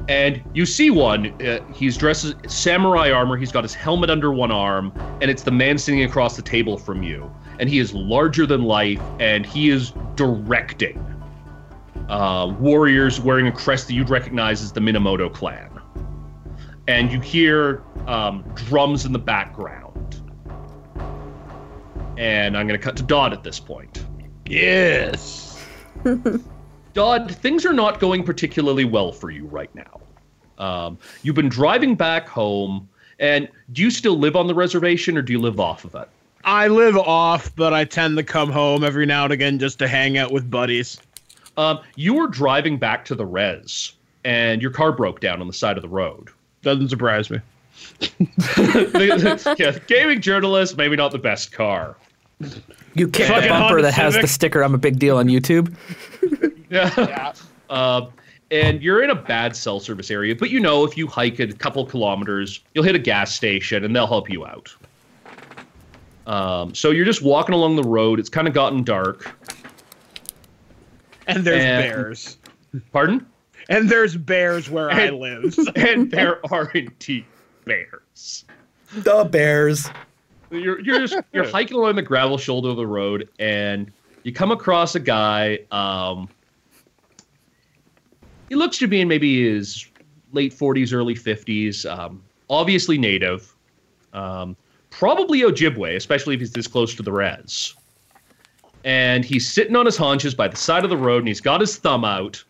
and 0.08 0.42
you 0.54 0.66
see 0.66 0.90
one. 0.90 1.40
Uh, 1.42 1.60
he's 1.72 1.96
dressed 1.96 2.24
as 2.24 2.34
samurai 2.52 3.10
armor. 3.10 3.36
He's 3.36 3.52
got 3.52 3.64
his 3.64 3.74
helmet 3.74 4.10
under 4.10 4.32
one 4.32 4.50
arm, 4.50 4.92
and 5.20 5.30
it's 5.30 5.42
the 5.42 5.50
man 5.50 5.78
sitting 5.78 6.02
across 6.04 6.36
the 6.36 6.42
table 6.42 6.76
from 6.76 7.02
you. 7.02 7.32
And 7.58 7.68
he 7.68 7.78
is 7.78 7.94
larger 7.94 8.46
than 8.46 8.64
life, 8.64 9.00
and 9.20 9.46
he 9.46 9.70
is 9.70 9.92
directing 10.16 10.98
uh, 12.08 12.54
warriors 12.58 13.20
wearing 13.20 13.46
a 13.46 13.52
crest 13.52 13.86
that 13.88 13.94
you'd 13.94 14.10
recognize 14.10 14.62
as 14.62 14.72
the 14.72 14.80
Minamoto 14.80 15.32
clan. 15.32 15.70
And 16.88 17.12
you 17.12 17.20
hear 17.20 17.82
um, 18.06 18.42
drums 18.54 19.04
in 19.06 19.12
the 19.12 19.18
background. 19.18 20.20
And 22.18 22.56
I'm 22.56 22.66
going 22.66 22.78
to 22.78 22.84
cut 22.84 22.96
to 22.98 23.02
Dodd 23.02 23.32
at 23.32 23.42
this 23.42 23.58
point. 23.58 24.04
Yes. 24.46 25.64
Dodd, 26.94 27.30
things 27.30 27.64
are 27.64 27.72
not 27.72 28.00
going 28.00 28.24
particularly 28.24 28.84
well 28.84 29.12
for 29.12 29.30
you 29.30 29.46
right 29.46 29.72
now. 29.74 30.00
Um, 30.58 30.98
you've 31.22 31.34
been 31.34 31.48
driving 31.48 31.94
back 31.94 32.28
home, 32.28 32.88
and 33.18 33.48
do 33.72 33.82
you 33.82 33.90
still 33.90 34.18
live 34.18 34.36
on 34.36 34.46
the 34.46 34.54
reservation 34.54 35.16
or 35.16 35.22
do 35.22 35.32
you 35.32 35.40
live 35.40 35.58
off 35.58 35.84
of 35.84 35.94
it? 35.94 36.08
I 36.44 36.68
live 36.68 36.96
off, 36.96 37.54
but 37.54 37.72
I 37.72 37.84
tend 37.84 38.16
to 38.16 38.24
come 38.24 38.50
home 38.50 38.84
every 38.84 39.06
now 39.06 39.24
and 39.24 39.32
again 39.32 39.58
just 39.58 39.78
to 39.78 39.88
hang 39.88 40.18
out 40.18 40.32
with 40.32 40.50
buddies. 40.50 40.98
Um, 41.56 41.80
you 41.96 42.14
were 42.14 42.26
driving 42.26 42.78
back 42.78 43.04
to 43.06 43.14
the 43.14 43.26
res, 43.26 43.92
and 44.24 44.60
your 44.60 44.70
car 44.70 44.92
broke 44.92 45.20
down 45.20 45.40
on 45.40 45.46
the 45.46 45.52
side 45.52 45.76
of 45.76 45.82
the 45.82 45.88
road. 45.88 46.28
Doesn't 46.62 46.88
surprise 46.88 47.30
me. 47.30 47.40
yeah, 49.58 49.78
gaming 49.86 50.20
journalist, 50.20 50.76
maybe 50.76 50.96
not 50.96 51.12
the 51.12 51.18
best 51.18 51.52
car. 51.52 51.96
You 52.94 53.08
kick 53.08 53.28
the 53.28 53.48
bumper 53.48 53.82
that 53.82 53.94
has 53.94 54.14
the 54.14 54.26
sticker 54.26 54.62
"I'm 54.62 54.74
a 54.74 54.78
big 54.78 54.98
deal" 54.98 55.16
on 55.16 55.26
YouTube. 55.26 55.74
Yeah. 56.72 57.32
Uh, 57.70 58.06
and 58.50 58.82
you're 58.82 59.02
in 59.02 59.10
a 59.10 59.14
bad 59.14 59.54
cell 59.56 59.80
service 59.80 60.10
area, 60.10 60.34
but 60.36 60.50
you 60.50 60.60
know 60.60 60.84
if 60.84 60.96
you 60.96 61.06
hike 61.06 61.38
a 61.38 61.52
couple 61.52 61.84
kilometers, 61.86 62.60
you'll 62.74 62.84
hit 62.84 62.94
a 62.94 62.98
gas 62.98 63.32
station 63.34 63.84
and 63.84 63.94
they'll 63.96 64.06
help 64.06 64.28
you 64.30 64.44
out. 64.46 64.74
Um, 66.26 66.74
so 66.74 66.90
you're 66.90 67.04
just 67.04 67.22
walking 67.22 67.54
along 67.54 67.76
the 67.76 67.82
road. 67.82 68.20
It's 68.20 68.28
kind 68.28 68.46
of 68.46 68.54
gotten 68.54 68.82
dark. 68.84 69.34
And 71.26 71.44
there's 71.44 71.62
And- 71.64 71.82
bears. 71.82 72.36
Pardon? 72.92 73.26
And 73.68 73.88
there's 73.88 74.16
bears 74.16 74.68
where 74.70 74.90
I 74.90 75.10
live. 75.10 75.56
and 75.76 76.10
there 76.10 76.40
are 76.52 76.70
indeed 76.70 77.24
bears. 77.64 78.44
The 78.94 79.24
Bears. 79.24 79.88
You're 80.50 80.80
you're 80.80 81.00
just 81.06 81.16
you're 81.32 81.48
hiking 81.50 81.78
along 81.78 81.96
the 81.96 82.02
gravel 82.02 82.36
shoulder 82.36 82.68
of 82.68 82.76
the 82.76 82.86
road, 82.86 83.28
and 83.38 83.90
you 84.24 84.32
come 84.32 84.50
across 84.50 84.94
a 84.94 85.00
guy. 85.00 85.60
Um, 85.70 86.28
he 88.52 88.56
looks 88.56 88.76
to 88.76 88.86
be 88.86 89.00
in 89.00 89.08
maybe 89.08 89.50
his 89.50 89.86
late 90.34 90.52
40s, 90.52 90.92
early 90.92 91.14
50s. 91.14 91.90
Um, 91.90 92.22
obviously 92.50 92.98
native. 92.98 93.50
Um, 94.12 94.58
probably 94.90 95.40
Ojibwe, 95.40 95.96
especially 95.96 96.34
if 96.34 96.40
he's 96.40 96.52
this 96.52 96.66
close 96.66 96.94
to 96.96 97.02
the 97.02 97.10
res. 97.10 97.74
And 98.84 99.24
he's 99.24 99.50
sitting 99.50 99.74
on 99.74 99.86
his 99.86 99.96
haunches 99.96 100.34
by 100.34 100.48
the 100.48 100.56
side 100.58 100.84
of 100.84 100.90
the 100.90 100.98
road, 100.98 101.20
and 101.20 101.28
he's 101.28 101.40
got 101.40 101.62
his 101.62 101.78
thumb 101.78 102.04
out. 102.04 102.44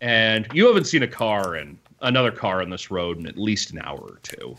And 0.00 0.48
you 0.54 0.66
haven't 0.66 0.84
seen 0.84 1.02
a 1.02 1.08
car 1.08 1.56
in 1.56 1.78
another 2.00 2.30
car 2.30 2.62
on 2.62 2.70
this 2.70 2.90
road 2.90 3.18
in 3.18 3.26
at 3.26 3.36
least 3.36 3.72
an 3.72 3.80
hour 3.82 4.00
or 4.00 4.20
two. 4.22 4.56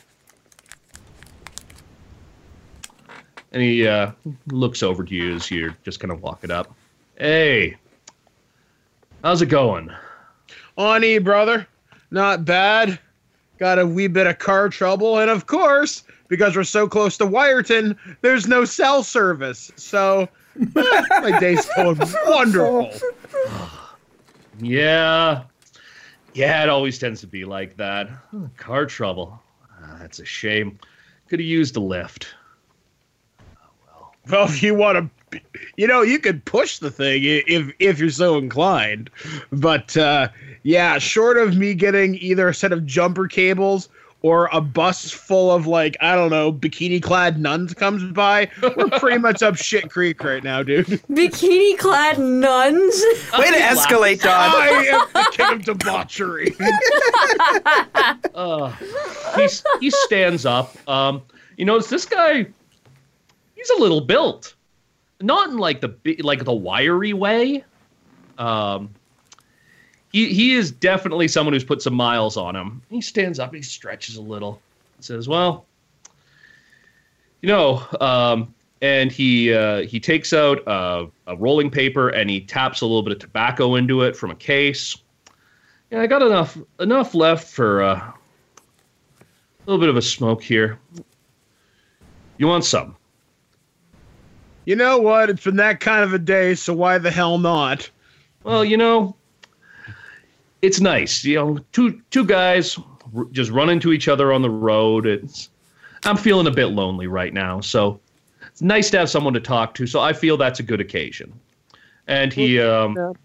And 3.52 3.64
he 3.64 3.88
uh, 3.88 4.12
looks 4.46 4.84
over 4.84 5.04
to 5.04 5.16
you 5.16 5.34
as 5.38 5.50
you're 5.50 5.76
just 5.84 6.00
kind 6.00 6.12
of 6.12 6.22
walking 6.22 6.52
up. 6.52 6.72
Hey, 7.18 7.78
how's 9.24 9.42
it 9.42 9.48
going? 9.48 9.90
On 10.78 11.04
E, 11.04 11.18
brother. 11.18 11.68
Not 12.12 12.46
bad. 12.46 13.00
Got 13.58 13.80
a 13.80 13.86
wee 13.86 14.08
bit 14.08 14.28
of 14.28 14.40
car 14.40 14.70
trouble. 14.70 15.20
And 15.20 15.30
of 15.30 15.48
course, 15.48 16.04
because 16.28 16.56
we're 16.56 16.64
so 16.64 16.88
close 16.88 17.18
to 17.18 17.26
Wiarton, 17.26 17.96
there's 18.22 18.48
no 18.48 18.66
cell 18.66 19.04
service. 19.04 19.72
So 19.76 20.28
eh, 20.60 21.04
my 21.22 21.38
day's 21.40 21.66
going 21.76 22.00
wonderful. 22.28 22.92
Yeah, 24.60 25.46
yeah, 26.34 26.62
it 26.62 26.70
always 26.70 27.00
tends 27.00 27.20
to 27.22 27.28
be 27.28 27.46
like 27.46 27.78
that. 27.78 28.10
Huh, 28.10 28.48
Car 28.58 28.86
trouble. 28.86 29.42
Ah, 29.82 29.98
that's 30.00 30.20
a 30.20 30.26
shame. 30.26 30.78
Could 31.30 31.40
have 31.40 31.48
used 31.48 31.78
a 31.78 31.80
lift. 31.80 32.28
Well, 34.30 34.46
if 34.46 34.62
you 34.62 34.76
want 34.76 34.98
to 34.98 35.21
you 35.78 35.88
know, 35.88 36.02
you 36.02 36.20
could 36.20 36.44
push 36.46 36.80
the 36.80 36.92
thing 36.92 37.22
if 37.24 37.74
if 37.80 38.00
you're 38.00 38.10
so 38.10 38.38
inclined. 38.38 39.10
But 39.52 39.96
uh, 39.98 40.30
yeah, 40.64 40.98
short 40.98 41.38
of 41.38 41.58
me 41.58 41.74
getting 41.74 42.16
either 42.16 42.48
a 42.48 42.54
set 42.54 42.72
of 42.72 42.86
jumper 42.86 43.28
cables 43.28 43.90
or 44.24 44.50
a 44.52 44.62
bus 44.62 45.10
full 45.10 45.52
of 45.52 45.68
like 45.68 45.98
I 46.00 46.16
don't 46.16 46.30
know 46.30 46.54
bikini 46.54 47.02
clad 47.02 47.40
nuns 47.40 47.74
comes 47.74 48.04
by, 48.14 48.50
we're 48.62 48.90
pretty 49.00 49.18
much 49.20 49.42
up 49.42 49.56
shit 49.58 49.90
creek 49.90 50.24
right 50.24 50.44
now, 50.44 50.64
dude. 50.64 50.86
Bikini 50.86 51.78
clad 51.78 52.20
nuns. 52.20 53.04
Way 53.38 53.52
to 53.52 53.58
escalate, 53.58 54.22
Don. 54.22 54.32
I 54.32 54.68
am 54.68 55.08
the 55.14 55.32
king 55.32 55.54
of 55.54 55.66
debauchery. 55.66 56.56
Uh, 58.34 58.74
he's, 59.36 59.64
he 59.80 59.90
stands 59.90 60.46
up. 60.46 60.76
Um, 60.90 61.22
you 61.58 61.66
notice 61.66 61.90
this 61.90 62.06
guy, 62.06 62.46
he's 63.56 63.70
a 63.72 63.80
little 63.80 64.02
built, 64.02 64.56
not 65.22 65.50
in 65.50 65.58
like 65.58 65.82
the 65.82 65.96
like 66.22 66.44
the 66.44 66.54
wiry 66.54 67.14
way. 67.14 67.64
Um, 68.38 68.90
he 70.12 70.34
he 70.34 70.54
is 70.54 70.72
definitely 70.72 71.28
someone 71.28 71.54
who's 71.54 71.64
put 71.64 71.82
some 71.82 71.94
miles 71.94 72.38
on 72.38 72.56
him. 72.56 72.82
He 72.90 73.02
stands 73.02 73.40
up, 73.40 73.54
he 73.54 73.62
stretches 73.62 74.18
a 74.18 74.22
little, 74.22 74.62
says, 75.00 75.28
"Well, 75.28 75.66
you 77.42 77.48
know," 77.48 77.86
um, 78.00 78.54
and 78.82 79.12
he 79.12 79.54
uh, 79.54 79.82
he 79.82 80.00
takes 80.00 80.34
out 80.34 80.60
a, 80.68 81.08
a 81.28 81.36
rolling 81.36 81.72
paper 81.72 82.10
and 82.10 82.30
he 82.30 82.42
taps 82.42 82.82
a 82.82 82.86
little 82.86 83.04
bit 83.04 83.14
of 83.14 83.20
tobacco 83.20 83.76
into 83.76 84.02
it 84.02 84.16
from 84.16 84.32
a 84.32 84.36
case. 84.36 84.98
Yeah, 85.92 86.02
I 86.02 86.08
got 86.08 86.22
enough 86.22 86.58
enough 86.80 87.14
left 87.14 87.48
for 87.48 87.84
uh, 87.84 87.96
a 87.96 88.14
little 89.66 89.80
bit 89.80 89.90
of 89.90 89.98
a 89.98 90.02
smoke 90.02 90.42
here. 90.42 90.80
You 92.38 92.48
want 92.48 92.66
some? 92.66 92.98
You 94.66 94.76
know 94.76 94.98
what? 95.00 95.30
It's 95.30 95.44
been 95.44 95.58
that 95.58 95.80
kind 95.80 96.04
of 96.04 96.14
a 96.14 96.20
day, 96.20 96.56
so 96.56 96.74
why 96.74 96.98
the 96.98 97.12
hell 97.12 97.38
not? 97.38 97.90
Well, 98.44 98.64
you 98.64 98.78
know, 98.78 99.16
it's 100.62 100.80
nice. 100.80 101.24
You 101.24 101.36
know, 101.36 101.60
two 101.72 102.02
two 102.12 102.26
guys 102.26 102.78
r- 103.16 103.26
just 103.32 103.52
run 103.52 103.70
into 103.70 103.92
each 103.92 104.08
other 104.08 104.32
on 104.32 104.42
the 104.42 104.50
road. 104.50 105.06
It's 105.06 105.50
I'm 106.06 106.18
feeling 106.18 106.48
a 106.48 106.52
bit 106.52 106.68
lonely 106.68 107.08
right 107.08 107.34
now, 107.34 107.62
so 107.62 108.00
it's 108.48 108.62
nice 108.62 108.90
to 108.92 109.00
have 109.00 109.10
someone 109.10 109.34
to 109.34 109.40
talk 109.40 109.74
to. 109.76 109.88
So 109.88 110.00
I 110.00 110.14
feel 110.14 110.38
that's 110.38 110.60
a 110.60 110.64
good 110.64 110.82
occasion. 110.82 111.34
And 112.08 112.34
he 112.34 112.60
um, 112.60 113.16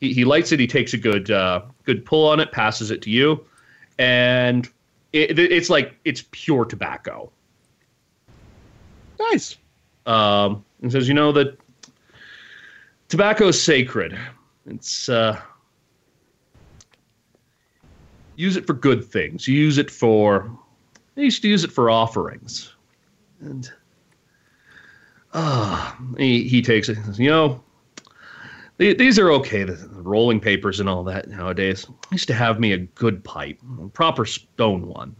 he, 0.00 0.12
he 0.12 0.24
lights 0.24 0.52
it. 0.52 0.60
He 0.60 0.66
takes 0.66 0.92
a 0.94 0.98
good 0.98 1.30
uh, 1.30 1.62
good 1.84 2.04
pull 2.04 2.28
on 2.28 2.40
it, 2.40 2.52
passes 2.52 2.90
it 2.90 3.02
to 3.02 3.10
you, 3.10 3.44
and 3.98 4.68
it, 5.12 5.38
it's 5.38 5.70
like 5.70 5.96
it's 6.04 6.24
pure 6.30 6.64
tobacco. 6.64 7.30
Nice. 9.18 9.56
Um, 10.08 10.64
and 10.82 10.90
says, 10.90 11.06
"You 11.06 11.14
know 11.14 11.30
that 11.32 11.58
tobacco 13.08 13.48
is 13.48 13.62
sacred. 13.62 14.18
It's 14.66 15.08
uh, 15.08 15.40
use 18.36 18.56
it 18.56 18.66
for 18.66 18.74
good 18.74 19.04
things. 19.04 19.46
Use 19.46 19.78
it 19.78 19.90
for. 19.90 20.50
I 21.16 21.20
used 21.20 21.42
to 21.42 21.48
use 21.48 21.64
it 21.64 21.72
for 21.72 21.90
offerings, 21.90 22.72
and 23.40 23.70
ah, 25.34 25.96
he 26.16 26.48
he 26.48 26.62
takes 26.62 26.88
it. 26.88 26.96
says, 27.04 27.18
You 27.18 27.30
know, 27.30 27.64
the- 28.78 28.94
these 28.94 29.18
are 29.18 29.30
okay. 29.32 29.64
The 29.64 29.76
rolling 29.90 30.40
papers 30.40 30.80
and 30.80 30.88
all 30.88 31.02
that 31.04 31.28
nowadays. 31.28 31.86
Used 32.12 32.28
to 32.28 32.34
have 32.34 32.60
me 32.60 32.72
a 32.72 32.78
good 32.78 33.22
pipe, 33.24 33.58
a 33.82 33.88
proper 33.88 34.24
stone 34.24 34.86
one, 34.86 35.14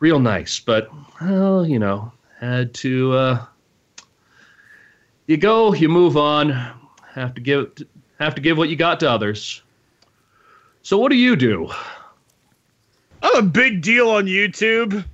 real 0.00 0.20
nice. 0.20 0.60
But 0.60 0.90
well, 1.22 1.66
you 1.66 1.78
know, 1.78 2.12
had 2.40 2.74
to." 2.74 3.12
Uh, 3.12 3.44
you 5.28 5.36
go, 5.36 5.74
you 5.74 5.88
move 5.88 6.16
on. 6.16 6.50
Have 7.12 7.34
to 7.34 7.40
give 7.40 7.70
have 8.18 8.34
to 8.34 8.40
give 8.40 8.58
what 8.58 8.68
you 8.68 8.76
got 8.76 8.98
to 9.00 9.10
others. 9.10 9.62
So 10.82 10.98
what 10.98 11.10
do 11.10 11.16
you 11.16 11.36
do? 11.36 11.70
I'm 13.22 13.36
a 13.36 13.42
big 13.42 13.82
deal 13.82 14.08
on 14.10 14.26
YouTube, 14.26 15.04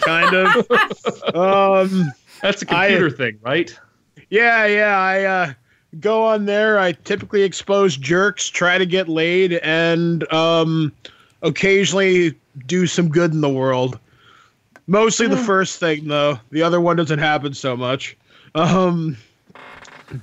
kind 0.00 0.34
of. 0.34 1.34
um, 1.34 2.12
That's 2.42 2.62
a 2.62 2.66
computer 2.66 3.10
thing, 3.10 3.38
right? 3.42 3.76
yeah, 4.30 4.66
yeah. 4.66 4.98
I 4.98 5.24
uh, 5.24 5.52
go 6.00 6.24
on 6.24 6.44
there. 6.44 6.78
I 6.78 6.92
typically 6.92 7.42
expose 7.42 7.96
jerks, 7.96 8.48
try 8.48 8.78
to 8.78 8.86
get 8.86 9.08
laid, 9.08 9.54
and 9.54 10.30
um, 10.32 10.92
occasionally 11.42 12.34
do 12.66 12.86
some 12.86 13.08
good 13.08 13.32
in 13.32 13.40
the 13.40 13.48
world. 13.48 13.98
Mostly 14.86 15.26
the 15.26 15.36
first 15.36 15.80
thing, 15.80 16.06
though. 16.06 16.38
The 16.50 16.62
other 16.62 16.80
one 16.80 16.96
doesn't 16.96 17.18
happen 17.18 17.54
so 17.54 17.76
much. 17.76 18.16
Um, 18.54 19.16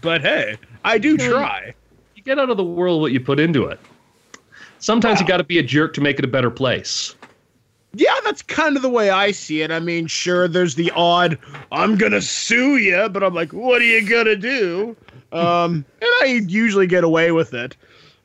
but 0.01 0.21
hey, 0.21 0.57
I 0.85 0.97
do 0.97 1.17
try. 1.17 1.73
You 2.15 2.23
get 2.23 2.39
out 2.39 2.49
of 2.49 2.57
the 2.57 2.63
world 2.63 3.01
what 3.01 3.11
you 3.11 3.19
put 3.19 3.39
into 3.39 3.65
it. 3.65 3.79
Sometimes 4.79 5.19
you 5.19 5.27
got 5.27 5.37
to 5.37 5.43
be 5.43 5.59
a 5.59 5.63
jerk 5.63 5.93
to 5.93 6.01
make 6.01 6.19
it 6.19 6.25
a 6.25 6.27
better 6.27 6.49
place. 6.49 7.15
Yeah, 7.95 8.15
that's 8.23 8.41
kind 8.41 8.75
of 8.75 8.81
the 8.81 8.89
way 8.89 9.11
I 9.11 9.31
see 9.31 9.61
it. 9.61 9.71
I 9.71 9.79
mean, 9.79 10.07
sure, 10.07 10.47
there's 10.47 10.75
the 10.75 10.91
odd, 10.95 11.37
I'm 11.71 11.95
gonna 11.95 12.21
sue 12.21 12.77
you, 12.77 13.07
but 13.09 13.23
I'm 13.23 13.35
like, 13.35 13.53
what 13.53 13.81
are 13.81 13.85
you 13.85 14.07
gonna 14.09 14.35
do? 14.35 14.95
Um, 15.31 15.85
and 16.01 16.09
I 16.21 16.41
usually 16.47 16.87
get 16.87 17.03
away 17.03 17.31
with 17.31 17.53
it. 17.53 17.75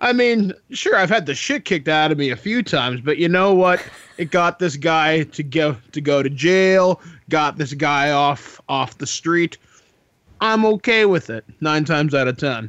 I 0.00 0.12
mean, 0.12 0.52
sure, 0.70 0.96
I've 0.96 1.10
had 1.10 1.26
the 1.26 1.34
shit 1.34 1.64
kicked 1.64 1.88
out 1.88 2.12
of 2.12 2.18
me 2.18 2.30
a 2.30 2.36
few 2.36 2.62
times, 2.62 3.00
but 3.00 3.18
you 3.18 3.28
know 3.28 3.54
what? 3.54 3.84
It 4.18 4.32
got 4.32 4.58
this 4.58 4.76
guy 4.76 5.22
to 5.22 5.44
go 5.44 5.76
to 5.92 6.00
go 6.00 6.24
to 6.24 6.28
jail, 6.28 7.00
got 7.30 7.56
this 7.56 7.72
guy 7.72 8.10
off 8.10 8.60
off 8.68 8.98
the 8.98 9.06
street. 9.06 9.58
I'm 10.40 10.66
okay 10.66 11.06
with 11.06 11.30
it 11.30 11.44
nine 11.60 11.84
times 11.84 12.14
out 12.14 12.26
of 12.26 12.36
ten. 12.36 12.68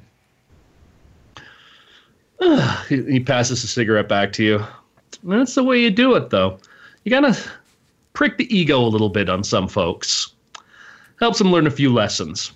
He, 2.88 3.02
he 3.04 3.20
passes 3.20 3.64
the 3.64 3.68
cigarette 3.68 4.08
back 4.08 4.32
to 4.34 4.44
you. 4.44 4.64
That's 5.24 5.56
the 5.56 5.64
way 5.64 5.82
you 5.82 5.90
do 5.90 6.14
it, 6.14 6.30
though. 6.30 6.60
You 7.04 7.10
gotta 7.10 7.36
prick 8.14 8.38
the 8.38 8.56
ego 8.56 8.80
a 8.80 8.86
little 8.88 9.10
bit 9.10 9.28
on 9.28 9.44
some 9.44 9.68
folks. 9.68 10.32
Helps 11.20 11.40
them 11.40 11.52
learn 11.52 11.66
a 11.66 11.72
few 11.72 11.92
lessons. 11.92 12.52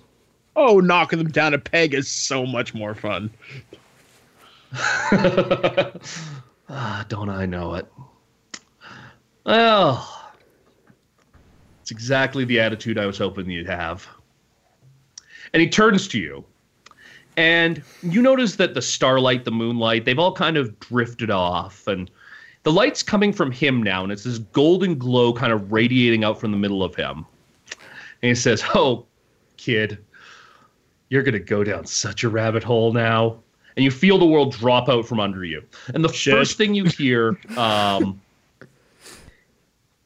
Oh, 0.54 0.78
knocking 0.78 1.18
them 1.18 1.32
down 1.32 1.52
a 1.52 1.58
peg 1.58 1.94
is 1.94 2.08
so 2.08 2.46
much 2.46 2.74
more 2.74 2.94
fun. 2.94 3.28
Ah, 6.68 7.04
don't 7.08 7.28
I 7.28 7.44
know 7.44 7.74
it? 7.74 7.86
Well, 9.44 10.32
it's 11.82 11.90
exactly 11.90 12.44
the 12.46 12.58
attitude 12.58 12.98
I 12.98 13.04
was 13.04 13.18
hoping 13.18 13.50
you'd 13.50 13.68
have. 13.68 14.08
And 15.52 15.60
he 15.60 15.68
turns 15.68 16.08
to 16.08 16.18
you, 16.18 16.44
and 17.36 17.82
you 18.02 18.22
notice 18.22 18.56
that 18.56 18.72
the 18.72 18.80
starlight, 18.80 19.44
the 19.44 19.50
moonlight, 19.50 20.04
they've 20.04 20.18
all 20.18 20.32
kind 20.32 20.56
of 20.56 20.78
drifted 20.80 21.30
off, 21.30 21.86
and 21.86 22.10
the 22.62 22.72
light's 22.72 23.02
coming 23.02 23.32
from 23.32 23.52
him 23.52 23.82
now, 23.82 24.02
and 24.02 24.10
it's 24.10 24.24
this 24.24 24.38
golden 24.38 24.96
glow 24.96 25.32
kind 25.34 25.52
of 25.52 25.70
radiating 25.70 26.24
out 26.24 26.40
from 26.40 26.50
the 26.50 26.56
middle 26.56 26.82
of 26.82 26.94
him. 26.94 27.26
And 28.22 28.30
he 28.30 28.34
says, 28.34 28.64
Oh, 28.74 29.04
kid, 29.58 29.98
you're 31.10 31.22
going 31.22 31.34
to 31.34 31.40
go 31.40 31.62
down 31.62 31.84
such 31.84 32.24
a 32.24 32.28
rabbit 32.30 32.64
hole 32.64 32.92
now. 32.92 33.40
And 33.76 33.84
you 33.84 33.90
feel 33.90 34.18
the 34.18 34.26
world 34.26 34.52
drop 34.52 34.88
out 34.88 35.06
from 35.06 35.20
under 35.20 35.44
you. 35.44 35.62
And 35.94 36.04
the 36.04 36.12
Shit. 36.12 36.34
first 36.34 36.56
thing 36.56 36.74
you 36.74 36.84
hear 36.84 37.38
um, 37.56 38.20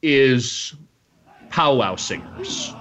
is 0.02 0.74
powwow 1.50 1.96
singers. 1.96 2.72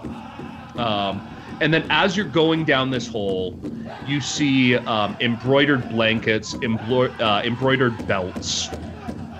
Um, 0.75 1.27
and 1.59 1.73
then 1.73 1.85
as 1.89 2.15
you're 2.15 2.25
going 2.25 2.65
down 2.65 2.91
this 2.91 3.07
hole, 3.07 3.59
you 4.05 4.21
see 4.21 4.75
um, 4.75 5.17
embroidered 5.19 5.89
blankets, 5.89 6.53
embro- 6.55 7.19
uh, 7.19 7.41
embroidered 7.43 8.07
belts. 8.07 8.69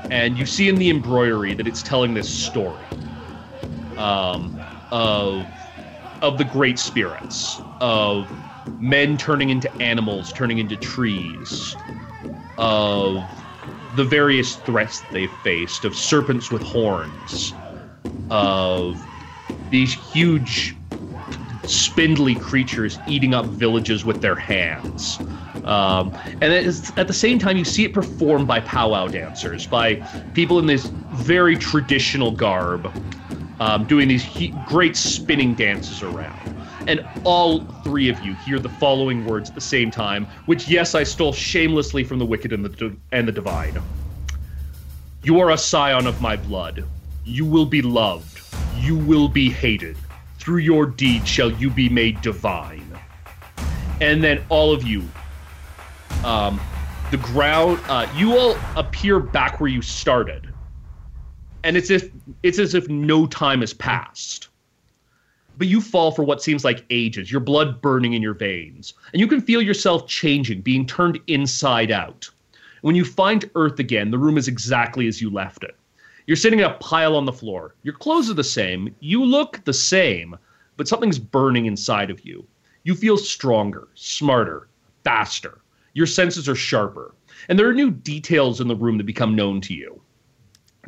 And 0.10 0.38
you 0.38 0.46
see 0.46 0.68
in 0.70 0.76
the 0.76 0.90
embroidery 0.90 1.54
that 1.54 1.68
it's 1.68 1.84
telling 1.84 2.14
this 2.14 2.30
story 2.30 2.84
um, 3.98 4.60
of 4.92 5.46
of 6.22 6.38
the 6.40 6.44
great 6.46 6.80
spirits, 6.80 7.62
of 7.80 8.28
men 8.80 9.18
turning 9.18 9.50
into 9.50 9.82
animals, 9.82 10.32
turning 10.32 10.58
into 10.58 10.78
trees, 10.78 11.78
of 12.58 13.30
the 13.94 14.04
various 14.04 14.56
threats 14.58 15.02
they've 15.02 15.32
faced, 15.32 15.86
of 15.86 15.96
serpents 15.96 16.52
with 16.52 16.62
horns, 16.64 17.54
of 18.30 19.06
these 19.70 19.94
huge, 19.94 20.76
spindly 21.64 22.36
creatures 22.36 23.00
eating 23.06 23.34
up 23.34 23.46
villages 23.46 24.06
with 24.06 24.22
their 24.22 24.36
hands. 24.36 25.20
Um, 25.64 26.14
and 26.42 26.54
at 26.54 27.08
the 27.08 27.14
same 27.14 27.40
time, 27.40 27.58
you 27.58 27.66
see 27.66 27.84
it 27.84 27.94
performed 27.94 28.48
by 28.48 28.62
powwow 28.62 29.08
dancers, 29.08 29.68
by 29.68 30.02
people 30.34 30.60
in 30.60 30.66
this 30.66 30.86
very 31.12 31.58
traditional 31.58 32.32
garb, 32.32 32.94
um, 33.60 33.86
doing 33.86 34.08
these 34.08 34.24
he- 34.24 34.50
great 34.64 34.96
spinning 34.96 35.56
dances 35.56 36.02
around. 36.02 36.57
And 36.88 37.06
all 37.26 37.60
three 37.84 38.10
of 38.10 38.20
you 38.22 38.34
hear 38.36 38.60
the 38.60 38.70
following 38.70 39.26
words 39.26 39.50
at 39.50 39.56
the 39.56 39.62
same 39.62 39.92
time, 39.92 40.26
which, 40.46 40.68
yes, 40.70 40.96
I 40.96 41.04
stole 41.04 41.34
shamelessly 41.34 42.04
from 42.04 42.18
the 42.18 42.26
wicked 42.26 42.54
and 42.54 42.64
the 42.66 42.96
and 43.12 43.28
the 43.28 43.32
divine. 43.32 43.78
You 45.24 45.40
are 45.42 45.52
a 45.52 45.58
scion 45.58 46.08
of 46.08 46.22
my 46.22 46.38
blood. 46.38 46.86
You 47.26 47.46
will 47.46 47.66
be 47.66 47.82
loved. 47.82 48.40
You 48.78 48.98
will 48.98 49.28
be 49.28 49.50
hated. 49.50 49.98
Through 50.40 50.60
your 50.60 50.86
deed 50.86 51.28
shall 51.28 51.52
you 51.52 51.70
be 51.70 51.90
made 51.90 52.22
divine. 52.22 52.98
and 54.02 54.24
then 54.24 54.44
all 54.50 54.72
of 54.74 54.84
you, 54.84 55.04
um, 56.24 56.60
the 57.12 57.18
ground, 57.18 57.80
uh, 57.88 58.08
you 58.16 58.38
all 58.38 58.56
appear 58.76 59.20
back 59.20 59.60
where 59.60 59.70
you 59.70 59.82
started, 59.82 60.54
and 61.64 61.76
it's 61.78 61.90
if 61.90 62.10
it's 62.44 62.60
as 62.60 62.76
if 62.76 62.88
no 62.90 63.26
time 63.26 63.62
has 63.62 63.74
passed. 63.74 64.50
But 65.58 65.68
you 65.68 65.82
fall 65.82 66.12
for 66.12 66.24
what 66.24 66.44
seems 66.44 66.64
like 66.64 66.86
ages, 66.90 67.32
your 67.32 67.42
blood 67.42 67.82
burning 67.82 68.14
in 68.14 68.22
your 68.22 68.36
veins, 68.36 68.94
and 69.12 69.20
you 69.20 69.28
can 69.28 69.42
feel 69.42 69.62
yourself 69.62 70.08
changing, 70.08 70.62
being 70.62 70.86
turned 70.86 71.20
inside 71.28 71.90
out. 71.90 72.30
When 72.82 72.96
you 72.96 73.04
find 73.04 73.50
Earth 73.56 73.80
again, 73.80 74.12
the 74.12 74.20
room 74.20 74.38
is 74.38 74.48
exactly 74.48 75.08
as 75.08 75.22
you 75.22 75.32
left 75.32 75.64
it. 75.64 75.76
You're 76.28 76.38
sitting 76.38 76.60
in 76.60 76.66
a 76.66 76.74
pile 76.76 77.16
on 77.16 77.26
the 77.26 77.34
floor. 77.34 77.74
Your 77.84 77.96
clothes 77.96 78.30
are 78.30 78.36
the 78.36 78.44
same. 78.44 78.94
You 79.00 79.24
look 79.26 79.64
the 79.66 79.74
same, 79.74 80.38
but 80.76 80.88
something's 80.88 81.18
burning 81.20 81.66
inside 81.66 82.12
of 82.12 82.24
you. 82.24 82.46
You 82.84 82.94
feel 82.94 83.18
stronger, 83.18 83.88
smarter, 83.96 84.68
faster. 85.04 85.62
Your 85.94 86.06
senses 86.06 86.48
are 86.48 86.56
sharper. 86.56 87.16
And 87.50 87.58
there 87.58 87.68
are 87.68 87.74
new 87.74 87.90
details 87.90 88.62
in 88.62 88.68
the 88.68 88.76
room 88.76 88.98
that 88.98 89.06
become 89.06 89.36
known 89.36 89.62
to 89.62 89.74
you 89.74 90.02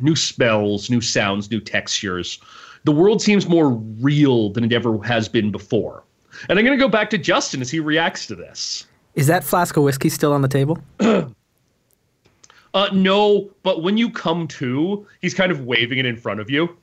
new 0.00 0.16
smells, 0.16 0.90
new 0.90 1.00
sounds, 1.00 1.50
new 1.50 1.60
textures. 1.60 2.40
The 2.84 2.92
world 2.92 3.20
seems 3.20 3.48
more 3.48 3.70
real 3.70 4.50
than 4.50 4.64
it 4.64 4.72
ever 4.72 5.02
has 5.02 5.28
been 5.28 5.50
before. 5.50 6.04
And 6.48 6.58
I'm 6.58 6.64
going 6.64 6.78
to 6.78 6.82
go 6.82 6.88
back 6.88 7.10
to 7.10 7.18
Justin 7.18 7.60
as 7.60 7.70
he 7.70 7.80
reacts 7.80 8.26
to 8.26 8.34
this. 8.34 8.86
Is 9.14 9.26
that 9.26 9.44
flask 9.44 9.76
of 9.76 9.82
whiskey 9.82 10.08
still 10.08 10.32
on 10.32 10.42
the 10.42 10.48
table? 10.48 10.78
Uh, 12.72 12.88
no, 12.92 13.50
but 13.64 13.82
when 13.82 13.98
you 13.98 14.08
come 14.10 14.46
to, 14.46 15.04
he's 15.20 15.34
kind 15.34 15.50
of 15.50 15.64
waving 15.64 15.98
it 15.98 16.06
in 16.06 16.16
front 16.16 16.38
of 16.38 16.48
you. 16.48 16.76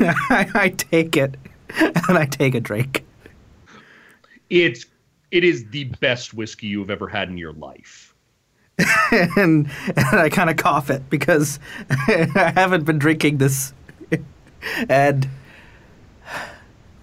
I, 0.00 0.50
I 0.54 0.68
take 0.70 1.16
it, 1.16 1.36
and 1.78 1.94
I 2.18 2.26
take 2.26 2.56
a 2.56 2.60
drink. 2.60 3.04
It's 4.50 4.86
it 5.30 5.44
is 5.44 5.64
the 5.70 5.84
best 6.00 6.34
whiskey 6.34 6.66
you've 6.66 6.90
ever 6.90 7.08
had 7.08 7.28
in 7.28 7.38
your 7.38 7.52
life. 7.52 8.14
and, 9.36 9.70
and 9.96 10.18
I 10.20 10.28
kind 10.28 10.50
of 10.50 10.56
cough 10.56 10.90
it 10.90 11.08
because 11.08 11.58
I 11.88 12.52
haven't 12.54 12.84
been 12.84 12.98
drinking 12.98 13.38
this, 13.38 13.72
and 14.88 15.28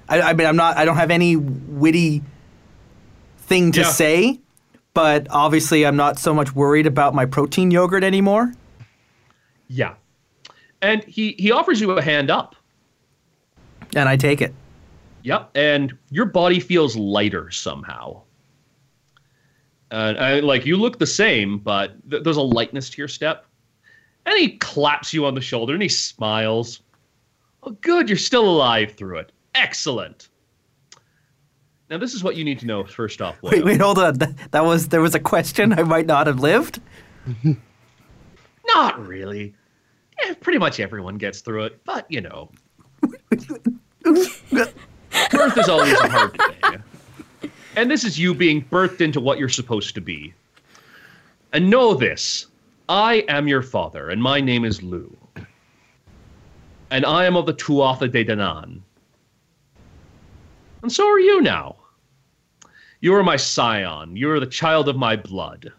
I, 0.07 0.21
I 0.21 0.33
mean 0.33 0.47
I'm 0.47 0.55
not 0.55 0.77
I 0.77 0.85
don't 0.85 0.95
have 0.97 1.11
any 1.11 1.35
witty 1.35 2.21
thing 3.37 3.71
to 3.73 3.81
Yeah. 3.81 3.87
say, 3.87 4.39
but 4.93 5.27
obviously 5.29 5.85
I'm 5.85 5.95
not 5.95 6.19
so 6.19 6.33
much 6.33 6.53
worried 6.55 6.87
about 6.87 7.13
my 7.15 7.25
protein 7.25 7.71
yogurt 7.71 8.03
anymore. 8.03 8.53
Yeah. 9.67 9.95
And 10.81 11.03
he 11.03 11.35
he 11.37 11.51
offers 11.51 11.79
you 11.81 11.91
a 11.91 12.01
hand 12.01 12.31
up. 12.31 12.55
And 13.95 14.07
I 14.07 14.15
take 14.17 14.41
it. 14.41 14.53
Yep. 15.23 15.49
And 15.55 15.97
your 16.11 16.25
body 16.25 16.59
feels 16.59 16.95
lighter 16.95 17.51
somehow. 17.51 18.21
And 19.91 20.17
I, 20.19 20.39
like 20.39 20.65
you 20.65 20.77
look 20.77 20.99
the 20.99 21.07
same, 21.07 21.57
but 21.57 21.93
th- 22.09 22.23
there's 22.23 22.37
a 22.37 22.41
lightness 22.41 22.89
to 22.91 22.97
your 22.99 23.07
step. 23.07 23.45
And 24.27 24.37
he 24.37 24.57
claps 24.57 25.11
you 25.13 25.25
on 25.25 25.33
the 25.33 25.41
shoulder 25.41 25.73
and 25.73 25.81
he 25.81 25.89
smiles. 25.89 26.81
Oh, 27.63 27.71
good, 27.81 28.07
you're 28.09 28.17
still 28.17 28.47
alive 28.49 28.93
through 28.93 29.17
it. 29.19 29.31
Excellent. 29.55 30.29
Now, 31.89 31.97
this 31.97 32.13
is 32.13 32.23
what 32.23 32.35
you 32.35 32.43
need 32.43 32.59
to 32.59 32.65
know 32.67 32.83
first 32.85 33.21
off. 33.21 33.41
Wait, 33.41 33.65
wait, 33.65 33.81
hold 33.81 33.97
on. 33.99 34.17
Th- 34.19 34.31
That 34.51 34.63
was 34.63 34.89
there 34.89 35.01
was 35.01 35.15
a 35.15 35.19
question 35.19 35.73
I 35.73 35.83
might 35.83 36.05
not 36.05 36.27
have 36.27 36.39
lived. 36.39 36.79
Not 38.67 39.05
really. 39.07 39.53
Yeah, 40.23 40.33
pretty 40.39 40.59
much 40.59 40.79
everyone 40.79 41.17
gets 41.17 41.41
through 41.41 41.63
it, 41.65 41.83
but 41.85 42.05
you 42.09 42.21
know. 42.21 42.49
Birth 44.01 45.57
is 45.57 45.69
always 45.69 45.99
a 45.99 46.07
hard 46.09 46.37
thing. 46.37 46.83
And 47.75 47.89
this 47.89 48.03
is 48.03 48.19
you 48.19 48.33
being 48.33 48.63
birthed 48.65 49.01
into 49.01 49.19
what 49.19 49.39
you're 49.39 49.49
supposed 49.49 49.95
to 49.95 50.01
be. 50.01 50.33
And 51.53 51.69
know 51.69 51.93
this 51.93 52.47
I 52.87 53.25
am 53.27 53.47
your 53.47 53.61
father, 53.63 54.09
and 54.09 54.21
my 54.21 54.39
name 54.41 54.65
is 54.65 54.83
Lugh. 54.83 55.11
And 56.91 57.05
I 57.05 57.25
am 57.25 57.35
of 57.35 57.45
the 57.45 57.53
Tuatha 57.53 58.11
de 58.11 58.25
Danann. 58.25 58.81
And 60.81 60.91
so 60.91 61.07
are 61.07 61.19
you 61.19 61.41
now. 61.41 61.75
You 63.01 63.15
are 63.15 63.23
my 63.23 63.37
scion. 63.37 64.15
You 64.15 64.31
are 64.31 64.39
the 64.39 64.47
child 64.47 64.89
of 64.89 64.95
my 64.95 65.15
blood. 65.15 65.71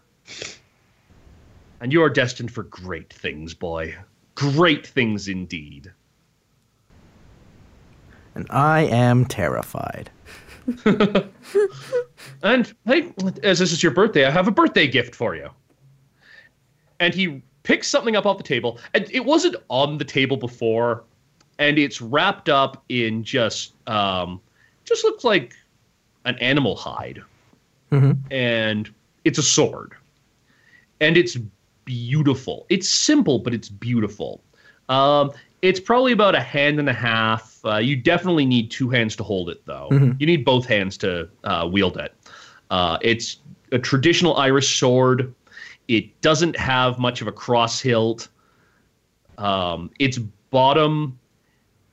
And 1.79 1.91
you 1.91 2.01
are 2.03 2.09
destined 2.09 2.51
for 2.51 2.63
great 2.63 3.11
things, 3.11 3.53
boy. 3.53 3.95
Great 4.35 4.87
things 4.87 5.27
indeed. 5.27 5.91
And 8.35 8.47
I 8.49 8.81
am 8.81 9.25
terrified. 9.25 10.09
And 12.43 12.73
hey, 12.85 13.13
as 13.43 13.59
this 13.59 13.71
is 13.71 13.83
your 13.83 13.91
birthday, 13.91 14.25
I 14.25 14.31
have 14.31 14.47
a 14.47 14.51
birthday 14.51 14.87
gift 14.87 15.15
for 15.15 15.35
you. 15.35 15.49
And 16.99 17.13
he 17.13 17.41
picks 17.63 17.87
something 17.87 18.15
up 18.15 18.25
off 18.25 18.37
the 18.37 18.43
table, 18.43 18.79
and 18.93 19.07
it 19.11 19.25
wasn't 19.25 19.55
on 19.69 19.97
the 19.97 20.05
table 20.05 20.37
before, 20.37 21.03
and 21.59 21.77
it's 21.77 22.01
wrapped 22.01 22.49
up 22.49 22.83
in 22.89 23.23
just 23.23 23.73
um, 23.87 24.39
just 24.85 25.03
looks 25.03 25.23
like 25.23 25.53
an 26.25 26.37
animal 26.39 26.75
hide, 26.75 27.21
and 28.31 28.93
it's 29.25 29.37
a 29.37 29.43
sword, 29.43 29.93
and 30.99 31.17
it's 31.17 31.37
beautiful. 31.85 32.65
It's 32.69 32.89
simple, 32.89 33.39
but 33.39 33.53
it's 33.53 33.69
beautiful. 33.69 34.41
Um, 34.89 35.31
it's 35.61 35.79
probably 35.79 36.11
about 36.11 36.33
a 36.35 36.39
hand 36.39 36.79
and 36.79 36.89
a 36.89 36.93
half. 36.93 37.59
Uh, 37.63 37.77
you 37.77 37.95
definitely 37.95 38.45
need 38.45 38.71
two 38.71 38.89
hands 38.89 39.15
to 39.17 39.23
hold 39.23 39.49
it, 39.49 39.63
though. 39.65 39.89
You 40.19 40.25
need 40.25 40.43
both 40.43 40.65
hands 40.65 40.97
to 40.99 41.29
uh, 41.43 41.69
wield 41.71 41.97
it. 41.97 42.15
Uh, 42.71 42.97
it's 43.01 43.37
a 43.71 43.77
traditional 43.79 44.37
Irish 44.37 44.79
sword. 44.79 45.33
It 45.87 46.21
doesn't 46.21 46.57
have 46.57 46.99
much 46.99 47.21
of 47.21 47.27
a 47.27 47.31
cross 47.31 47.79
hilt. 47.79 48.29
Um, 49.37 49.89
its 49.99 50.17
bottom 50.49 51.19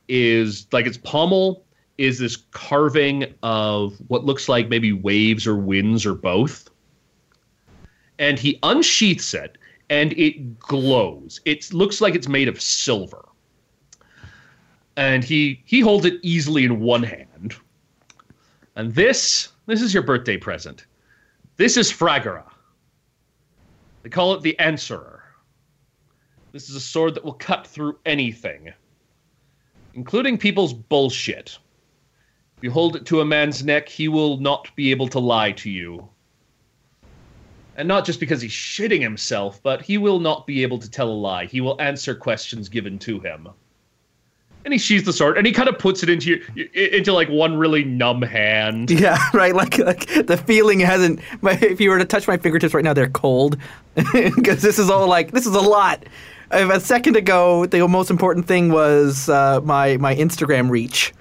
is 0.07 0.67
like 0.71 0.85
its 0.85 0.97
pommel 0.97 1.63
is 1.97 2.17
this 2.17 2.37
carving 2.51 3.25
of 3.43 3.93
what 4.07 4.23
looks 4.23 4.47
like 4.47 4.69
maybe 4.69 4.93
waves 4.93 5.45
or 5.45 5.55
winds 5.55 6.05
or 6.05 6.15
both. 6.15 6.69
And 8.17 8.39
he 8.39 8.57
unsheaths 8.63 9.33
it, 9.33 9.57
and 9.89 10.13
it 10.13 10.59
glows. 10.59 11.41
It 11.45 11.73
looks 11.73 11.99
like 11.99 12.15
it's 12.15 12.27
made 12.27 12.47
of 12.47 12.61
silver. 12.61 13.25
And 14.95 15.23
he 15.23 15.61
he 15.65 15.81
holds 15.81 16.05
it 16.05 16.19
easily 16.21 16.63
in 16.63 16.79
one 16.79 17.03
hand. 17.03 17.55
And 18.75 18.95
this 18.95 19.49
this 19.65 19.81
is 19.81 19.93
your 19.93 20.03
birthday 20.03 20.37
present. 20.37 20.85
This 21.57 21.75
is 21.75 21.91
Fragarach. 21.91 22.51
They 24.09 24.15
call 24.15 24.33
it 24.33 24.41
the 24.41 24.57
Answerer. 24.57 25.21
This 26.51 26.67
is 26.67 26.75
a 26.75 26.79
sword 26.79 27.13
that 27.13 27.23
will 27.23 27.33
cut 27.33 27.67
through 27.67 27.99
anything, 28.07 28.73
including 29.93 30.39
people's 30.39 30.73
bullshit. 30.73 31.59
If 32.57 32.63
you 32.63 32.71
hold 32.71 32.95
it 32.95 33.05
to 33.05 33.21
a 33.21 33.25
man's 33.25 33.63
neck, 33.63 33.87
he 33.87 34.07
will 34.07 34.37
not 34.37 34.75
be 34.75 34.89
able 34.89 35.09
to 35.09 35.19
lie 35.19 35.51
to 35.51 35.69
you. 35.69 36.09
And 37.77 37.87
not 37.87 38.03
just 38.03 38.19
because 38.19 38.41
he's 38.41 38.49
shitting 38.49 39.03
himself, 39.03 39.61
but 39.61 39.83
he 39.83 39.99
will 39.99 40.19
not 40.19 40.47
be 40.47 40.63
able 40.63 40.79
to 40.79 40.89
tell 40.89 41.11
a 41.11 41.13
lie. 41.13 41.45
He 41.45 41.61
will 41.61 41.79
answer 41.79 42.15
questions 42.15 42.67
given 42.67 42.97
to 42.97 43.19
him. 43.19 43.49
And 44.65 44.73
he 44.73 44.77
sheathes 44.77 45.05
the 45.05 45.13
sword, 45.13 45.37
and 45.37 45.47
he 45.47 45.53
kind 45.53 45.69
of 45.69 45.79
puts 45.79 46.03
it 46.03 46.09
into 46.09 46.29
your, 46.53 46.65
into 46.73 47.13
like 47.13 47.29
one 47.29 47.57
really 47.57 47.83
numb 47.85 48.21
hand. 48.21 48.91
Yeah, 48.99 49.17
right. 49.33 49.55
Like, 49.55 49.77
like 49.77 50.05
the 50.27 50.35
feeling 50.37 50.79
hasn't. 50.81 51.21
My, 51.41 51.53
if 51.53 51.79
you 51.79 51.89
were 51.89 51.97
to 51.97 52.05
touch 52.05 52.27
my 52.27 52.35
fingertips 52.37 52.73
right 52.73 52.83
now, 52.83 52.93
they're 52.93 53.09
cold 53.09 53.57
because 54.13 54.61
this 54.61 54.77
is 54.77 54.89
all 54.89 55.07
like 55.07 55.31
this 55.31 55.45
is 55.47 55.55
a 55.55 55.61
lot. 55.61 56.03
A 56.51 56.79
second 56.79 57.15
ago, 57.15 57.65
the 57.67 57.87
most 57.87 58.09
important 58.09 58.47
thing 58.47 58.69
was 58.71 59.29
uh, 59.29 59.61
my 59.63 59.95
my 59.97 60.15
Instagram 60.15 60.69
reach, 60.69 61.13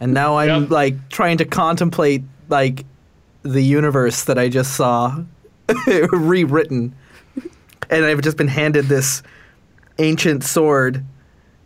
and 0.00 0.12
now 0.12 0.36
I'm 0.36 0.62
Yep. 0.62 0.70
like 0.70 1.08
trying 1.08 1.38
to 1.38 1.44
contemplate 1.44 2.22
like 2.48 2.84
the 3.42 3.62
universe 3.62 4.24
that 4.24 4.36
I 4.38 4.48
just 4.48 4.74
saw 4.74 5.22
rewritten, 6.10 6.94
and 7.90 8.04
I've 8.04 8.20
just 8.20 8.36
been 8.36 8.48
handed 8.48 8.86
this 8.86 9.22
ancient 9.98 10.44
sword 10.44 11.04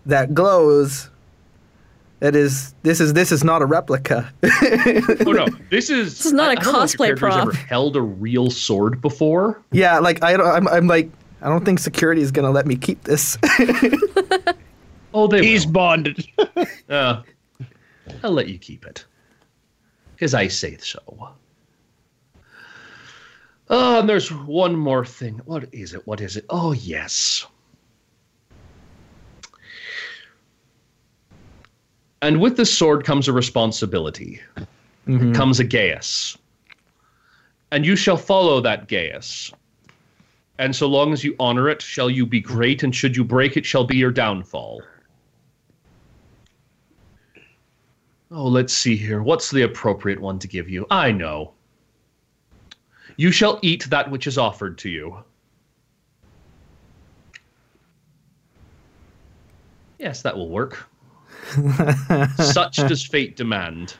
that 0.07 0.35
glows. 0.35 1.09
That 2.21 2.37
is 2.37 2.73
this 2.85 3.01
is 3.01 3.15
this 3.15 3.33
is 3.33 3.43
not 3.43 3.63
a 3.63 3.67
replica. 3.67 4.33
Oh 5.27 5.33
no, 5.33 5.47
this 5.71 5.91
is 5.91 6.19
This 6.19 6.27
is 6.27 6.33
not 6.33 6.51
I- 6.51 6.53
a 6.55 6.57
I 6.57 6.63
don't 6.63 6.73
know 6.73 6.83
if 6.83 6.95
your 6.99 7.17
cosplay 7.17 7.19
prop. 7.19 7.41
Ever 7.49 7.53
held 7.53 7.97
a 7.97 8.03
real 8.03 8.51
sword 8.51 9.01
before? 9.01 9.61
Yeah, 9.73 9.99
like 9.99 10.23
I 10.23 10.37
don't, 10.37 10.47
I'm, 10.47 10.69
I'm 10.69 10.87
like 10.87 11.11
I 11.41 11.49
don't 11.49 11.65
think 11.65 11.81
security 11.81 12.23
is 12.23 12.31
gonna 12.31 12.51
let 12.53 12.67
me 12.67 12.77
keep 12.77 13.03
this. 13.05 13.37
Oh, 15.15 15.27
they 15.27 15.45
He's 15.45 15.67
will. 15.67 15.73
bonded. 15.75 16.27
Uh, 16.89 17.23
I'll 18.23 18.33
let 18.33 18.49
you 18.49 18.59
keep 18.59 18.87
it, 18.87 19.05
because 20.15 20.33
I 20.35 20.49
say 20.49 20.77
so. 20.79 21.01
Oh, 23.71 24.01
and 24.01 24.09
there's 24.09 24.31
one 24.33 24.75
more 24.77 25.05
thing. 25.05 25.41
What 25.45 25.69
is 25.73 25.95
it? 25.95 26.07
What 26.07 26.21
is 26.21 26.37
it? 26.37 26.45
Oh, 26.51 26.73
yes. 26.73 27.47
And 32.23 32.41
with 32.41 32.57
this 32.57 32.73
sword 32.73 33.05
comes 33.05 33.29
a 33.29 33.33
responsibility. 33.33 34.41
Mm-hmm. 35.09 35.33
comes 35.33 35.59
a 35.59 35.65
geas. 35.65 36.39
And 37.73 37.85
you 37.85 37.97
shall 37.97 38.17
follow 38.17 38.61
that 38.61 38.87
geas. 38.87 39.53
And 40.59 40.77
so 40.77 40.87
long 40.87 41.13
as 41.13 41.25
you 41.25 41.35
honor 41.41 41.69
it, 41.69 41.83
shall 41.83 42.09
you 42.09 42.25
be 42.25 42.41
great, 42.41 42.85
and 42.85 42.95
should 42.95 43.17
you 43.17 43.25
break 43.25 43.57
it, 43.57 43.67
shall 43.67 43.85
be 43.85 43.97
your 43.97 44.13
downfall. 44.13 44.83
Oh, 48.31 48.47
let's 48.47 48.73
see 48.73 48.95
here. 48.95 49.23
What's 49.23 49.51
the 49.51 49.63
appropriate 49.63 50.21
one 50.21 50.39
to 50.39 50.47
give 50.47 50.69
you? 50.69 50.87
I 50.89 51.11
know. 51.11 51.53
You 53.17 53.33
shall 53.33 53.59
eat 53.63 53.91
that 53.91 54.09
which 54.09 54.29
is 54.29 54.39
offered 54.39 54.79
to 54.79 54.89
you. 54.89 55.19
Yes, 59.99 60.23
that 60.23 60.37
will 60.37 60.49
work. 60.49 60.89
Such 62.37 62.77
does 62.77 63.05
fate 63.05 63.37
demand. 63.37 63.95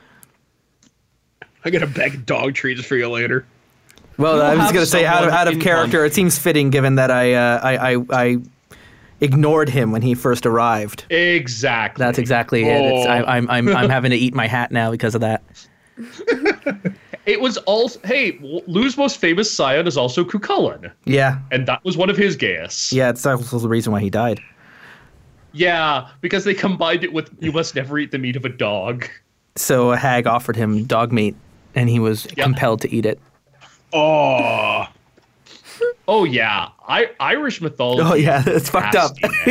I 1.65 1.69
got 1.69 1.83
a 1.83 1.87
bag 1.87 2.15
of 2.15 2.25
dog 2.25 2.55
treats 2.55 2.83
for 2.83 2.95
you 2.95 3.09
later. 3.09 3.45
Well, 4.17 4.35
You'll 4.35 4.45
I 4.45 4.55
was 4.55 4.71
going 4.71 4.83
to 4.85 4.89
say 4.89 5.05
out 5.05 5.23
of 5.23 5.31
out 5.31 5.47
of 5.47 5.55
in 5.55 5.59
character, 5.59 6.05
it 6.05 6.13
seems 6.13 6.37
fitting 6.37 6.69
given 6.69 6.95
that 6.95 7.09
I, 7.09 7.33
uh, 7.33 7.59
I 7.63 7.93
I 7.93 8.05
I 8.11 8.37
ignored 9.21 9.69
him 9.69 9.91
when 9.91 10.01
he 10.01 10.13
first 10.13 10.45
arrived. 10.45 11.05
Exactly. 11.09 12.03
That's 12.03 12.19
exactly 12.19 12.63
it. 12.63 12.81
It's, 12.93 13.07
I, 13.07 13.23
I'm 13.23 13.49
I'm 13.49 13.69
I'm 13.69 13.89
having 13.89 14.11
to 14.11 14.17
eat 14.17 14.33
my 14.33 14.47
hat 14.47 14.71
now 14.71 14.91
because 14.91 15.15
of 15.15 15.21
that. 15.21 15.43
It 17.25 17.39
was 17.39 17.55
also 17.59 18.01
hey, 18.03 18.37
Lugh's 18.67 18.97
most 18.97 19.17
famous 19.17 19.49
scion 19.49 19.87
is 19.87 19.95
also 19.95 20.25
Cú 20.25 20.41
Chulainn, 20.41 20.91
Yeah, 21.05 21.39
and 21.51 21.65
that 21.67 21.83
was 21.85 21.95
one 21.95 22.09
of 22.09 22.17
his 22.17 22.35
geas. 22.35 22.91
yeah. 22.91 23.09
It's 23.09 23.25
also 23.25 23.59
the 23.59 23.69
reason 23.69 23.93
why 23.93 24.01
he 24.01 24.09
died. 24.09 24.41
Yeah, 25.53 26.07
because 26.21 26.43
they 26.43 26.53
combined 26.53 27.03
it 27.03 27.13
with 27.13 27.29
you 27.39 27.51
must 27.51 27.75
never 27.75 27.97
eat 27.99 28.11
the 28.11 28.17
meat 28.17 28.35
of 28.35 28.43
a 28.45 28.49
dog. 28.49 29.07
So 29.55 29.91
a 29.91 29.97
hag 29.97 30.25
offered 30.27 30.55
him 30.55 30.83
dog 30.85 31.11
meat, 31.11 31.35
and 31.75 31.89
he 31.89 31.99
was 31.99 32.27
Yeah. 32.35 32.43
compelled 32.45 32.81
to 32.81 32.91
eat 32.93 33.05
it. 33.05 33.19
Oh, 33.91 34.85
Oh 36.07 36.23
yeah, 36.25 36.69
I 36.87 37.09
Irish 37.19 37.61
mythology. 37.61 38.01
Oh 38.03 38.13
yeah, 38.15 38.43
it's 38.47 38.69
fucked 38.69 38.95
up. 38.95 39.11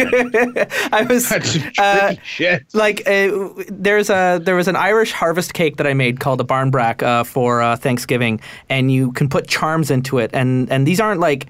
I 0.92 1.06
was 1.08 1.28
that's 1.28 1.56
Uh, 1.78 2.14
shit. 2.24 2.64
like 2.74 3.06
uh, 3.08 3.48
there's 3.68 4.10
a 4.10 4.40
there 4.42 4.54
was 4.56 4.68
an 4.68 4.76
Irish 4.76 5.12
harvest 5.12 5.54
cake 5.54 5.76
that 5.76 5.86
I 5.86 5.94
made 5.94 6.20
called 6.20 6.40
a 6.40 6.44
barnbrack 6.44 7.02
uh, 7.02 7.24
for 7.24 7.62
uh, 7.62 7.76
Thanksgiving, 7.76 8.40
and 8.68 8.90
you 8.92 9.12
can 9.12 9.28
put 9.28 9.46
charms 9.46 9.90
into 9.90 10.18
it, 10.18 10.30
and 10.34 10.70
and 10.70 10.86
these 10.86 11.00
aren't 11.00 11.20
like 11.20 11.46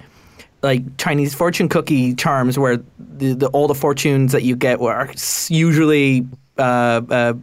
like 0.63 0.97
Chinese 0.97 1.35
fortune 1.35 1.69
cookie 1.69 2.15
charms 2.15 2.59
where 2.59 2.79
the, 2.99 3.35
the 3.35 3.47
all 3.49 3.69
the 3.69 3.75
fortunes 3.75 4.33
that 4.33 4.43
you 4.43 4.57
get 4.57 4.81
are 4.81 5.11
usually 5.49 6.27
uh, 6.59 7.03
uh, 7.11 7.35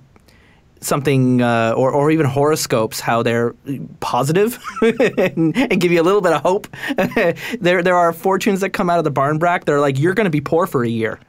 something 0.82 1.42
uh, 1.42 1.74
or 1.76 1.92
or 1.92 2.12
even 2.12 2.26
horoscopes 2.26 3.00
how 3.00 3.22
they're 3.22 3.54
positive 4.00 4.58
and, 5.18 5.56
and 5.58 5.82
give 5.82 5.92
you 5.92 6.02
a 6.02 6.04
little 6.04 6.22
bit 6.22 6.34
of 6.34 6.42
hope. 6.42 6.68
there 7.60 7.84
there 7.84 7.96
are 7.96 8.14
fortunes 8.14 8.62
that 8.62 8.70
come 8.70 8.90
out 8.90 8.98
of 8.98 9.04
the 9.04 9.12
barn 9.12 9.38
brack. 9.38 9.66
They're 9.66 9.82
like 9.82 10.00
you're 10.00 10.14
going 10.14 10.26
to 10.26 10.32
be 10.32 10.42
poor 10.42 10.66
for 10.66 10.84
a 10.84 10.90
year. 10.90 11.20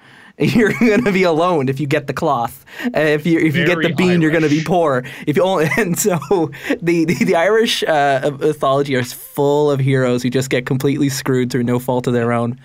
You're 0.55 0.73
going 0.73 1.05
to 1.05 1.13
be 1.13 1.23
alone 1.23 1.69
if 1.69 1.79
you 1.81 1.87
get 1.87 2.07
the 2.07 2.13
cloth. 2.15 2.65
Uh, 2.85 3.01
if 3.01 3.27
you 3.27 3.39
if 3.39 3.55
you 3.55 3.67
get 3.67 3.77
the 3.77 3.83
Very 3.83 3.95
bean, 3.95 4.23
you're 4.23 4.31
going 4.31 4.43
to 4.43 4.49
be 4.49 4.63
poor. 4.65 5.05
If 5.27 5.37
you 5.37 5.43
only 5.43 5.69
and 5.77 5.99
so 5.99 6.19
the 6.81 7.05
the, 7.05 7.25
the 7.25 7.37
Irish 7.37 7.83
uh, 7.83 8.31
mythology 8.39 8.95
is 8.95 9.13
full 9.13 9.71
of 9.71 9.81
heroes 9.81 10.23
who 10.23 10.31
just 10.31 10.49
get 10.49 10.65
completely 10.65 11.11
screwed 11.11 11.51
through 11.51 11.65
no 11.65 11.79
fault 11.79 12.07
of 12.07 12.15
their 12.15 12.33
own. 12.33 12.59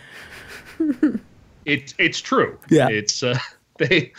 It's 1.65 1.95
it's 1.97 2.21
true. 2.21 2.57
Yeah. 2.69 2.87
It's 2.89 3.23
uh, 3.23 3.37
they 3.77 4.13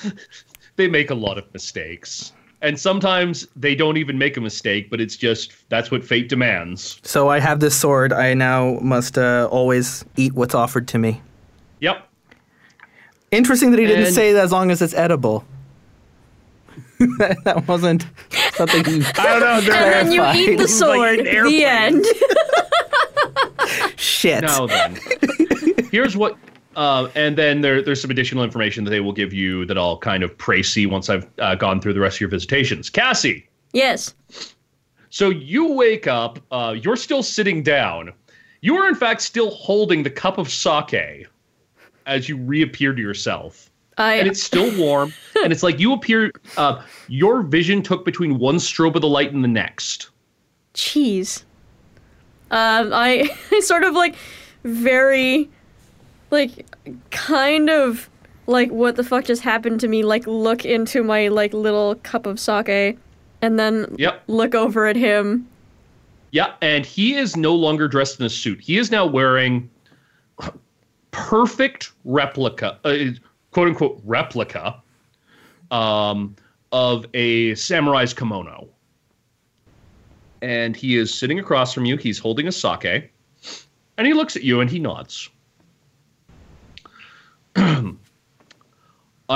they 0.77 0.89
make 0.89 1.11
a 1.11 1.15
lot 1.15 1.39
of 1.39 1.45
mistakes. 1.53 2.33
And 2.63 2.79
sometimes 2.79 3.47
they 3.55 3.75
don't 3.75 3.97
even 3.97 4.19
make 4.19 4.37
a 4.37 4.41
mistake, 4.41 4.91
but 4.91 5.01
it's 5.01 5.17
just 5.17 5.53
that's 5.69 5.91
what 5.91 6.05
fate 6.05 6.29
demands. 6.29 6.99
So 7.03 7.29
I 7.29 7.39
have 7.39 7.61
this 7.61 7.79
sword. 7.79 8.13
I 8.13 8.35
now 8.35 8.79
must 8.81 9.19
uh, 9.19 9.49
always 9.51 10.05
eat 10.17 10.33
what's 10.33 10.55
offered 10.55 10.89
to 10.89 10.99
me. 10.99 11.21
Yep. 11.81 12.09
Interesting 13.31 13.70
that 13.72 13.79
he 13.81 13.87
didn't 13.87 14.07
And- 14.07 14.14
say 14.14 14.33
that 14.33 14.45
as 14.45 14.53
long 14.53 14.70
as 14.70 14.81
it's 14.83 14.95
edible. 14.95 15.45
that 17.18 17.64
wasn't 17.68 18.07
something 18.55 18.81
I 19.18 19.39
don't 19.39 19.66
know. 19.66 19.72
And 19.74 20.09
then 20.09 20.12
you 20.12 20.24
eat 20.53 20.57
the 20.57 20.62
It's 20.64 20.81
like 20.81 21.18
sword. 21.18 21.27
the 21.27 21.64
end. 21.64 22.07
shit. 23.97 24.43
Now 24.43 24.66
then, 24.66 24.99
here's 25.91 26.16
what. 26.16 26.37
Uh, 26.74 27.09
and 27.14 27.37
then 27.39 27.62
there, 27.62 27.81
there's 27.83 28.01
some 28.03 28.11
additional 28.11 28.45
information 28.45 28.85
that 28.85 28.91
they 28.91 29.01
will 29.01 29.12
give 29.12 29.33
you 29.33 29.64
that 29.66 29.79
I'll 29.79 29.97
kind 29.99 30.22
of 30.22 30.37
précis 30.37 30.87
once 30.89 31.09
I've 31.09 31.27
uh, 31.39 31.55
gone 31.55 31.81
through 31.81 31.95
the 31.95 32.01
rest 32.01 32.16
of 32.16 32.20
your 32.20 32.29
visitations. 32.31 32.91
Cassie, 32.91 33.49
yes. 33.72 34.14
so 35.09 35.31
you 35.31 35.72
wake 35.72 36.07
up. 36.07 36.39
Uh, 36.51 36.74
you're 36.79 36.97
still 36.97 37.22
sitting 37.22 37.62
down. 37.62 38.12
You 38.61 38.77
are 38.77 38.89
in 38.89 38.95
fact 38.95 39.22
still 39.22 39.51
holding 39.51 40.03
the 40.03 40.11
cup 40.11 40.37
of 40.39 40.51
sake 40.51 41.27
as 42.07 42.29
you 42.29 42.37
reappear 42.37 42.93
to 42.95 43.01
yourself. 43.03 43.71
And 43.99 44.29
it's 44.29 44.43
still 44.43 44.77
warm. 44.79 45.13
and 45.43 45.53
it's 45.53 45.63
like 45.63 45.81
you 45.81 45.93
appear. 45.93 46.31
Uh, 46.57 46.83
your 47.09 47.43
vision 47.43 47.83
took 47.83 48.05
between 48.05 48.39
one 48.39 48.57
strobe 48.57 48.95
of 48.95 49.01
the 49.01 49.09
light 49.09 49.33
and 49.33 49.43
the 49.43 49.49
next. 49.49 50.11
cheese. 50.75 51.45
Um, 52.51 52.93
I, 52.93 53.29
I 53.53 53.61
sort 53.61 53.83
of 53.85 53.95
like 53.95 54.15
very, 54.65 55.49
like, 56.31 56.67
kind 57.11 57.71
of 57.71 58.09
like 58.47 58.71
what 58.71 58.97
the 58.97 59.03
fuck 59.03 59.25
just 59.25 59.43
happened 59.43 59.81
to 59.81 59.89
me. 59.89 60.05
Like, 60.05 60.27
look 60.27 60.65
into 60.65 61.03
my 61.03 61.29
like 61.29 61.53
little 61.55 61.95
cup 61.97 62.27
of 62.27 62.39
sake, 62.39 62.99
and 63.43 63.59
then 63.59 63.95
Yep. 63.99 64.23
look 64.29 64.55
over 64.55 64.87
at 64.87 64.97
him. 64.97 65.49
Yeah, 66.33 66.53
and 66.61 66.85
he 66.85 67.15
is 67.15 67.35
no 67.37 67.55
longer 67.55 67.89
dressed 67.89 68.21
in 68.21 68.27
a 68.27 68.31
suit. 68.31 68.61
He 68.61 68.77
is 68.77 68.91
now 68.91 69.07
wearing 69.07 69.71
perfect 71.17 71.93
replica, 72.05 72.79
uh, 72.85 72.95
quote 73.51 73.69
unquote 73.69 74.01
replica, 74.05 74.81
um, 75.71 76.37
of 76.73 77.07
a 77.14 77.55
samurai's 77.55 78.12
kimono. 78.12 78.69
And 80.43 80.77
he 80.77 80.97
is 80.97 81.12
sitting 81.12 81.39
across 81.39 81.73
from 81.73 81.87
you. 81.87 81.97
He's 81.97 82.19
holding 82.19 82.47
a 82.47 82.53
sake, 82.53 83.11
and 83.97 84.07
he 84.07 84.12
looks 84.12 84.37
at 84.37 84.45
you 84.45 84.61
and 84.61 84.71
he 84.71 84.79
nods. 84.79 85.31
I 87.57 87.97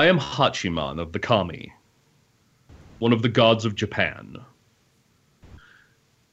am 0.06 0.18
Hachiman 0.18 1.00
of 1.00 1.12
the 1.12 1.18
Kami, 1.18 1.72
one 2.98 3.14
of 3.14 3.22
the 3.22 3.28
gods 3.30 3.64
of 3.64 3.74
Japan. 3.74 4.36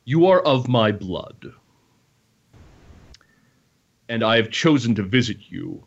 You 0.03 0.27
are 0.27 0.41
of 0.41 0.67
my 0.67 0.91
blood. 0.91 1.53
And 4.09 4.23
I 4.23 4.37
have 4.37 4.49
chosen 4.49 4.95
to 4.95 5.03
visit 5.03 5.37
you 5.49 5.85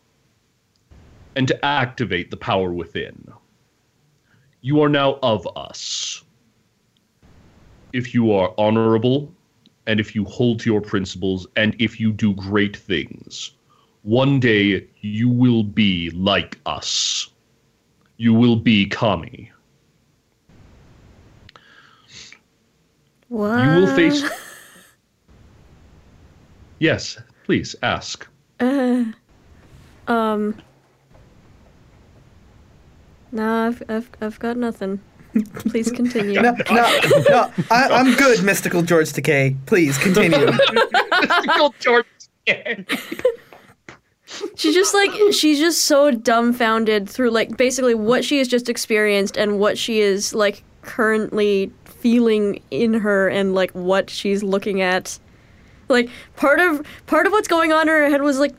and 1.37 1.49
to 1.49 1.65
activate 1.65 2.31
the 2.31 2.37
power 2.37 2.73
within. 2.73 3.33
You 4.61 4.83
are 4.83 4.89
now 4.89 5.19
of 5.23 5.49
us. 5.57 6.23
If 7.93 8.15
you 8.15 8.33
are 8.33 8.53
honorable, 8.59 9.33
and 9.87 9.99
if 9.99 10.15
you 10.15 10.25
hold 10.25 10.61
to 10.61 10.71
your 10.71 10.81
principles, 10.81 11.47
and 11.57 11.75
if 11.79 11.99
you 11.99 12.13
do 12.13 12.35
great 12.35 12.77
things, 12.77 13.53
one 14.03 14.39
day 14.39 14.87
you 15.01 15.29
will 15.29 15.63
be 15.63 16.11
like 16.11 16.59
us. 16.67 17.31
You 18.17 18.35
will 18.35 18.57
be 18.57 18.87
Kami. 18.87 19.51
What? 23.29 23.63
You 23.63 23.81
will 23.81 23.87
face. 23.87 24.25
Yes, 26.79 27.19
please 27.51 27.75
ask. 27.83 28.29
Um. 28.61 29.17
No, 33.33 33.67
I've, 33.67 33.83
I've, 33.89 34.11
I've 34.21 34.39
got 34.39 34.57
nothing. 34.57 35.01
Please 35.55 35.91
continue. 35.91 36.41
No, 36.41 36.53
no, 36.71 37.01
no. 37.29 37.53
I, 37.73 37.89
I'm 37.89 38.15
good, 38.15 38.45
mystical 38.45 38.83
George 38.83 39.09
Takei. 39.09 39.57
Please 39.67 39.99
continue. 39.99 40.47
Mystical 41.23 41.75
George 41.81 42.07
Decay. 42.47 42.87
she's 44.55 44.75
just 44.77 44.95
like 44.95 45.11
she's 45.33 45.59
just 45.59 45.87
so 45.87 46.13
dumbfounded 46.13 47.11
through 47.11 47.31
like 47.31 47.57
basically 47.57 47.97
what 47.97 48.25
she 48.25 48.39
has 48.39 48.47
just 48.47 48.69
experienced 48.69 49.37
and 49.37 49.59
what 49.59 49.77
she 49.77 49.99
is 49.99 50.37
like 50.37 50.63
currently 50.83 51.73
feeling 51.85 52.63
in 52.71 52.95
her 52.95 53.29
and 53.29 53.57
like 53.57 53.73
what 53.73 54.09
she's 54.09 54.45
looking 54.45 54.81
at. 54.83 55.19
Like 56.01 56.09
part 56.37 56.61
of 56.61 56.87
part 57.07 57.27
of 57.27 57.33
what's 57.33 57.49
going 57.49 57.73
on 57.73 57.83
in 57.83 57.89
her 57.89 58.09
head 58.09 58.23
was 58.23 58.39
like 58.39 58.55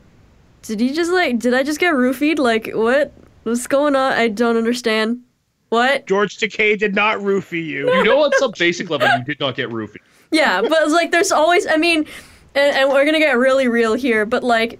did 0.62 0.80
he 0.80 0.92
just 0.92 1.10
like 1.10 1.38
did 1.38 1.54
I 1.54 1.62
just 1.62 1.80
get 1.80 1.94
roofied? 1.94 2.38
Like 2.38 2.70
what 2.72 3.12
what's 3.44 3.66
going 3.66 3.96
on? 3.96 4.12
I 4.12 4.28
don't 4.28 4.56
understand. 4.56 5.22
What? 5.70 6.06
George 6.06 6.36
Takei 6.36 6.78
did 6.78 6.94
not 6.94 7.18
roofie 7.18 7.64
you. 7.64 7.90
You 7.90 8.04
know, 8.04 8.24
on 8.24 8.32
some 8.38 8.52
basic 8.58 8.90
level, 8.90 9.08
you 9.08 9.24
did 9.24 9.40
not 9.40 9.56
get 9.56 9.70
roofied. 9.70 10.02
Yeah, 10.30 10.60
but 10.60 10.90
like 10.90 11.10
there's 11.10 11.32
always 11.32 11.66
I 11.66 11.78
mean 11.78 12.06
and, 12.54 12.76
and 12.76 12.90
we're 12.90 13.06
gonna 13.06 13.18
get 13.18 13.38
really 13.38 13.66
real 13.66 13.94
here, 13.94 14.26
but 14.26 14.44
like 14.44 14.78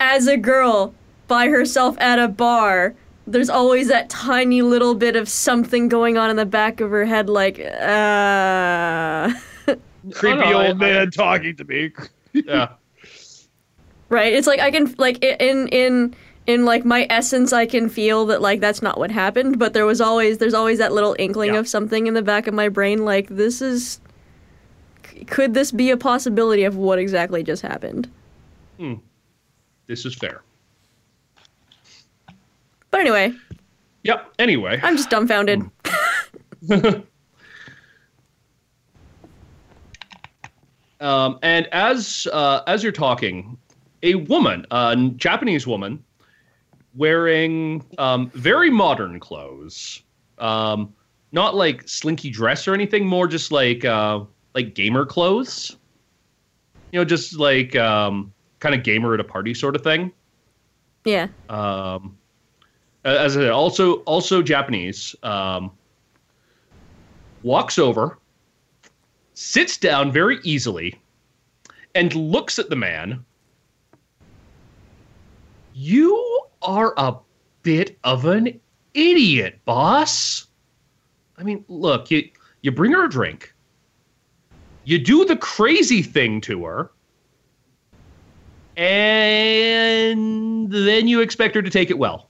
as 0.00 0.26
a 0.26 0.38
girl 0.38 0.94
by 1.28 1.48
herself 1.48 1.96
at 2.00 2.18
a 2.18 2.28
bar, 2.28 2.94
there's 3.26 3.50
always 3.50 3.88
that 3.88 4.08
tiny 4.08 4.62
little 4.62 4.94
bit 4.94 5.16
of 5.16 5.28
something 5.28 5.88
going 5.88 6.16
on 6.16 6.30
in 6.30 6.36
the 6.36 6.46
back 6.46 6.80
of 6.80 6.90
her 6.90 7.04
head, 7.04 7.28
like, 7.28 7.60
uh. 7.60 9.30
Creepy 10.12 10.38
Oh, 10.42 10.50
no, 10.50 10.58
I- 10.60 10.68
old 10.68 10.78
man 10.78 11.10
talking 11.10 11.56
to 11.56 11.64
me. 11.64 11.92
Yeah. 12.32 12.70
right? 14.08 14.32
It's 14.32 14.46
like 14.46 14.60
I 14.60 14.70
can 14.70 14.94
like 14.98 15.22
in 15.24 15.68
in 15.68 16.14
in 16.46 16.64
like 16.64 16.84
my 16.84 17.06
essence, 17.10 17.52
I 17.52 17.66
can 17.66 17.88
feel 17.88 18.24
that 18.26 18.40
like 18.40 18.60
that's 18.60 18.82
not 18.82 18.98
what 18.98 19.10
happened. 19.10 19.58
But 19.58 19.72
there 19.72 19.84
was 19.86 20.00
always 20.00 20.38
there's 20.38 20.54
always 20.54 20.78
that 20.78 20.92
little 20.92 21.14
inkling 21.18 21.54
Yeah. 21.54 21.60
of 21.60 21.68
something 21.68 22.06
in 22.06 22.14
the 22.14 22.22
back 22.22 22.46
of 22.46 22.54
my 22.54 22.68
brain, 22.68 23.04
like 23.04 23.28
this 23.28 23.60
is. 23.60 24.00
Could 25.26 25.52
this 25.54 25.70
be 25.70 25.90
a 25.90 25.96
possibility 25.98 26.64
of 26.64 26.76
what 26.76 26.98
exactly 26.98 27.42
just 27.42 27.60
happened? 27.62 28.08
Hmm. 28.78 28.94
This 29.86 30.06
is 30.06 30.14
fair. 30.14 30.40
But 32.90 33.00
anyway, 33.00 33.32
Yep. 34.04 34.32
Anyway. 34.38 34.80
I'm 34.82 34.96
just 34.96 35.10
dumbfounded. 35.10 35.62
Um, 41.00 41.38
and 41.42 41.66
as 41.68 42.28
uh, 42.32 42.62
as 42.66 42.82
you're 42.82 42.92
talking, 42.92 43.56
a 44.02 44.16
woman, 44.16 44.66
a 44.70 44.96
Japanese 45.16 45.66
woman, 45.66 46.02
wearing 46.94 47.84
um, 47.98 48.30
very 48.34 48.70
modern 48.70 49.18
clothes, 49.18 50.02
um, 50.38 50.92
not 51.32 51.54
like 51.54 51.88
slinky 51.88 52.30
dress 52.30 52.68
or 52.68 52.74
anything, 52.74 53.06
more 53.06 53.26
just 53.26 53.50
like 53.50 53.84
uh, 53.84 54.20
like 54.54 54.74
gamer 54.74 55.06
clothes. 55.06 55.76
You 56.92 56.98
know, 56.98 57.04
just 57.04 57.38
like 57.38 57.76
um, 57.76 58.32
kind 58.58 58.74
of 58.74 58.82
gamer 58.82 59.14
at 59.14 59.20
a 59.20 59.24
party 59.24 59.54
sort 59.54 59.76
of 59.76 59.82
thing. 59.82 60.12
Yeah. 61.04 61.28
Um, 61.48 62.18
as 63.04 63.36
I 63.36 63.40
said, 63.40 63.50
also 63.50 63.96
also 64.00 64.42
Japanese. 64.42 65.14
Um, 65.22 65.70
walks 67.42 67.78
over, 67.78 68.18
sits 69.40 69.78
down 69.78 70.12
very 70.12 70.38
easily, 70.42 71.00
and 71.94 72.14
looks 72.14 72.58
at 72.58 72.68
the 72.68 72.76
man. 72.76 73.24
You 75.72 76.40
are 76.60 76.92
a 76.98 77.16
bit 77.62 77.98
of 78.04 78.26
an 78.26 78.60
idiot, 78.92 79.58
boss. 79.64 80.46
I 81.38 81.42
mean, 81.42 81.64
look, 81.68 82.10
you 82.10 82.28
you 82.60 82.70
bring 82.70 82.92
her 82.92 83.06
a 83.06 83.08
drink. 83.08 83.54
You 84.84 84.98
do 84.98 85.24
the 85.24 85.36
crazy 85.36 86.02
thing 86.02 86.42
to 86.42 86.64
her. 86.64 86.90
And 88.76 90.70
then 90.70 91.08
you 91.08 91.20
expect 91.20 91.54
her 91.54 91.62
to 91.62 91.70
take 91.70 91.88
it 91.90 91.98
well. 91.98 92.28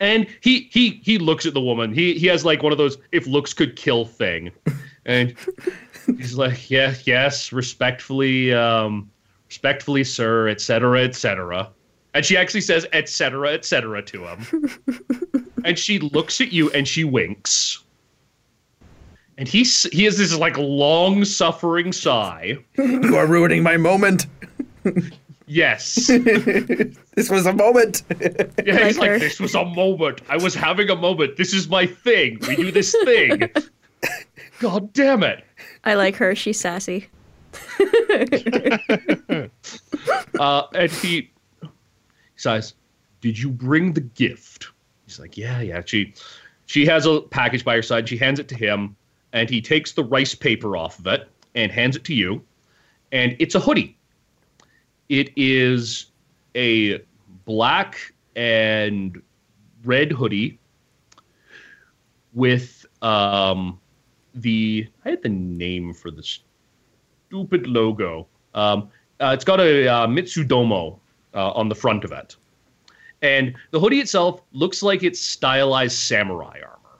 And 0.00 0.26
he 0.40 0.70
he 0.72 1.00
he 1.04 1.18
looks 1.18 1.44
at 1.44 1.52
the 1.52 1.60
woman. 1.60 1.92
He 1.92 2.14
he 2.14 2.26
has 2.28 2.46
like 2.46 2.62
one 2.62 2.72
of 2.72 2.78
those 2.78 2.96
if 3.12 3.26
looks 3.26 3.52
could 3.52 3.76
kill 3.76 4.06
thing. 4.06 4.50
And 5.04 5.34
he's 6.06 6.34
like, 6.34 6.70
"Yeah, 6.70 6.94
yes, 7.04 7.52
respectfully 7.52 8.52
um 8.52 9.10
respectfully, 9.48 10.04
sir, 10.04 10.48
etc., 10.48 11.02
etc." 11.04 11.68
And 12.14 12.24
she 12.24 12.36
actually 12.36 12.60
says 12.60 12.86
etc., 12.92 13.52
etc. 13.52 14.02
to 14.02 14.24
him. 14.24 15.48
and 15.64 15.78
she 15.78 15.98
looks 15.98 16.40
at 16.40 16.52
you 16.52 16.70
and 16.70 16.86
she 16.86 17.04
winks. 17.04 17.82
And 19.38 19.48
he 19.48 19.64
he 19.64 20.04
has 20.04 20.18
this 20.18 20.36
like 20.36 20.58
long 20.58 21.24
suffering 21.24 21.92
sigh. 21.92 22.58
You 22.76 23.16
are 23.16 23.26
ruining 23.26 23.62
my 23.62 23.76
moment. 23.76 24.26
Yes. 25.46 26.06
This 26.06 27.28
was 27.28 27.44
a 27.44 27.52
moment. 27.52 28.04
Yeah, 28.64 28.86
he's 28.86 28.96
like, 28.96 29.20
this 29.20 29.38
was 29.38 29.54
a 29.54 29.64
moment. 29.64 30.22
I 30.30 30.38
was 30.38 30.54
having 30.54 30.88
a 30.88 30.96
moment. 30.96 31.36
This 31.36 31.52
is 31.52 31.68
my 31.68 31.84
thing. 31.84 32.38
We 32.48 32.56
do 32.56 32.70
this 32.70 32.96
thing. 33.04 33.50
God 34.60 34.92
damn 34.94 35.22
it. 35.22 35.44
I 35.84 35.94
like 35.94 36.16
her. 36.16 36.34
She's 36.34 36.60
sassy. 36.60 37.08
Uh, 40.40 40.66
and 40.74 40.90
he 40.90 41.30
says, 42.36 42.74
Did 43.20 43.38
you 43.38 43.50
bring 43.50 43.92
the 43.92 44.00
gift? 44.00 44.68
He's 45.06 45.20
like, 45.20 45.36
Yeah, 45.36 45.60
yeah. 45.60 45.82
She 45.84 46.14
she 46.66 46.86
has 46.86 47.06
a 47.06 47.20
package 47.20 47.64
by 47.64 47.76
her 47.76 47.82
side. 47.82 48.08
She 48.08 48.16
hands 48.16 48.38
it 48.38 48.48
to 48.48 48.54
him, 48.54 48.96
and 49.32 49.48
he 49.48 49.60
takes 49.60 49.92
the 49.92 50.02
rice 50.02 50.34
paper 50.34 50.76
off 50.76 50.98
of 50.98 51.06
it 51.06 51.28
and 51.54 51.70
hands 51.70 51.96
it 51.96 52.04
to 52.04 52.14
you. 52.14 52.42
And 53.12 53.36
it's 53.38 53.54
a 53.54 53.60
hoodie. 53.60 53.96
It 55.08 55.30
is 55.36 56.06
a 56.54 57.00
black 57.44 58.12
and 58.34 59.20
red 59.84 60.10
hoodie 60.10 60.58
with 62.32 62.86
um 63.02 63.78
the 64.34 64.88
I 65.04 65.10
had 65.10 65.22
the 65.22 65.28
name 65.28 65.92
for 65.92 66.10
the 66.10 66.22
stupid 66.22 67.66
logo. 67.66 68.26
Um, 68.54 68.90
uh, 69.20 69.32
it's 69.34 69.44
got 69.44 69.60
a 69.60 69.88
uh, 69.88 70.06
mitsudomoe 70.06 70.98
uh, 71.34 71.50
on 71.52 71.68
the 71.68 71.74
front 71.74 72.04
of 72.04 72.12
it, 72.12 72.36
and 73.22 73.54
the 73.70 73.80
hoodie 73.80 74.00
itself 74.00 74.42
looks 74.52 74.82
like 74.82 75.02
it's 75.02 75.20
stylized 75.20 75.96
samurai 75.96 76.60
armor. 76.62 76.98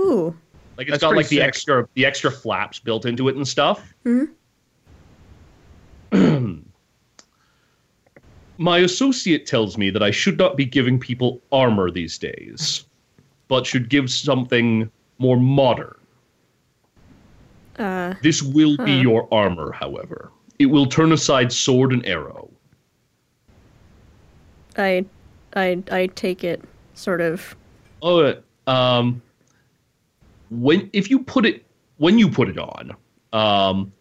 Ooh. 0.00 0.36
Like 0.76 0.88
it's 0.88 0.92
That's 0.92 1.02
got 1.02 1.10
pretty 1.10 1.18
like 1.22 1.28
the 1.28 1.36
sick. 1.36 1.46
extra 1.46 1.88
the 1.94 2.04
extra 2.04 2.30
flaps 2.30 2.78
built 2.80 3.06
into 3.06 3.28
it 3.28 3.36
and 3.36 3.46
stuff. 3.46 3.94
My 8.56 8.78
associate 8.78 9.46
tells 9.46 9.76
me 9.76 9.90
that 9.90 10.02
I 10.02 10.10
should 10.12 10.38
not 10.38 10.56
be 10.56 10.64
giving 10.64 10.98
people 10.98 11.42
armor 11.50 11.90
these 11.90 12.18
days, 12.18 12.84
but 13.48 13.66
should 13.66 13.88
give 13.88 14.10
something 14.10 14.90
more 15.18 15.36
modern. 15.36 15.96
Uh. 17.78 18.14
This 18.22 18.42
will 18.42 18.76
be 18.78 18.92
your 18.92 19.28
armor, 19.32 19.72
however. 19.72 20.30
It 20.58 20.66
will 20.66 20.86
turn 20.86 21.12
aside 21.12 21.52
sword 21.52 21.92
and 21.92 22.06
arrow. 22.06 22.50
I, 24.76 25.04
I, 25.56 25.82
I 25.90 26.06
take 26.14 26.44
it 26.44 26.62
sort 26.94 27.20
of. 27.20 27.56
Oh, 28.02 28.34
um, 28.66 29.22
when 30.50 30.90
if 30.92 31.10
you 31.10 31.20
put 31.20 31.46
it 31.46 31.64
when 31.96 32.18
you 32.18 32.28
put 32.28 32.48
it 32.48 32.58
on, 32.58 32.92
um, 33.32 33.92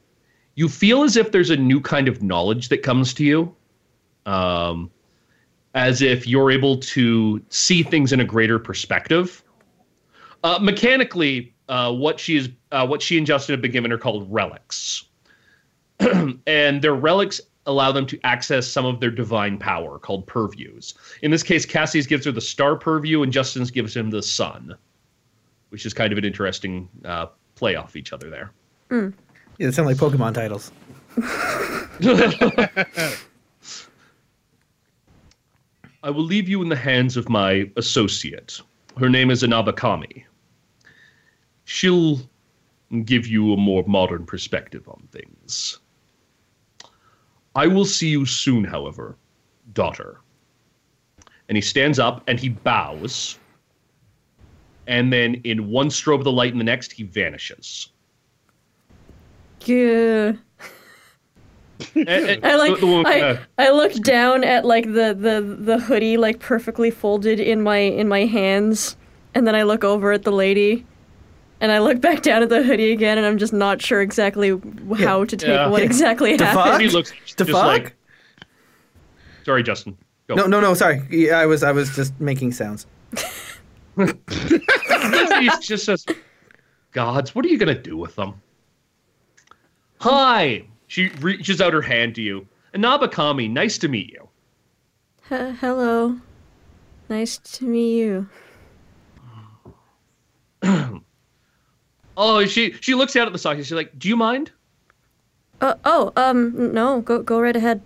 you 0.55 0.69
feel 0.69 1.03
as 1.03 1.17
if 1.17 1.32
there's 1.32 1.49
a 1.49 1.57
new 1.57 1.80
kind 1.80 2.07
of 2.07 2.21
knowledge 2.21 2.69
that 2.69 2.84
comes 2.84 3.13
to 3.15 3.24
you, 3.24 3.55
um, 4.26 4.91
as 5.74 6.01
if 6.01 6.28
you're 6.28 6.51
able 6.51 6.78
to 6.78 7.41
see 7.49 7.84
things 7.84 8.13
in 8.13 8.19
a 8.19 8.26
greater 8.26 8.59
perspective. 8.59 9.43
Uh, 10.43 10.59
mechanically, 10.61 11.53
uh, 11.74 11.91
what 11.91 12.19
she 12.19 12.38
is, 12.38 12.49
uh, 12.71 12.86
what 12.86 13.01
she 13.01 13.17
and 13.17 13.26
Justin 13.26 13.53
have 13.53 13.61
been 13.61 13.71
given 13.71 13.91
are 13.91 13.97
called 13.97 14.32
relics, 14.32 15.05
and 16.45 16.84
their 16.84 16.93
relics 16.93 17.41
allow 17.65 17.91
them 17.91 18.05
to 18.05 18.19
access 18.24 18.67
some 18.67 18.86
of 18.86 18.99
their 18.99 19.09
divine 19.09 19.57
power 19.57 19.97
called 19.97 20.28
purviews. 20.28 20.93
In 21.24 21.32
this 21.32 21.41
case, 21.41 21.65
Cassie's 21.65 22.05
gives 22.05 22.26
her 22.26 22.32
the 22.32 22.41
star 22.41 22.76
purview, 22.76 23.24
and 23.24 23.34
Justin's 23.34 23.71
gives 23.71 23.95
him 23.95 24.11
the 24.11 24.21
sun, 24.21 24.76
which 25.69 25.88
is 25.88 25.95
kind 25.95 26.11
of 26.11 26.19
an 26.19 26.26
interesting 26.26 26.88
uh, 27.05 27.26
play 27.55 27.74
off 27.74 27.95
each 27.95 28.13
other 28.13 28.30
there. 28.30 28.51
Yeah, 29.57 29.67
they 29.67 29.71
sound 29.71 29.88
like 29.88 29.97
Pokemon 29.97 30.36
titles. 30.36 30.71
I 36.03 36.11
will 36.11 36.24
leave 36.24 36.47
you 36.47 36.61
in 36.61 36.69
the 36.69 36.76
hands 36.76 37.17
of 37.17 37.30
my 37.30 37.67
associate. 37.78 38.61
Her 38.99 39.09
name 39.09 39.32
is 39.32 39.41
Anabakami. 39.41 40.26
She'll 41.66 42.20
give 43.05 43.26
you 43.28 43.53
a 43.53 43.57
more 43.57 43.84
modern 43.88 44.26
perspective 44.26 44.88
on 44.88 45.07
things. 45.11 45.80
I 47.55 47.68
will 47.68 47.86
see 47.86 48.09
you 48.09 48.26
soon, 48.26 48.64
however, 48.64 49.16
daughter. 49.74 50.20
And 51.49 51.57
he 51.57 51.61
stands 51.61 51.99
up 51.99 52.24
and 52.28 52.39
he 52.39 52.49
bows. 52.49 53.38
And 54.88 55.14
then, 55.14 55.36
in 55.43 55.70
one 55.70 55.88
strobe 55.89 56.20
of 56.20 56.24
the 56.24 56.32
light 56.32 56.51
in 56.51 56.57
the 56.57 56.64
next, 56.64 56.91
he 56.91 57.03
vanishes. 57.03 57.89
Yeah. 59.66 60.34
I 61.95 62.55
like 62.55 62.76
the- 62.76 62.78
the 62.80 62.88
woman 62.88 63.05
I, 63.07 63.39
I 63.57 63.72
look 63.72 63.93
down 63.93 64.43
at 64.43 64.66
like 64.66 64.86
the, 64.86 65.14
the 65.18 65.57
the 65.59 65.80
hoodie 65.80 66.18
like 66.18 66.39
perfectly 66.39 66.91
folded 66.91 67.39
in 67.39 67.61
my 67.61 67.78
in 67.78 68.07
my 68.07 68.26
hands 68.26 68.95
and 69.34 69.45
then 69.45 69.53
I 69.55 69.64
look 69.64 69.84
over 69.84 70.11
at 70.14 70.24
the 70.24 70.32
lady 70.32 70.86
and 71.64 71.72
I 71.72 71.80
look 71.80 71.99
back 72.01 72.22
down 72.22 72.43
at 72.43 72.49
the 72.49 72.61
hoodie 72.61 72.91
again 72.91 73.18
and 73.18 73.26
I'm 73.26 73.38
just 73.38 73.53
not 73.53 73.82
sure 73.82 74.01
exactly 74.01 74.49
how 74.99 75.24
to 75.24 75.38
take 75.38 75.47
Yeah. 75.47 75.68
what 75.70 75.82
exactly 75.89 76.36
The 76.36 76.45
happened. 76.45 76.72
fuck? 76.74 76.82
he 76.82 76.89
looks 76.89 77.11
The 77.38 77.45
just 77.45 77.51
fuck? 77.57 77.66
like. 77.66 77.95
Sorry, 79.45 79.64
Justin. 79.64 79.97
Go. 80.28 80.36
No, 80.36 80.45
no, 80.45 80.59
no. 80.61 80.74
Sorry, 80.74 81.01
Yeah, 81.09 81.39
I 81.39 81.45
was, 81.45 81.64
I 81.64 81.72
was 81.72 81.95
just 81.95 82.20
making 82.20 82.51
sounds. 82.51 82.86
he 83.97 85.49
just 85.61 85.86
says, 85.86 86.05
"Gods, 86.91 87.36
what 87.36 87.45
are 87.45 87.47
you 87.47 87.57
gonna 87.57 87.80
do 87.80 87.95
with 87.97 88.16
them?" 88.16 88.34
Hi. 90.01 90.66
She 90.88 91.09
reaches 91.22 91.61
out 91.61 91.74
her 91.74 91.82
hand 91.82 92.16
to 92.16 92.22
you. 92.22 92.47
Anabakami, 92.74 93.49
nice 93.51 93.78
to 93.80 93.88
meet 93.88 94.09
you. 94.11 94.28
H- 95.32 95.55
hello. 95.59 96.18
Nice 97.09 97.38
to 97.38 97.66
meet 97.66 97.97
you. 97.99 98.28
Oh, 102.18 102.45
she 102.45 102.74
she 102.82 102.93
looks 102.93 103.16
out 103.16 103.28
at 103.28 103.34
the 103.34 103.39
sake. 103.39 103.57
She's 103.57 103.72
like, 103.72 103.97
"Do 103.97 104.07
you 104.07 104.16
mind?" 104.16 104.51
Uh, 105.61 105.76
oh, 105.86 106.11
um, 106.16 106.74
no, 106.74 107.01
go 107.01 107.22
go 107.22 107.39
right 107.39 107.55
ahead. 107.55 107.82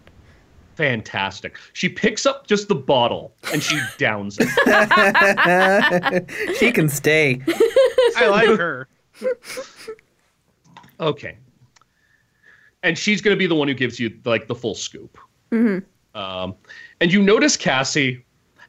Fantastic. 0.76 1.58
She 1.74 1.90
picks 1.90 2.26
up 2.28 2.46
just 2.46 2.68
the 2.68 2.76
bottle 2.76 3.34
and 3.52 3.64
she 3.64 3.80
downs 3.98 4.38
it. 4.40 4.48
She 6.60 6.72
can 6.72 6.88
stay. 6.88 7.42
I 8.16 8.28
like 8.28 8.50
her. 8.50 8.88
Okay. 11.00 11.38
And 12.84 12.96
she's 12.96 13.22
going 13.22 13.36
to 13.36 13.40
be 13.40 13.48
the 13.48 13.56
one 13.56 13.68
who 13.68 13.74
gives 13.74 14.00
you 14.00 14.20
like 14.24 14.48
the 14.48 14.54
full 14.54 14.76
scoop. 14.76 15.18
Um, 15.52 16.56
and 17.00 17.12
you 17.12 17.22
notice 17.24 17.58
Cassie, 17.58 18.24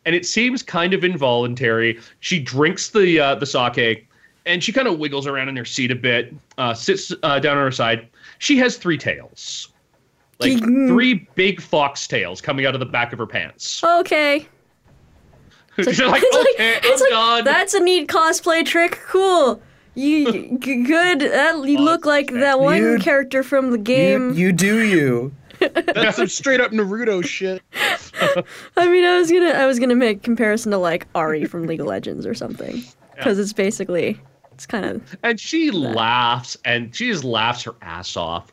and 0.06 0.14
it 0.14 0.24
seems 0.24 0.62
kind 0.62 0.94
of 0.94 1.04
involuntary. 1.04 2.00
She 2.20 2.40
drinks 2.40 2.88
the 2.90 3.20
uh, 3.20 3.34
the 3.34 3.46
sake, 3.46 4.07
and 4.48 4.64
she 4.64 4.72
kind 4.72 4.88
of 4.88 4.98
wiggles 4.98 5.26
around 5.26 5.48
in 5.48 5.56
her 5.56 5.64
seat 5.64 5.90
a 5.90 5.94
bit, 5.94 6.34
uh, 6.56 6.74
sits 6.74 7.12
uh, 7.22 7.38
down 7.38 7.56
on 7.56 7.64
her 7.64 7.70
side. 7.70 8.08
She 8.38 8.56
has 8.58 8.76
three 8.76 8.98
tails, 8.98 9.68
like 10.40 10.58
three 10.58 11.28
big 11.34 11.60
fox 11.60 12.06
tails 12.08 12.40
coming 12.40 12.66
out 12.66 12.74
of 12.74 12.80
the 12.80 12.86
back 12.86 13.12
of 13.12 13.18
her 13.18 13.26
pants. 13.26 13.82
Okay. 13.84 14.46
She's 15.76 16.00
like, 16.00 16.22
It's 16.24 16.36
like- 16.36 16.46
okay, 16.54 16.80
it's 16.88 17.00
I'm 17.02 17.10
like, 17.10 17.10
done. 17.10 17.44
That's 17.44 17.74
a 17.74 17.80
neat 17.80 18.08
cosplay 18.08 18.64
trick. 18.66 18.98
Cool. 19.06 19.60
You 19.94 20.58
g- 20.60 20.82
good. 20.84 21.20
That, 21.20 21.64
you 21.68 21.78
look 21.78 22.04
like 22.06 22.32
that 22.32 22.58
one 22.58 22.78
You- 22.78 22.98
character 22.98 23.42
from 23.42 23.70
the 23.70 23.78
game. 23.78 24.32
you 24.34 24.52
do 24.52 24.78
you. 24.84 25.32
That's 25.58 26.16
some 26.16 26.28
straight 26.28 26.60
up 26.60 26.70
Naruto 26.70 27.24
shit. 27.24 27.60
I 28.76 28.88
mean, 28.88 29.04
I 29.04 29.18
was 29.18 29.30
gonna, 29.30 29.50
I 29.50 29.66
was 29.66 29.80
gonna 29.80 29.96
make 29.96 30.22
comparison 30.22 30.70
to 30.70 30.78
like 30.78 31.12
Ahri 31.14 31.48
from 31.48 31.66
League 31.66 31.80
of 31.80 31.86
Legends 31.86 32.26
or 32.26 32.34
something, 32.34 32.84
because 33.16 33.40
it's 33.40 33.52
basically, 33.52 34.20
it's 34.58 34.66
kind 34.66 34.84
of. 34.84 35.16
And 35.22 35.38
she 35.38 35.70
laughs, 35.70 36.56
and 36.64 36.92
she 36.92 37.12
just 37.12 37.22
laughs 37.22 37.62
her 37.62 37.76
ass 37.80 38.16
off. 38.16 38.52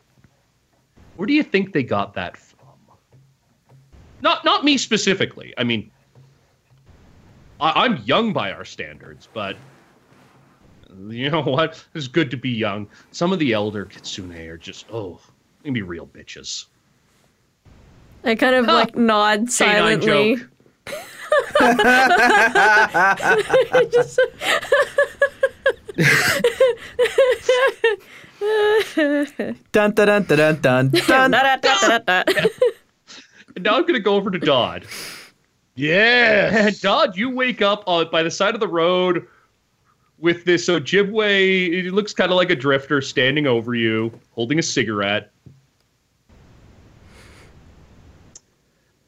Where 1.16 1.26
do 1.26 1.32
you 1.32 1.42
think 1.42 1.72
they 1.72 1.82
got 1.82 2.14
that 2.14 2.36
from? 2.36 2.76
Not 4.22 4.44
not 4.44 4.64
me 4.64 4.78
specifically. 4.78 5.52
I 5.58 5.64
mean, 5.64 5.90
I, 7.60 7.84
I'm 7.84 7.96
young 8.04 8.32
by 8.32 8.52
our 8.52 8.64
standards, 8.64 9.28
but 9.32 9.56
you 11.08 11.28
know 11.28 11.42
what? 11.42 11.84
It's 11.94 12.06
good 12.06 12.30
to 12.30 12.36
be 12.36 12.50
young. 12.50 12.86
Some 13.10 13.32
of 13.32 13.40
the 13.40 13.52
elder 13.52 13.84
kitsune 13.84 14.48
are 14.48 14.56
just 14.56 14.86
oh, 14.92 15.18
they 15.62 15.66
can 15.66 15.74
be 15.74 15.82
real 15.82 16.06
bitches. 16.06 16.66
I 18.22 18.36
kind 18.36 18.54
of 18.54 18.66
like 18.66 18.94
nod 18.94 19.38
Canine 19.38 19.48
silently. 19.48 20.36
joke. 20.36 20.48
Just- 23.92 24.20
Dun 29.72 29.92
dun 29.92 29.94
dun 29.94 30.22
dun 30.24 30.60
dun 30.60 30.90
dun. 30.90 31.30
Now 33.58 33.76
I'm 33.76 33.86
gonna 33.86 34.00
go 34.00 34.14
over 34.14 34.30
to 34.30 34.38
Dodd. 34.38 34.84
Yeah. 35.76 36.66
And 36.66 36.80
Dodd, 36.80 37.16
you 37.16 37.30
wake 37.30 37.62
up 37.62 37.84
uh, 37.86 38.04
by 38.04 38.22
the 38.22 38.30
side 38.30 38.54
of 38.54 38.60
the 38.60 38.68
road 38.68 39.26
with 40.18 40.44
this 40.44 40.68
Ojibwe. 40.68 41.86
It 41.86 41.92
looks 41.92 42.12
kind 42.12 42.30
of 42.30 42.36
like 42.36 42.50
a 42.50 42.54
drifter 42.54 43.00
standing 43.00 43.46
over 43.46 43.74
you, 43.74 44.12
holding 44.32 44.58
a 44.58 44.62
cigarette. 44.62 45.30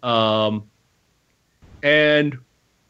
Um, 0.03 0.68
and 1.82 2.39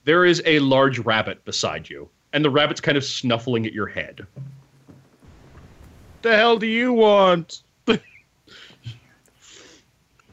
there 0.05 0.25
is 0.25 0.43
a 0.45 0.59
large 0.61 0.99
rabbit 1.01 1.45
beside 1.45 1.89
you, 1.89 2.09
and 2.33 2.45
the 2.45 2.51
rabbit's 2.51 2.81
kind 2.81 2.97
of 2.97 3.05
snuffling 3.05 3.67
at 3.67 3.73
your 3.73 3.87
head. 3.87 4.27
the 6.23 6.37
hell 6.37 6.59
do 6.59 6.67
you 6.67 6.93
want? 6.93 7.63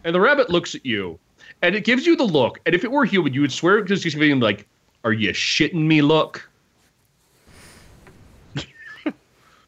And 0.04 0.14
the 0.14 0.20
rabbit 0.22 0.52
looks 0.52 0.76
at 0.76 0.86
you, 0.86 1.18
and 1.64 1.74
it 1.74 1.84
gives 1.84 2.06
you 2.06 2.16
the 2.16 2.24
look. 2.26 2.60
And 2.68 2.76
if 2.76 2.84
it 2.84 2.91
were 2.91 3.06
human, 3.06 3.34
you 3.34 3.41
would 3.41 3.52
swear 3.52 3.82
because 3.82 4.04
she's 4.04 4.14
giving 4.14 4.30
him 4.30 4.39
like, 4.39 4.68
"Are 5.04 5.12
you 5.14 5.32
shitting 5.32 5.88
me?" 5.88 6.04
Look. 6.04 6.48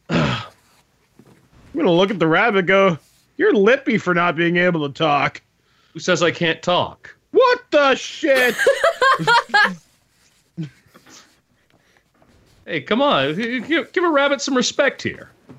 I'm 0.10 0.44
gonna 1.76 1.92
look 1.92 2.12
at 2.12 2.20
the 2.20 2.28
rabbit. 2.28 2.60
and 2.60 2.68
Go. 2.68 2.98
You're 3.38 3.54
lippy 3.54 3.98
for 3.98 4.14
not 4.14 4.36
being 4.36 4.58
able 4.58 4.88
to 4.88 4.94
talk. 4.94 5.42
Who 5.94 6.00
says 6.00 6.22
I 6.22 6.30
can't 6.30 6.62
talk? 6.62 7.16
What 7.32 7.62
the 7.72 7.96
shit? 7.96 8.56
Hey, 12.68 12.82
come 12.82 13.02
on. 13.02 13.34
Give, 13.36 13.92
give 13.94 14.04
a 14.04 14.10
rabbit 14.10 14.42
some 14.42 14.54
respect 14.56 15.02
here. 15.02 15.32
I'm 15.50 15.56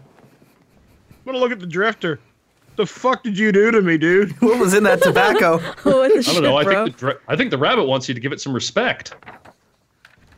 gonna 1.25 1.39
look 1.39 1.51
at 1.53 1.59
the 1.59 1.67
drifter. 1.67 2.21
What 2.67 2.77
the 2.77 2.87
fuck 2.87 3.23
did 3.25 3.39
you 3.39 3.51
do 3.51 3.71
to 3.71 3.81
me, 3.83 3.97
dude? 3.97 4.33
What 4.43 4.59
was 4.61 4.75
in 4.75 4.83
that 4.85 5.03
tobacco? 5.03 5.59
what 5.83 6.13
the 6.13 6.19
I 6.19 6.33
don't 6.35 6.43
know. 6.43 6.57
I 6.59 6.65
bro? 6.65 6.85
think, 6.85 6.97
the, 6.97 7.01
dra- 7.01 7.19
I 7.27 7.35
think 7.37 7.51
the 7.51 7.59
rabbit 7.59 7.85
wants 7.87 8.09
you 8.09 8.15
to 8.15 8.21
give 8.21 8.33
it 8.33 8.41
some 8.43 8.53
respect. 8.53 9.15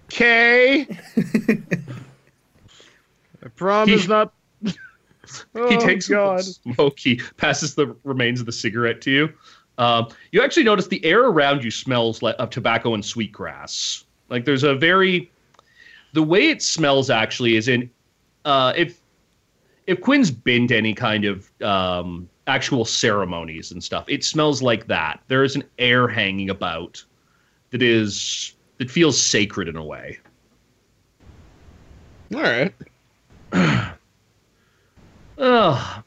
Okay. 0.06 0.86
I 3.42 3.48
promise 3.56 4.02
He- 4.02 4.08
not. 4.08 4.32
he 4.62 4.72
Oh, 5.54 5.80
takes 5.80 6.08
God. 6.08 6.40
a 6.40 6.42
smoke. 6.42 6.98
He 6.98 7.20
passes 7.36 7.74
the 7.74 7.94
remains 8.04 8.40
of 8.40 8.46
the 8.46 8.52
cigarette 8.52 9.00
to 9.02 9.10
you. 9.10 9.32
Um, 9.78 10.08
you 10.32 10.42
actually 10.42 10.64
notice 10.64 10.88
the 10.88 11.04
air 11.04 11.22
around 11.24 11.64
you 11.64 11.70
smells 11.70 12.20
like, 12.22 12.34
of 12.38 12.50
tobacco 12.50 12.94
and 12.94 13.04
sweetgrass. 13.04 14.04
Like 14.28 14.44
there's 14.44 14.62
a 14.64 14.74
very, 14.74 15.30
the 16.12 16.22
way 16.22 16.48
it 16.48 16.62
smells 16.62 17.11
actually 17.11 17.56
is 17.56 17.68
in, 17.68 17.90
uh, 18.44 18.72
if 18.76 19.00
if 19.86 20.00
Quinn's 20.00 20.30
been 20.30 20.68
to 20.68 20.76
any 20.76 20.94
kind 20.94 21.24
of 21.24 21.50
um, 21.62 22.28
actual 22.46 22.84
ceremonies 22.84 23.72
and 23.72 23.82
stuff, 23.82 24.04
it 24.08 24.22
smells 24.24 24.62
like 24.62 24.86
that. 24.86 25.20
There 25.28 25.42
is 25.42 25.56
an 25.56 25.64
air 25.78 26.06
hanging 26.06 26.50
about 26.50 27.04
that 27.70 27.82
is 27.82 28.54
that 28.78 28.90
feels 28.90 29.20
sacred 29.20 29.68
in 29.68 29.76
a 29.76 29.84
way. 29.84 30.18
All 32.34 32.42
right. 32.42 32.74
Ugh. 35.38 36.04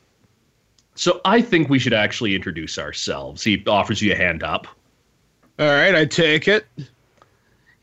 So 0.95 1.21
I 1.25 1.41
think 1.41 1.69
we 1.69 1.79
should 1.79 1.93
actually 1.93 2.35
introduce 2.35 2.77
ourselves. 2.77 3.43
He 3.43 3.63
offers 3.65 4.01
you 4.01 4.13
a 4.13 4.15
hand 4.15 4.43
up. 4.43 4.67
All 5.59 5.67
right. 5.67 5.95
I 5.95 6.05
take 6.05 6.47
it. 6.47 6.65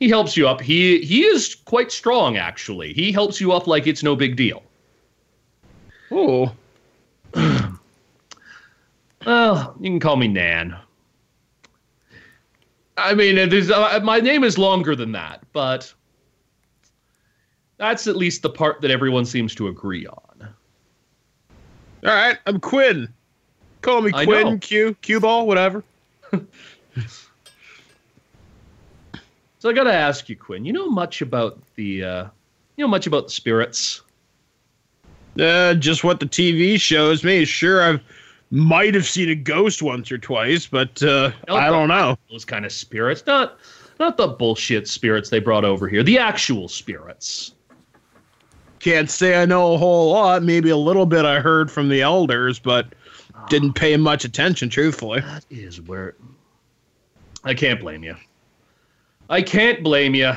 He 0.00 0.08
helps 0.08 0.36
you 0.36 0.48
up. 0.48 0.60
He 0.60 1.00
he 1.02 1.22
is 1.22 1.54
quite 1.54 1.92
strong 1.92 2.38
actually. 2.38 2.92
He 2.94 3.12
helps 3.12 3.40
you 3.40 3.52
up 3.52 3.66
like 3.66 3.86
it's 3.86 4.02
no 4.02 4.16
big 4.16 4.34
deal. 4.34 4.62
Oh. 6.10 6.52
Well, 9.26 9.76
you 9.78 9.90
can 9.90 10.00
call 10.00 10.16
me 10.16 10.28
Nan. 10.28 10.74
I 12.96 13.14
mean, 13.14 13.36
it 13.36 13.52
is, 13.52 13.70
uh, 13.70 14.00
my 14.02 14.18
name 14.18 14.44
is 14.44 14.56
longer 14.56 14.96
than 14.96 15.12
that, 15.12 15.42
but 15.52 15.92
that's 17.76 18.06
at 18.06 18.16
least 18.16 18.40
the 18.42 18.50
part 18.50 18.80
that 18.80 18.90
everyone 18.90 19.26
seems 19.26 19.54
to 19.56 19.68
agree 19.68 20.06
on. 20.06 20.48
All 22.04 22.14
right. 22.14 22.38
I'm 22.46 22.60
Quinn. 22.60 23.08
Call 23.82 24.00
me 24.02 24.10
I 24.14 24.24
Quinn. 24.24 24.46
know. 24.46 24.58
Q. 24.58 24.96
Q 25.02 25.20
ball. 25.20 25.46
Whatever. 25.46 25.84
So 29.60 29.68
I 29.68 29.74
got 29.74 29.84
to 29.84 29.92
ask 29.92 30.28
you, 30.30 30.36
Quinn. 30.36 30.64
You 30.64 30.72
know 30.72 30.88
much 30.88 31.20
about 31.20 31.60
the, 31.76 32.02
uh, 32.02 32.24
you 32.76 32.84
know 32.84 32.88
much 32.88 33.06
about 33.06 33.26
the 33.26 33.30
spirits? 33.32 34.00
Uh, 35.38 35.74
just 35.74 36.02
what 36.02 36.18
the 36.18 36.26
TV 36.26 36.80
shows 36.80 37.22
me. 37.22 37.44
Sure, 37.44 37.82
I've 37.82 38.00
might 38.50 38.94
have 38.94 39.06
seen 39.06 39.28
a 39.28 39.34
ghost 39.34 39.80
once 39.82 40.10
or 40.10 40.18
twice, 40.18 40.66
but 40.66 41.00
uh, 41.02 41.30
No, 41.46 41.54
I 41.54 41.66
don't 41.68 41.88
know. 41.88 42.18
those 42.30 42.44
kind 42.44 42.64
of 42.64 42.72
spirits, 42.72 43.22
not 43.26 43.58
not 44.00 44.16
the 44.16 44.28
bullshit 44.28 44.88
spirits 44.88 45.28
they 45.30 45.38
brought 45.38 45.64
over 45.64 45.86
here, 45.88 46.02
the 46.02 46.18
actual 46.18 46.66
spirits. 46.66 47.52
Can't 48.80 49.10
say 49.10 49.40
I 49.40 49.44
know 49.44 49.74
a 49.74 49.78
whole 49.78 50.10
lot. 50.10 50.42
Maybe 50.42 50.70
a 50.70 50.76
little 50.76 51.04
bit 51.06 51.26
I 51.26 51.38
heard 51.38 51.70
from 51.70 51.90
the 51.90 52.00
elders, 52.00 52.58
but 52.58 52.94
didn't 53.50 53.74
pay 53.74 53.94
much 53.98 54.24
attention, 54.24 54.70
truthfully. 54.70 55.20
That 55.20 55.44
is 55.50 55.82
where 55.82 56.16
I 57.44 57.52
can't 57.52 57.78
blame 57.78 58.02
you. 58.02 58.16
I 59.30 59.40
can't 59.42 59.82
blame 59.82 60.14
you, 60.14 60.32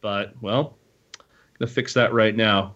but 0.00 0.34
well, 0.42 0.76
gonna 1.58 1.70
fix 1.70 1.94
that 1.94 2.12
right 2.12 2.34
now. 2.34 2.74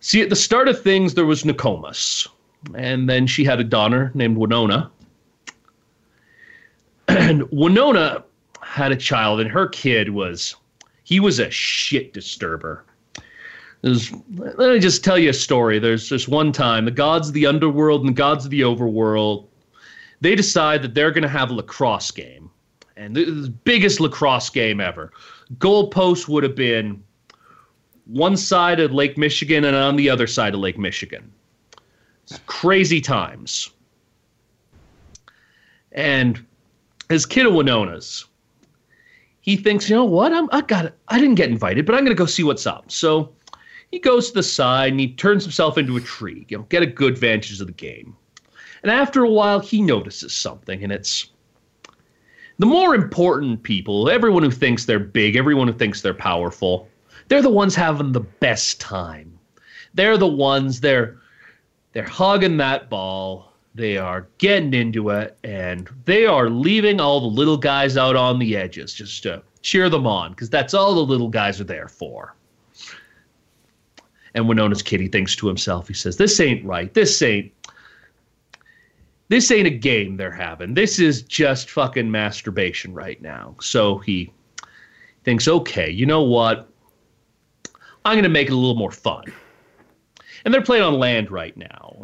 See, 0.00 0.20
at 0.20 0.28
the 0.28 0.36
start 0.36 0.66
of 0.66 0.82
things, 0.82 1.14
there 1.14 1.24
was 1.24 1.44
Nokomis, 1.44 2.26
and 2.74 3.08
then 3.08 3.26
she 3.26 3.44
had 3.44 3.60
a 3.60 3.64
daughter 3.64 4.10
named 4.14 4.36
Winona. 4.36 4.90
And 7.06 7.48
Winona 7.52 8.24
had 8.62 8.90
a 8.90 8.96
child, 8.96 9.40
and 9.40 9.48
her 9.48 9.68
kid 9.68 10.10
was 10.10 10.56
he 11.04 11.20
was 11.20 11.38
a 11.38 11.48
shit 11.50 12.12
disturber. 12.12 12.84
Let 13.84 14.58
me 14.58 14.78
just 14.80 15.04
tell 15.04 15.18
you 15.18 15.30
a 15.30 15.34
story. 15.34 15.78
There's 15.78 16.08
this 16.08 16.26
one 16.26 16.50
time 16.50 16.84
the 16.84 16.90
gods 16.90 17.28
of 17.28 17.34
the 17.34 17.46
underworld 17.46 18.00
and 18.00 18.10
the 18.10 18.14
gods 18.14 18.44
of 18.44 18.50
the 18.50 18.62
overworld 18.62 19.46
they 20.22 20.36
decide 20.36 20.82
that 20.82 20.94
they're 20.94 21.10
going 21.10 21.22
to 21.22 21.28
have 21.28 21.50
a 21.50 21.54
lacrosse 21.54 22.12
game, 22.12 22.48
and 23.02 23.16
the 23.16 23.52
biggest 23.64 24.00
lacrosse 24.00 24.50
game 24.50 24.80
ever. 24.80 25.12
Goalpost 25.58 26.28
would 26.28 26.44
have 26.44 26.54
been 26.54 27.02
one 28.06 28.36
side 28.36 28.80
of 28.80 28.92
Lake 28.92 29.18
Michigan 29.18 29.64
and 29.64 29.76
on 29.76 29.96
the 29.96 30.08
other 30.08 30.26
side 30.26 30.54
of 30.54 30.60
Lake 30.60 30.78
Michigan. 30.78 31.32
Crazy 32.46 33.00
times. 33.00 33.70
And 35.90 36.44
as 37.10 37.26
kid 37.26 37.46
of 37.46 37.52
Winona's, 37.52 38.24
he 39.40 39.56
thinks, 39.56 39.90
you 39.90 39.96
know 39.96 40.04
what? 40.04 40.32
I'm, 40.32 40.48
I 40.52 40.60
got. 40.62 40.94
I 41.08 41.18
didn't 41.18 41.34
get 41.34 41.50
invited, 41.50 41.84
but 41.84 41.94
I'm 41.94 42.04
going 42.04 42.16
to 42.16 42.18
go 42.18 42.26
see 42.26 42.44
what's 42.44 42.66
up. 42.66 42.90
So 42.90 43.34
he 43.90 43.98
goes 43.98 44.28
to 44.28 44.34
the 44.34 44.42
side 44.42 44.92
and 44.92 45.00
he 45.00 45.12
turns 45.14 45.42
himself 45.42 45.76
into 45.76 45.96
a 45.96 46.00
tree, 46.00 46.46
you 46.48 46.56
know, 46.56 46.62
get 46.70 46.82
a 46.82 46.86
good 46.86 47.18
vantage 47.18 47.60
of 47.60 47.66
the 47.66 47.72
game. 47.72 48.16
And 48.82 48.90
after 48.90 49.24
a 49.24 49.30
while, 49.30 49.60
he 49.60 49.82
notices 49.82 50.32
something, 50.32 50.82
and 50.82 50.92
it's 50.92 51.31
the 52.62 52.66
more 52.66 52.94
important 52.94 53.60
people, 53.64 54.08
everyone 54.08 54.44
who 54.44 54.50
thinks 54.52 54.84
they're 54.84 55.00
big, 55.00 55.34
everyone 55.34 55.66
who 55.66 55.74
thinks 55.74 56.00
they're 56.00 56.14
powerful, 56.14 56.88
they're 57.26 57.42
the 57.42 57.50
ones 57.50 57.74
having 57.74 58.12
the 58.12 58.20
best 58.20 58.80
time. 58.80 59.36
They're 59.94 60.16
the 60.16 60.28
ones 60.28 60.80
they're 60.80 61.18
they're 61.90 62.06
hugging 62.06 62.58
that 62.58 62.88
ball. 62.88 63.52
They 63.74 63.96
are 63.96 64.28
getting 64.38 64.74
into 64.74 65.10
it, 65.10 65.36
and 65.42 65.90
they 66.04 66.24
are 66.24 66.48
leaving 66.48 67.00
all 67.00 67.20
the 67.20 67.26
little 67.26 67.56
guys 67.56 67.96
out 67.96 68.14
on 68.14 68.38
the 68.38 68.56
edges 68.56 68.94
just 68.94 69.24
to 69.24 69.42
cheer 69.62 69.90
them 69.90 70.06
on, 70.06 70.30
because 70.30 70.48
that's 70.48 70.72
all 70.72 70.94
the 70.94 71.00
little 71.00 71.30
guys 71.30 71.60
are 71.60 71.64
there 71.64 71.88
for. 71.88 72.36
And 74.36 74.44
Winona's 74.44 74.82
Kitty 74.82 75.08
thinks 75.08 75.34
to 75.34 75.48
himself, 75.48 75.88
he 75.88 75.94
says, 75.94 76.16
This 76.16 76.38
ain't 76.38 76.64
right. 76.64 76.94
This 76.94 77.20
ain't 77.22 77.50
this 79.32 79.50
ain't 79.50 79.66
a 79.66 79.70
game 79.70 80.18
they're 80.18 80.30
having. 80.30 80.74
This 80.74 80.98
is 80.98 81.22
just 81.22 81.70
fucking 81.70 82.10
masturbation 82.10 82.92
right 82.92 83.20
now. 83.22 83.56
So 83.62 83.96
he 83.96 84.30
thinks, 85.24 85.48
okay, 85.48 85.88
you 85.88 86.04
know 86.04 86.22
what? 86.22 86.68
I'm 88.04 88.12
going 88.12 88.24
to 88.24 88.28
make 88.28 88.48
it 88.48 88.52
a 88.52 88.56
little 88.56 88.76
more 88.76 88.90
fun. 88.90 89.24
And 90.44 90.52
they're 90.52 90.60
playing 90.60 90.82
on 90.82 90.98
land 90.98 91.30
right 91.30 91.56
now. 91.56 91.96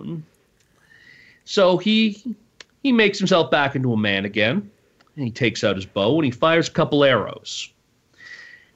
So 1.44 1.76
he 1.76 2.34
he 2.82 2.92
makes 2.92 3.18
himself 3.18 3.50
back 3.50 3.76
into 3.76 3.92
a 3.92 3.96
man 3.98 4.24
again. 4.24 4.70
And 5.16 5.24
he 5.26 5.30
takes 5.30 5.62
out 5.62 5.76
his 5.76 5.84
bow 5.84 6.14
and 6.14 6.24
he 6.24 6.30
fires 6.30 6.68
a 6.68 6.72
couple 6.72 7.04
arrows. 7.04 7.70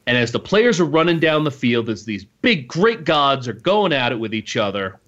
And 0.06 0.18
as 0.18 0.30
the 0.30 0.40
players 0.40 0.78
are 0.78 0.84
running 0.84 1.20
down 1.20 1.44
the 1.44 1.50
field, 1.50 1.88
as 1.88 2.04
these 2.04 2.26
big, 2.42 2.68
great 2.68 3.04
gods 3.04 3.48
are 3.48 3.54
going 3.54 3.94
at 3.94 4.12
it 4.12 4.20
with 4.20 4.34
each 4.34 4.58
other, 4.58 5.00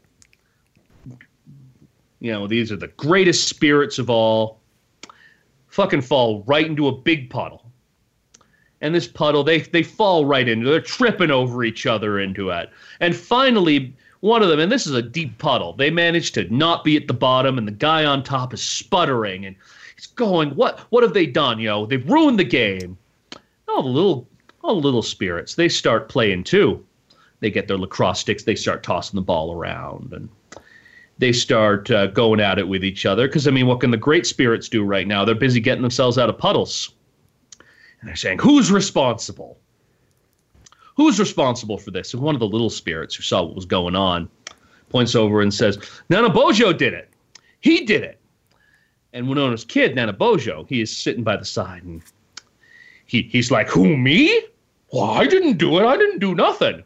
you 2.24 2.32
know, 2.32 2.46
these 2.46 2.72
are 2.72 2.76
the 2.76 2.88
greatest 2.88 3.48
spirits 3.48 3.98
of 3.98 4.08
all, 4.08 4.58
fucking 5.66 6.00
fall 6.00 6.42
right 6.46 6.64
into 6.64 6.88
a 6.88 6.92
big 6.92 7.28
puddle. 7.28 7.70
And 8.80 8.94
this 8.94 9.06
puddle, 9.06 9.44
they 9.44 9.60
they 9.60 9.82
fall 9.82 10.24
right 10.24 10.48
into. 10.48 10.70
They're 10.70 10.80
tripping 10.80 11.30
over 11.30 11.64
each 11.64 11.84
other 11.84 12.18
into 12.18 12.48
it. 12.48 12.70
And 13.00 13.14
finally, 13.14 13.94
one 14.20 14.42
of 14.42 14.48
them, 14.48 14.58
and 14.58 14.72
this 14.72 14.86
is 14.86 14.94
a 14.94 15.02
deep 15.02 15.36
puddle, 15.36 15.74
they 15.74 15.90
manage 15.90 16.32
to 16.32 16.50
not 16.54 16.82
be 16.82 16.96
at 16.96 17.08
the 17.08 17.12
bottom, 17.12 17.58
and 17.58 17.68
the 17.68 17.72
guy 17.72 18.06
on 18.06 18.22
top 18.22 18.54
is 18.54 18.62
sputtering 18.62 19.44
and 19.44 19.54
he's 19.94 20.06
going, 20.06 20.48
"What? 20.52 20.80
What 20.88 21.02
have 21.02 21.12
they 21.12 21.26
done? 21.26 21.58
You 21.58 21.68
know, 21.68 21.84
they've 21.84 22.10
ruined 22.10 22.38
the 22.38 22.44
game." 22.44 22.96
Oh, 23.68 23.82
the 23.82 23.88
little, 23.88 24.26
all 24.62 24.76
the 24.76 24.86
little 24.86 25.02
spirits, 25.02 25.56
they 25.56 25.68
start 25.68 26.08
playing 26.08 26.44
too. 26.44 26.82
They 27.40 27.50
get 27.50 27.68
their 27.68 27.76
lacrosse 27.76 28.20
sticks, 28.20 28.44
they 28.44 28.54
start 28.54 28.82
tossing 28.82 29.18
the 29.18 29.22
ball 29.22 29.52
around, 29.52 30.14
and 30.14 30.30
they 31.18 31.32
start 31.32 31.90
uh, 31.90 32.08
going 32.08 32.40
at 32.40 32.58
it 32.58 32.66
with 32.66 32.84
each 32.84 33.06
other. 33.06 33.26
Because, 33.28 33.46
I 33.46 33.50
mean, 33.50 33.66
what 33.66 33.80
can 33.80 33.90
the 33.90 33.96
great 33.96 34.26
spirits 34.26 34.68
do 34.68 34.84
right 34.84 35.06
now? 35.06 35.24
They're 35.24 35.34
busy 35.34 35.60
getting 35.60 35.82
themselves 35.82 36.18
out 36.18 36.28
of 36.28 36.38
puddles. 36.38 36.92
And 38.00 38.08
they're 38.08 38.16
saying, 38.16 38.38
who's 38.38 38.70
responsible? 38.70 39.58
Who's 40.96 41.18
responsible 41.18 41.78
for 41.78 41.90
this? 41.90 42.14
And 42.14 42.22
one 42.22 42.34
of 42.34 42.40
the 42.40 42.46
little 42.46 42.70
spirits 42.70 43.14
who 43.14 43.22
saw 43.22 43.42
what 43.42 43.54
was 43.54 43.64
going 43.64 43.96
on 43.96 44.28
points 44.90 45.14
over 45.14 45.40
and 45.40 45.52
says, 45.52 45.76
Nanabojo 46.10 46.76
did 46.76 46.92
it. 46.92 47.10
He 47.60 47.84
did 47.84 48.02
it. 48.02 48.20
And 49.12 49.26
Winona's 49.26 49.64
kid, 49.64 49.96
Nanabojo, 49.96 50.68
he 50.68 50.80
is 50.80 50.94
sitting 50.94 51.24
by 51.24 51.36
the 51.36 51.44
side 51.44 51.82
and 51.84 52.02
he, 53.06 53.22
he's 53.22 53.50
like, 53.50 53.68
Who, 53.68 53.96
me? 53.96 54.42
Well, 54.92 55.04
I 55.04 55.26
didn't 55.26 55.58
do 55.58 55.78
it. 55.78 55.84
I 55.84 55.96
didn't 55.96 56.18
do 56.18 56.34
nothing. 56.34 56.82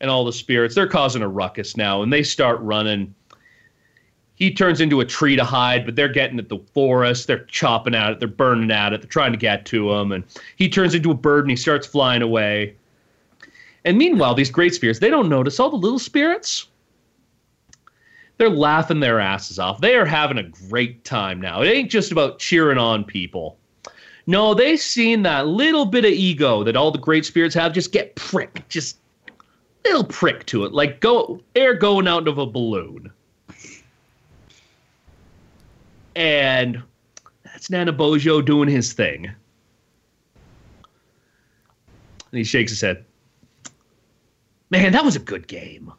And 0.00 0.10
all 0.10 0.24
the 0.24 0.32
spirits, 0.32 0.74
they're 0.74 0.88
causing 0.88 1.22
a 1.22 1.28
ruckus 1.28 1.76
now 1.76 2.02
and 2.02 2.12
they 2.12 2.22
start 2.22 2.60
running 2.60 3.14
he 4.36 4.52
turns 4.52 4.80
into 4.80 5.00
a 5.00 5.04
tree 5.04 5.36
to 5.36 5.44
hide, 5.44 5.84
but 5.84 5.94
they're 5.94 6.08
getting 6.08 6.38
at 6.38 6.48
the 6.48 6.58
forest. 6.72 7.26
They're 7.26 7.44
chopping 7.44 7.94
at 7.94 8.12
it. 8.12 8.18
They're 8.18 8.28
burning 8.28 8.70
at 8.70 8.92
it. 8.92 9.00
They're 9.00 9.08
trying 9.08 9.32
to 9.32 9.38
get 9.38 9.64
to 9.66 9.92
him. 9.92 10.12
And 10.12 10.24
he 10.56 10.68
turns 10.68 10.94
into 10.94 11.10
a 11.10 11.14
bird 11.14 11.44
and 11.44 11.50
he 11.50 11.56
starts 11.56 11.86
flying 11.86 12.22
away. 12.22 12.74
And 13.84 13.96
meanwhile, 13.96 14.34
these 14.34 14.50
great 14.50 14.74
spirits, 14.74 14.98
they 14.98 15.10
don't 15.10 15.28
notice 15.28 15.60
all 15.60 15.70
the 15.70 15.76
little 15.76 15.98
spirits. 15.98 16.66
They're 18.36 18.50
laughing 18.50 18.98
their 18.98 19.20
asses 19.20 19.60
off. 19.60 19.80
They 19.80 19.94
are 19.94 20.06
having 20.06 20.38
a 20.38 20.50
great 20.68 21.04
time 21.04 21.40
now. 21.40 21.62
It 21.62 21.68
ain't 21.68 21.90
just 21.90 22.10
about 22.10 22.40
cheering 22.40 22.78
on 22.78 23.04
people. 23.04 23.56
No, 24.26 24.54
they've 24.54 24.80
seen 24.80 25.22
that 25.22 25.46
little 25.46 25.84
bit 25.84 26.04
of 26.04 26.10
ego 26.10 26.64
that 26.64 26.76
all 26.76 26.90
the 26.90 26.98
great 26.98 27.24
spirits 27.24 27.54
have 27.54 27.72
just 27.72 27.92
get 27.92 28.16
prick, 28.16 28.66
just 28.68 28.98
little 29.84 30.02
prick 30.02 30.46
to 30.46 30.64
it, 30.64 30.72
like 30.72 31.00
go 31.00 31.40
air 31.54 31.74
going 31.74 32.08
out 32.08 32.26
of 32.26 32.38
a 32.38 32.46
balloon 32.46 33.12
and 36.16 36.82
that's 37.44 37.68
Nanabojo 37.68 38.44
doing 38.44 38.68
his 38.68 38.92
thing. 38.92 39.26
And 39.26 39.34
he 42.38 42.44
shakes 42.44 42.72
his 42.72 42.80
head. 42.80 43.04
Man, 44.70 44.92
that 44.92 45.04
was 45.04 45.16
a 45.16 45.20
good 45.20 45.46
game. 45.46 45.92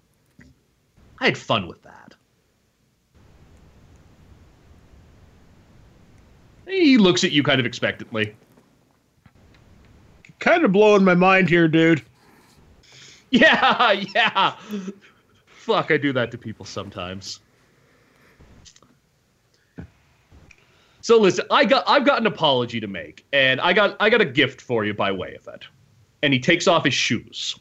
I 1.20 1.26
had 1.26 1.38
fun 1.38 1.68
with 1.68 1.82
that. 1.84 2.14
He 6.68 6.98
looks 6.98 7.24
at 7.24 7.32
you 7.32 7.44
kind 7.44 7.60
of 7.60 7.66
expectantly. 7.66 8.36
Kind 10.40 10.66
of 10.66 10.72
blowing 10.72 11.04
my 11.04 11.16
mind 11.16 11.50
here, 11.50 11.68
dude. 11.68 12.02
Yeah, 13.32 13.92
yeah. 13.92 14.56
Fuck, 15.48 15.92
I 15.92 15.98
do 15.98 16.14
that 16.14 16.32
to 16.32 16.38
people 16.38 16.64
sometimes. 16.64 17.42
So 21.06 21.20
listen, 21.20 21.46
I 21.52 21.66
got 21.66 21.84
I've 21.86 22.04
got 22.04 22.18
an 22.18 22.26
apology 22.26 22.80
to 22.80 22.88
make, 22.88 23.28
and 23.32 23.62
I 23.62 23.74
got 23.74 23.96
I 24.00 24.10
got 24.10 24.22
a 24.22 24.26
gift 24.26 24.60
for 24.60 24.86
you 24.86 24.92
by 24.96 25.12
way 25.12 25.36
of 25.36 25.48
it. 25.54 25.64
And 26.24 26.34
he 26.34 26.40
takes 26.40 26.68
off 26.68 26.84
his 26.84 26.96
shoes. 26.96 27.60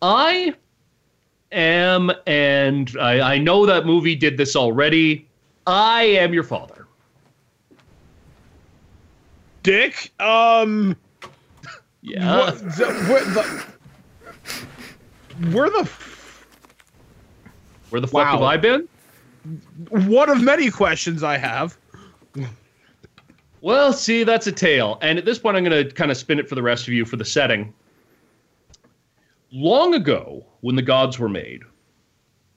I 0.00 0.54
am, 1.52 2.10
and 2.26 2.96
I, 2.98 3.34
I 3.34 3.38
know 3.38 3.66
that 3.66 3.84
movie 3.84 4.16
did 4.16 4.38
this 4.38 4.56
already. 4.56 5.28
I 5.66 6.04
am 6.04 6.32
your 6.32 6.42
father. 6.42 6.86
Dick, 9.62 10.10
um, 10.20 10.96
Yeah. 12.00 12.38
what, 12.38 12.58
the, 12.60 12.86
where 13.10 13.24
the, 13.26 13.42
where 15.54 15.68
the, 15.68 15.90
Where 17.90 18.00
the 18.00 18.06
fuck 18.06 18.24
Wow. 18.24 18.32
have 18.32 18.42
I 18.42 18.56
been? 18.56 18.88
One 19.88 20.30
of 20.30 20.40
many 20.40 20.70
questions 20.70 21.22
I 21.22 21.36
have. 21.36 21.76
Well, 23.60 23.92
see, 23.92 24.24
that's 24.24 24.46
a 24.46 24.52
tale. 24.52 24.98
And 25.02 25.18
at 25.18 25.24
this 25.24 25.38
point, 25.38 25.56
I'm 25.56 25.64
going 25.64 25.86
to 25.86 25.92
kind 25.94 26.10
of 26.10 26.16
spin 26.16 26.38
it 26.38 26.48
for 26.48 26.54
the 26.54 26.62
rest 26.62 26.88
of 26.88 26.94
you 26.94 27.04
for 27.04 27.16
the 27.16 27.24
setting. 27.24 27.72
Long 29.52 29.94
ago, 29.94 30.44
when 30.62 30.76
the 30.76 30.82
gods 30.82 31.18
were 31.18 31.28
made, 31.28 31.62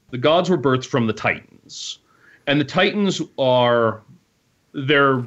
the 0.09 0.17
gods 0.17 0.49
were 0.49 0.57
birthed 0.57 0.85
from 0.85 1.07
the 1.07 1.13
Titans. 1.13 1.99
And 2.47 2.59
the 2.59 2.65
Titans 2.65 3.21
are 3.37 4.01
their 4.73 5.23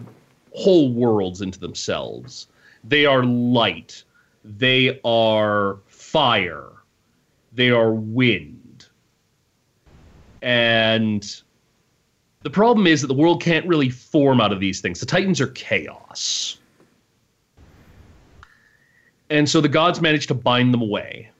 whole 0.53 0.93
worlds 0.93 1.41
into 1.41 1.59
themselves. 1.59 2.49
They 2.85 3.07
are 3.07 3.25
light, 3.25 4.03
they 4.45 5.01
are 5.05 5.79
fire, 5.87 6.71
they 7.53 7.71
are 7.71 7.93
wind. 7.93 8.87
And 10.43 11.43
the 12.43 12.51
problem 12.51 12.86
is 12.86 13.01
that 13.01 13.09
the 13.09 13.14
world 13.14 13.43
can't 13.43 13.66
really 13.66 13.91
form 13.91 14.41
out 14.41 14.53
of 14.53 14.61
these 14.61 14.80
things. 14.80 15.01
The 15.01 15.07
Titans 15.07 15.41
are 15.41 15.49
chaos. 15.49 16.59
And 19.30 19.49
so 19.49 19.61
the 19.61 19.68
gods 19.68 20.01
manage 20.01 20.26
to 20.28 20.34
bind 20.34 20.72
them 20.72 20.80
away. 20.80 21.30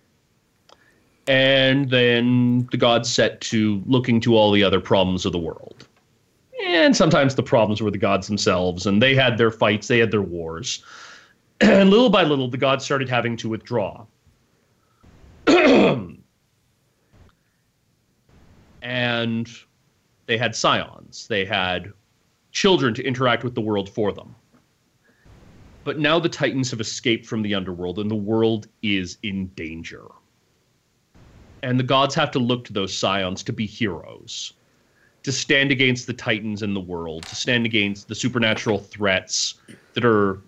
And 1.27 1.91
then 1.91 2.67
the 2.71 2.77
gods 2.77 3.13
set 3.13 3.41
to 3.43 3.83
looking 3.87 4.21
to 4.23 4.35
all 4.35 4.51
the 4.51 4.65
other 4.65 4.81
problems 4.81 5.25
of 5.25 5.33
the 5.33 5.39
world. 5.39 5.87
And 6.67 6.97
sometimes 6.97 7.35
the 7.35 7.43
problems 7.43 7.81
were 7.81 7.91
the 7.91 7.99
gods 7.99 8.27
themselves, 8.27 8.87
and 8.87 9.01
they 9.01 9.15
had 9.15 9.39
their 9.39 9.51
fights, 9.51 9.89
they 9.89 9.99
had 9.99 10.11
their 10.11 10.23
wars. 10.23 10.85
And 11.61 11.91
little 11.91 12.09
by 12.09 12.23
little, 12.23 12.49
the 12.49 12.57
gods 12.57 12.85
started 12.85 13.09
having 13.09 13.37
to 13.39 13.49
withdraw. 13.49 14.05
and 18.81 19.51
they 20.29 20.37
had 20.37 20.55
scions. 20.55 21.27
They 21.27 21.45
had 21.45 21.93
children 22.53 22.95
to 22.95 23.03
interact 23.03 23.43
with 23.43 23.55
the 23.55 23.63
world 23.63 23.89
for 23.89 24.13
them. 24.13 24.35
But 25.85 25.99
now 25.99 26.19
the 26.19 26.29
Titans 26.29 26.71
have 26.71 26.81
escaped 26.81 27.25
from 27.25 27.41
the 27.41 27.55
underworld 27.55 27.99
and 27.99 28.11
the 28.11 28.15
world 28.15 28.69
is 28.83 29.17
in 29.23 29.47
danger. 29.49 30.05
And 31.63 31.81
the 31.81 31.85
gods 31.85 32.15
have 32.15 32.31
to 32.33 32.39
look 32.39 32.65
to 32.67 32.75
those 32.75 32.95
scions 32.95 33.43
to 33.45 33.55
be 33.55 33.65
heroes, 33.65 34.53
to 35.23 35.33
stand 35.33 35.73
against 35.73 36.07
the 36.07 36.13
Titans 36.13 36.63
in 36.63 36.75
the 36.75 36.81
world, 36.81 37.25
to 37.25 37.35
stand 37.35 37.65
against 37.65 38.07
the 38.07 38.15
supernatural 38.15 38.79
threats 38.79 39.55
that 39.95 40.05
are 40.05 40.43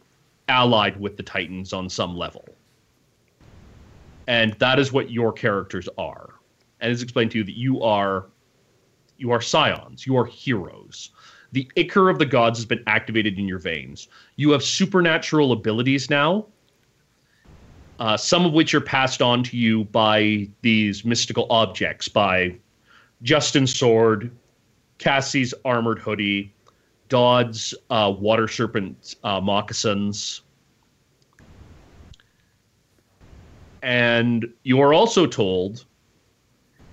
allied 0.49 1.01
with 1.01 1.17
the 1.17 1.23
Titans 1.23 1.73
on 1.73 1.89
some 1.89 2.15
level. 2.15 2.45
And 4.27 4.53
that 4.55 4.79
is 4.79 4.93
what 4.93 5.11
your 5.11 5.33
characters 5.33 5.89
are. 5.97 6.35
And 6.81 6.93
it's 6.93 7.03
explained 7.03 7.31
to 7.31 7.39
you 7.39 7.45
that 7.45 7.57
you 7.57 7.83
are 7.83 8.27
you 9.21 9.31
are 9.31 9.41
scions, 9.41 10.07
you 10.07 10.17
are 10.17 10.25
heroes. 10.25 11.11
The 11.53 11.71
ichor 11.77 12.09
of 12.09 12.19
the 12.19 12.27
gods 12.27 12.59
has 12.59 12.65
been 12.65 12.83
activated 12.87 13.39
in 13.39 13.47
your 13.47 13.59
veins. 13.59 14.09
You 14.37 14.51
have 14.53 14.63
supernatural 14.63 15.53
abilities 15.53 16.09
now, 16.09 16.47
uh, 17.99 18.17
some 18.17 18.47
of 18.47 18.53
which 18.53 18.73
are 18.73 18.81
passed 18.81 19.21
on 19.21 19.43
to 19.45 19.57
you 19.57 19.85
by 19.85 20.49
these 20.63 21.05
mystical 21.05 21.47
objects, 21.51 22.09
by 22.09 22.57
Justin's 23.23 23.77
sword, 23.77 24.31
Cassie's 24.99 25.53
armored 25.65 25.99
hoodie, 25.99 26.53
Dodd's 27.09 27.75
uh, 27.91 28.15
water 28.17 28.49
serpent 28.49 29.17
uh, 29.25 29.41
moccasins. 29.41 30.43
And 33.83 34.51
you 34.63 34.81
are 34.81 34.95
also 34.95 35.27
told 35.27 35.85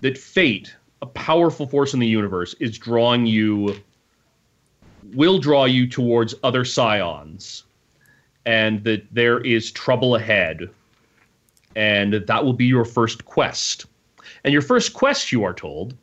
that 0.02 0.18
fate, 0.18 0.76
a 1.02 1.06
powerful 1.06 1.68
force 1.68 1.94
in 1.94 2.00
the 2.00 2.08
universe, 2.08 2.54
is 2.60 2.78
drawing 2.78 3.26
you, 3.26 3.76
will 5.14 5.40
draw 5.40 5.66
you 5.66 5.88
towards 5.88 6.34
other 6.44 6.66
scions, 6.66 7.64
and 8.46 8.84
that 8.84 9.06
there 9.12 9.40
is 9.40 9.72
trouble 9.72 10.16
ahead, 10.16 10.70
and 11.76 12.14
that 12.14 12.44
will 12.44 12.54
be 12.54 12.66
your 12.66 12.86
first 12.86 13.26
quest. 13.26 13.86
And 14.44 14.54
your 14.54 14.62
first 14.62 14.94
quest, 14.94 15.32
you 15.32 15.44
are 15.44 15.54
told, 15.54 15.96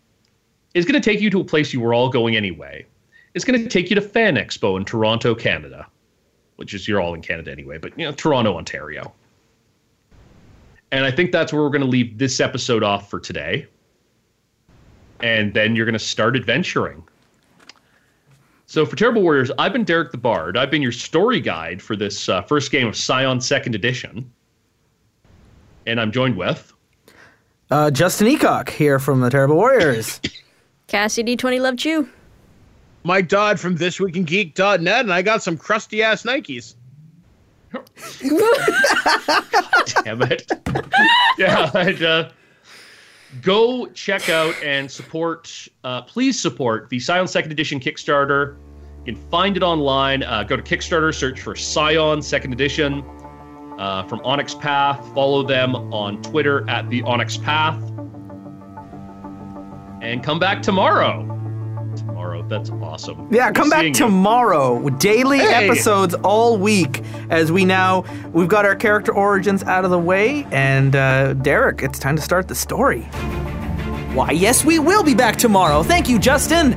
is 0.75 0.85
going 0.85 1.01
to 1.01 1.11
take 1.11 1.21
you 1.21 1.31
to 1.31 1.41
a 1.41 1.45
place 1.45 1.73
you 1.73 1.81
were 1.81 1.95
all 1.95 2.09
going 2.09 2.37
anyway. 2.37 2.85
It's 3.35 3.45
going 3.45 3.61
to 3.61 3.69
take 3.69 3.91
you 3.91 3.97
to 3.97 4.03
Fan 4.03 4.37
Expo 4.37 4.77
in 4.77 4.85
Toronto, 4.85 5.35
Canada, 5.35 5.87
which 6.57 6.75
is 6.75 6.87
you're 6.87 7.01
all 7.01 7.15
in 7.15 7.23
Canada 7.23 7.51
anyway, 7.51 7.79
but 7.79 7.99
you 7.99 8.05
know 8.05 8.13
Toronto, 8.13 8.57
Ontario. 8.57 9.13
And 10.93 11.05
I 11.05 11.11
think 11.11 11.33
that's 11.33 11.53
where 11.53 11.63
we're 11.63 11.71
going 11.71 11.83
to 11.83 11.89
leave 11.89 12.19
this 12.19 12.39
episode 12.39 12.85
off 12.85 13.11
for 13.11 13.19
today. 13.19 13.67
And 15.25 15.55
then 15.55 15.75
you're 15.75 15.87
going 15.87 15.95
to 15.95 15.99
start 15.99 16.37
adventuring. 16.37 17.03
So 18.67 18.85
for 18.85 18.95
Terrible 18.95 19.23
Warriors, 19.23 19.51
I've 19.59 19.73
been 19.73 19.85
Derek 19.85 20.13
the 20.13 20.19
Bard. 20.19 20.59
I've 20.59 20.71
been 20.71 20.83
your 20.83 20.93
story 20.93 21.41
guide 21.41 21.81
for 21.81 21.97
this 21.97 22.29
uh, 22.29 22.43
first 22.43 22.71
game 22.71 22.87
of 22.87 22.95
Scion 22.95 23.41
Second 23.41 23.75
Edition. 23.75 24.31
And 25.87 25.99
I'm 25.99 26.13
joined 26.13 26.37
with. 26.37 26.75
Uh, 27.71 27.91
Justin 27.91 28.27
Eacock 28.27 28.69
here 28.69 28.99
from 28.99 29.23
the 29.23 29.31
Terrible 29.31 29.57
Warriors. 29.57 30.21
Cassie 30.89 31.25
D20 31.25 31.59
loved 31.59 31.87
you. 31.87 32.07
Mike 33.03 33.29
Dodd 33.29 33.59
from 33.59 33.79
thisweekingeek.net, 33.79 35.01
and 35.01 35.13
I 35.13 35.23
got 35.23 35.43
some 35.43 35.57
crusty 35.57 36.03
ass 36.03 36.25
Nikes. 36.25 36.75
Damn 40.05 40.21
it. 40.21 40.53
yeah, 41.39 41.71
and, 41.75 42.03
uh, 42.03 42.29
go 43.43 43.87
check 43.89 44.29
out 44.29 44.55
and 44.63 44.91
support, 44.91 45.69
uh, 45.83 46.03
please 46.03 46.39
support 46.39 46.89
the 46.89 47.01
Scion 47.01 47.27
Second 47.27 47.53
Edition 47.53 47.81
Kickstarter. 47.81 48.57
You 49.05 49.15
can 49.15 49.31
find 49.31 49.57
it 49.57 49.63
online. 49.63 50.23
Uh, 50.23 50.43
go 50.45 50.57
to 50.57 50.63
Kickstarter, 50.63 51.15
search 51.15 51.41
for 51.41 51.55
Scion 51.55 52.23
Second 52.23 52.53
Edition 52.53 53.05
uh, 53.79 54.05
from 54.05 54.21
Onyx 54.25 54.55
Path. 54.55 54.99
Follow 55.15 55.43
them 55.43 55.75
on 55.93 56.23
Twitter 56.23 56.69
at 56.69 56.89
the 56.91 57.03
Onyx 57.03 57.37
Path. 57.37 57.81
And 60.01 60.23
come 60.23 60.39
back 60.39 60.63
tomorrow. 60.63 61.34
Tomorrow, 61.97 62.43
that's 62.49 62.71
awesome. 62.71 63.29
Yeah, 63.31 63.51
come 63.53 63.71
back 63.71 63.81
Seeing 63.81 63.95
you. 63.95 63.99
tomorrow. 63.99 64.89
Daily 64.91 65.39
Hey. 65.39 65.67
episodes 65.69 66.15
all 66.23 66.57
week 66.59 67.03
as 67.31 67.51
we 67.53 67.65
now 67.65 68.05
we've 68.33 68.49
got 68.49 68.65
our 68.65 68.77
character 68.77 69.13
origins 69.13 69.63
out 69.65 69.85
of 69.85 69.91
the 69.91 69.99
way 69.99 70.47
and 70.53 70.95
uh, 70.97 71.35
Derek, 71.35 71.83
it's 71.83 71.99
time 71.99 72.17
to 72.17 72.23
start 72.23 72.49
the 72.49 72.55
story. 72.55 73.03
Why, 74.15 74.31
yes, 74.31 74.65
we 74.65 74.79
will 74.79 75.03
be 75.03 75.15
back 75.15 75.37
tomorrow. 75.37 75.83
Thank 75.83 76.09
you, 76.09 76.19
Justin. 76.19 76.73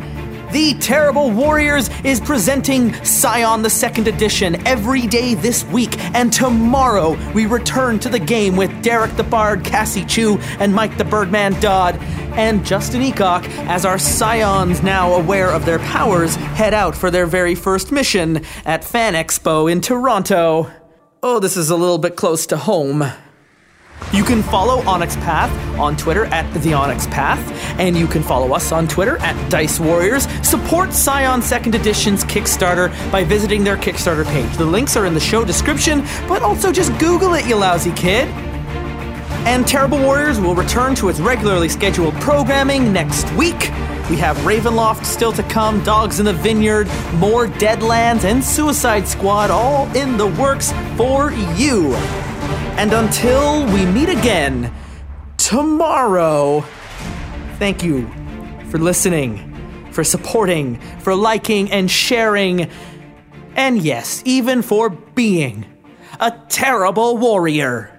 The 0.51 0.75
Terrible 0.75 1.29
Warriors 1.29 1.89
is 2.05 2.21
presenting 2.21 2.93
Scion 3.03 3.63
the 3.63 3.69
Second 3.69 4.07
Edition 4.07 4.65
every 4.65 5.05
day 5.05 5.33
this 5.33 5.65
week, 5.65 5.99
and 6.15 6.31
tomorrow 6.31 7.17
we 7.33 7.45
return 7.45 7.99
to 7.99 8.07
the 8.07 8.19
game 8.19 8.55
with 8.55 8.81
Derek 8.81 9.13
the 9.17 9.23
Bard, 9.23 9.65
Cassie 9.65 10.05
Chu, 10.05 10.37
and 10.59 10.73
Mike 10.73 10.97
the 10.97 11.03
Birdman 11.03 11.59
Dodd, 11.59 11.97
and 12.37 12.65
Justin 12.65 13.01
Eacock 13.01 13.45
as 13.67 13.83
our 13.83 13.99
Scions, 13.99 14.81
now 14.81 15.15
aware 15.15 15.51
of 15.51 15.65
their 15.65 15.79
powers, 15.79 16.35
head 16.37 16.73
out 16.73 16.95
for 16.95 17.11
their 17.11 17.25
very 17.25 17.53
first 17.53 17.91
mission 17.91 18.41
at 18.63 18.85
Fan 18.85 19.15
Expo 19.15 19.69
in 19.69 19.81
Toronto. 19.81 20.71
Oh, 21.21 21.39
this 21.39 21.57
is 21.57 21.69
a 21.69 21.75
little 21.75 21.97
bit 21.97 22.15
close 22.15 22.45
to 22.47 22.55
home. 22.55 23.03
You 24.13 24.23
can 24.23 24.41
follow 24.41 24.81
Onyx 24.87 25.15
Path 25.17 25.51
on 25.77 25.97
Twitter 25.97 26.25
at 26.25 26.51
The 26.61 26.73
Onyx 26.73 27.07
Path, 27.07 27.39
and 27.77 27.95
you 27.95 28.07
can 28.07 28.23
follow 28.23 28.53
us 28.53 28.71
on 28.71 28.87
Twitter 28.87 29.17
at 29.17 29.49
Dice 29.49 29.79
Warriors. 29.79 30.27
Support 30.47 30.93
Scion 30.93 31.41
Second 31.41 31.75
Edition's 31.75 32.23
Kickstarter 32.23 32.89
by 33.11 33.25
visiting 33.25 33.65
their 33.65 33.75
Kickstarter 33.75 34.25
page. 34.25 34.55
The 34.55 34.65
links 34.65 34.95
are 34.95 35.05
in 35.05 35.13
the 35.13 35.19
show 35.19 35.43
description, 35.43 36.05
but 36.27 36.41
also 36.41 36.71
just 36.71 36.97
Google 36.99 37.33
it, 37.33 37.45
you 37.47 37.57
lousy 37.57 37.91
kid. 37.91 38.29
And 39.45 39.67
Terrible 39.67 39.99
Warriors 39.99 40.39
will 40.39 40.55
return 40.55 40.95
to 40.95 41.09
its 41.09 41.19
regularly 41.19 41.69
scheduled 41.69 42.13
programming 42.15 42.93
next 42.93 43.31
week. 43.33 43.71
We 44.09 44.15
have 44.17 44.37
Ravenloft 44.37 45.03
still 45.03 45.33
to 45.33 45.43
come, 45.43 45.83
Dogs 45.83 46.19
in 46.19 46.25
the 46.25 46.33
Vineyard, 46.33 46.87
more 47.15 47.47
Deadlands, 47.47 48.23
and 48.23 48.43
Suicide 48.43 49.05
Squad 49.05 49.51
all 49.51 49.85
in 49.97 50.15
the 50.15 50.27
works 50.27 50.71
for 50.95 51.31
you. 51.57 51.93
And 52.77 52.93
until 52.93 53.65
we 53.73 53.87
meet 53.87 54.07
again 54.07 54.71
tomorrow, 55.37 56.61
thank 57.57 57.83
you 57.83 58.07
for 58.69 58.77
listening, 58.77 59.91
for 59.91 60.03
supporting, 60.03 60.79
for 60.99 61.15
liking 61.15 61.71
and 61.71 61.89
sharing, 61.89 62.69
and 63.55 63.81
yes, 63.81 64.21
even 64.25 64.61
for 64.61 64.91
being 64.91 65.65
a 66.19 66.31
terrible 66.49 67.17
warrior. 67.17 67.96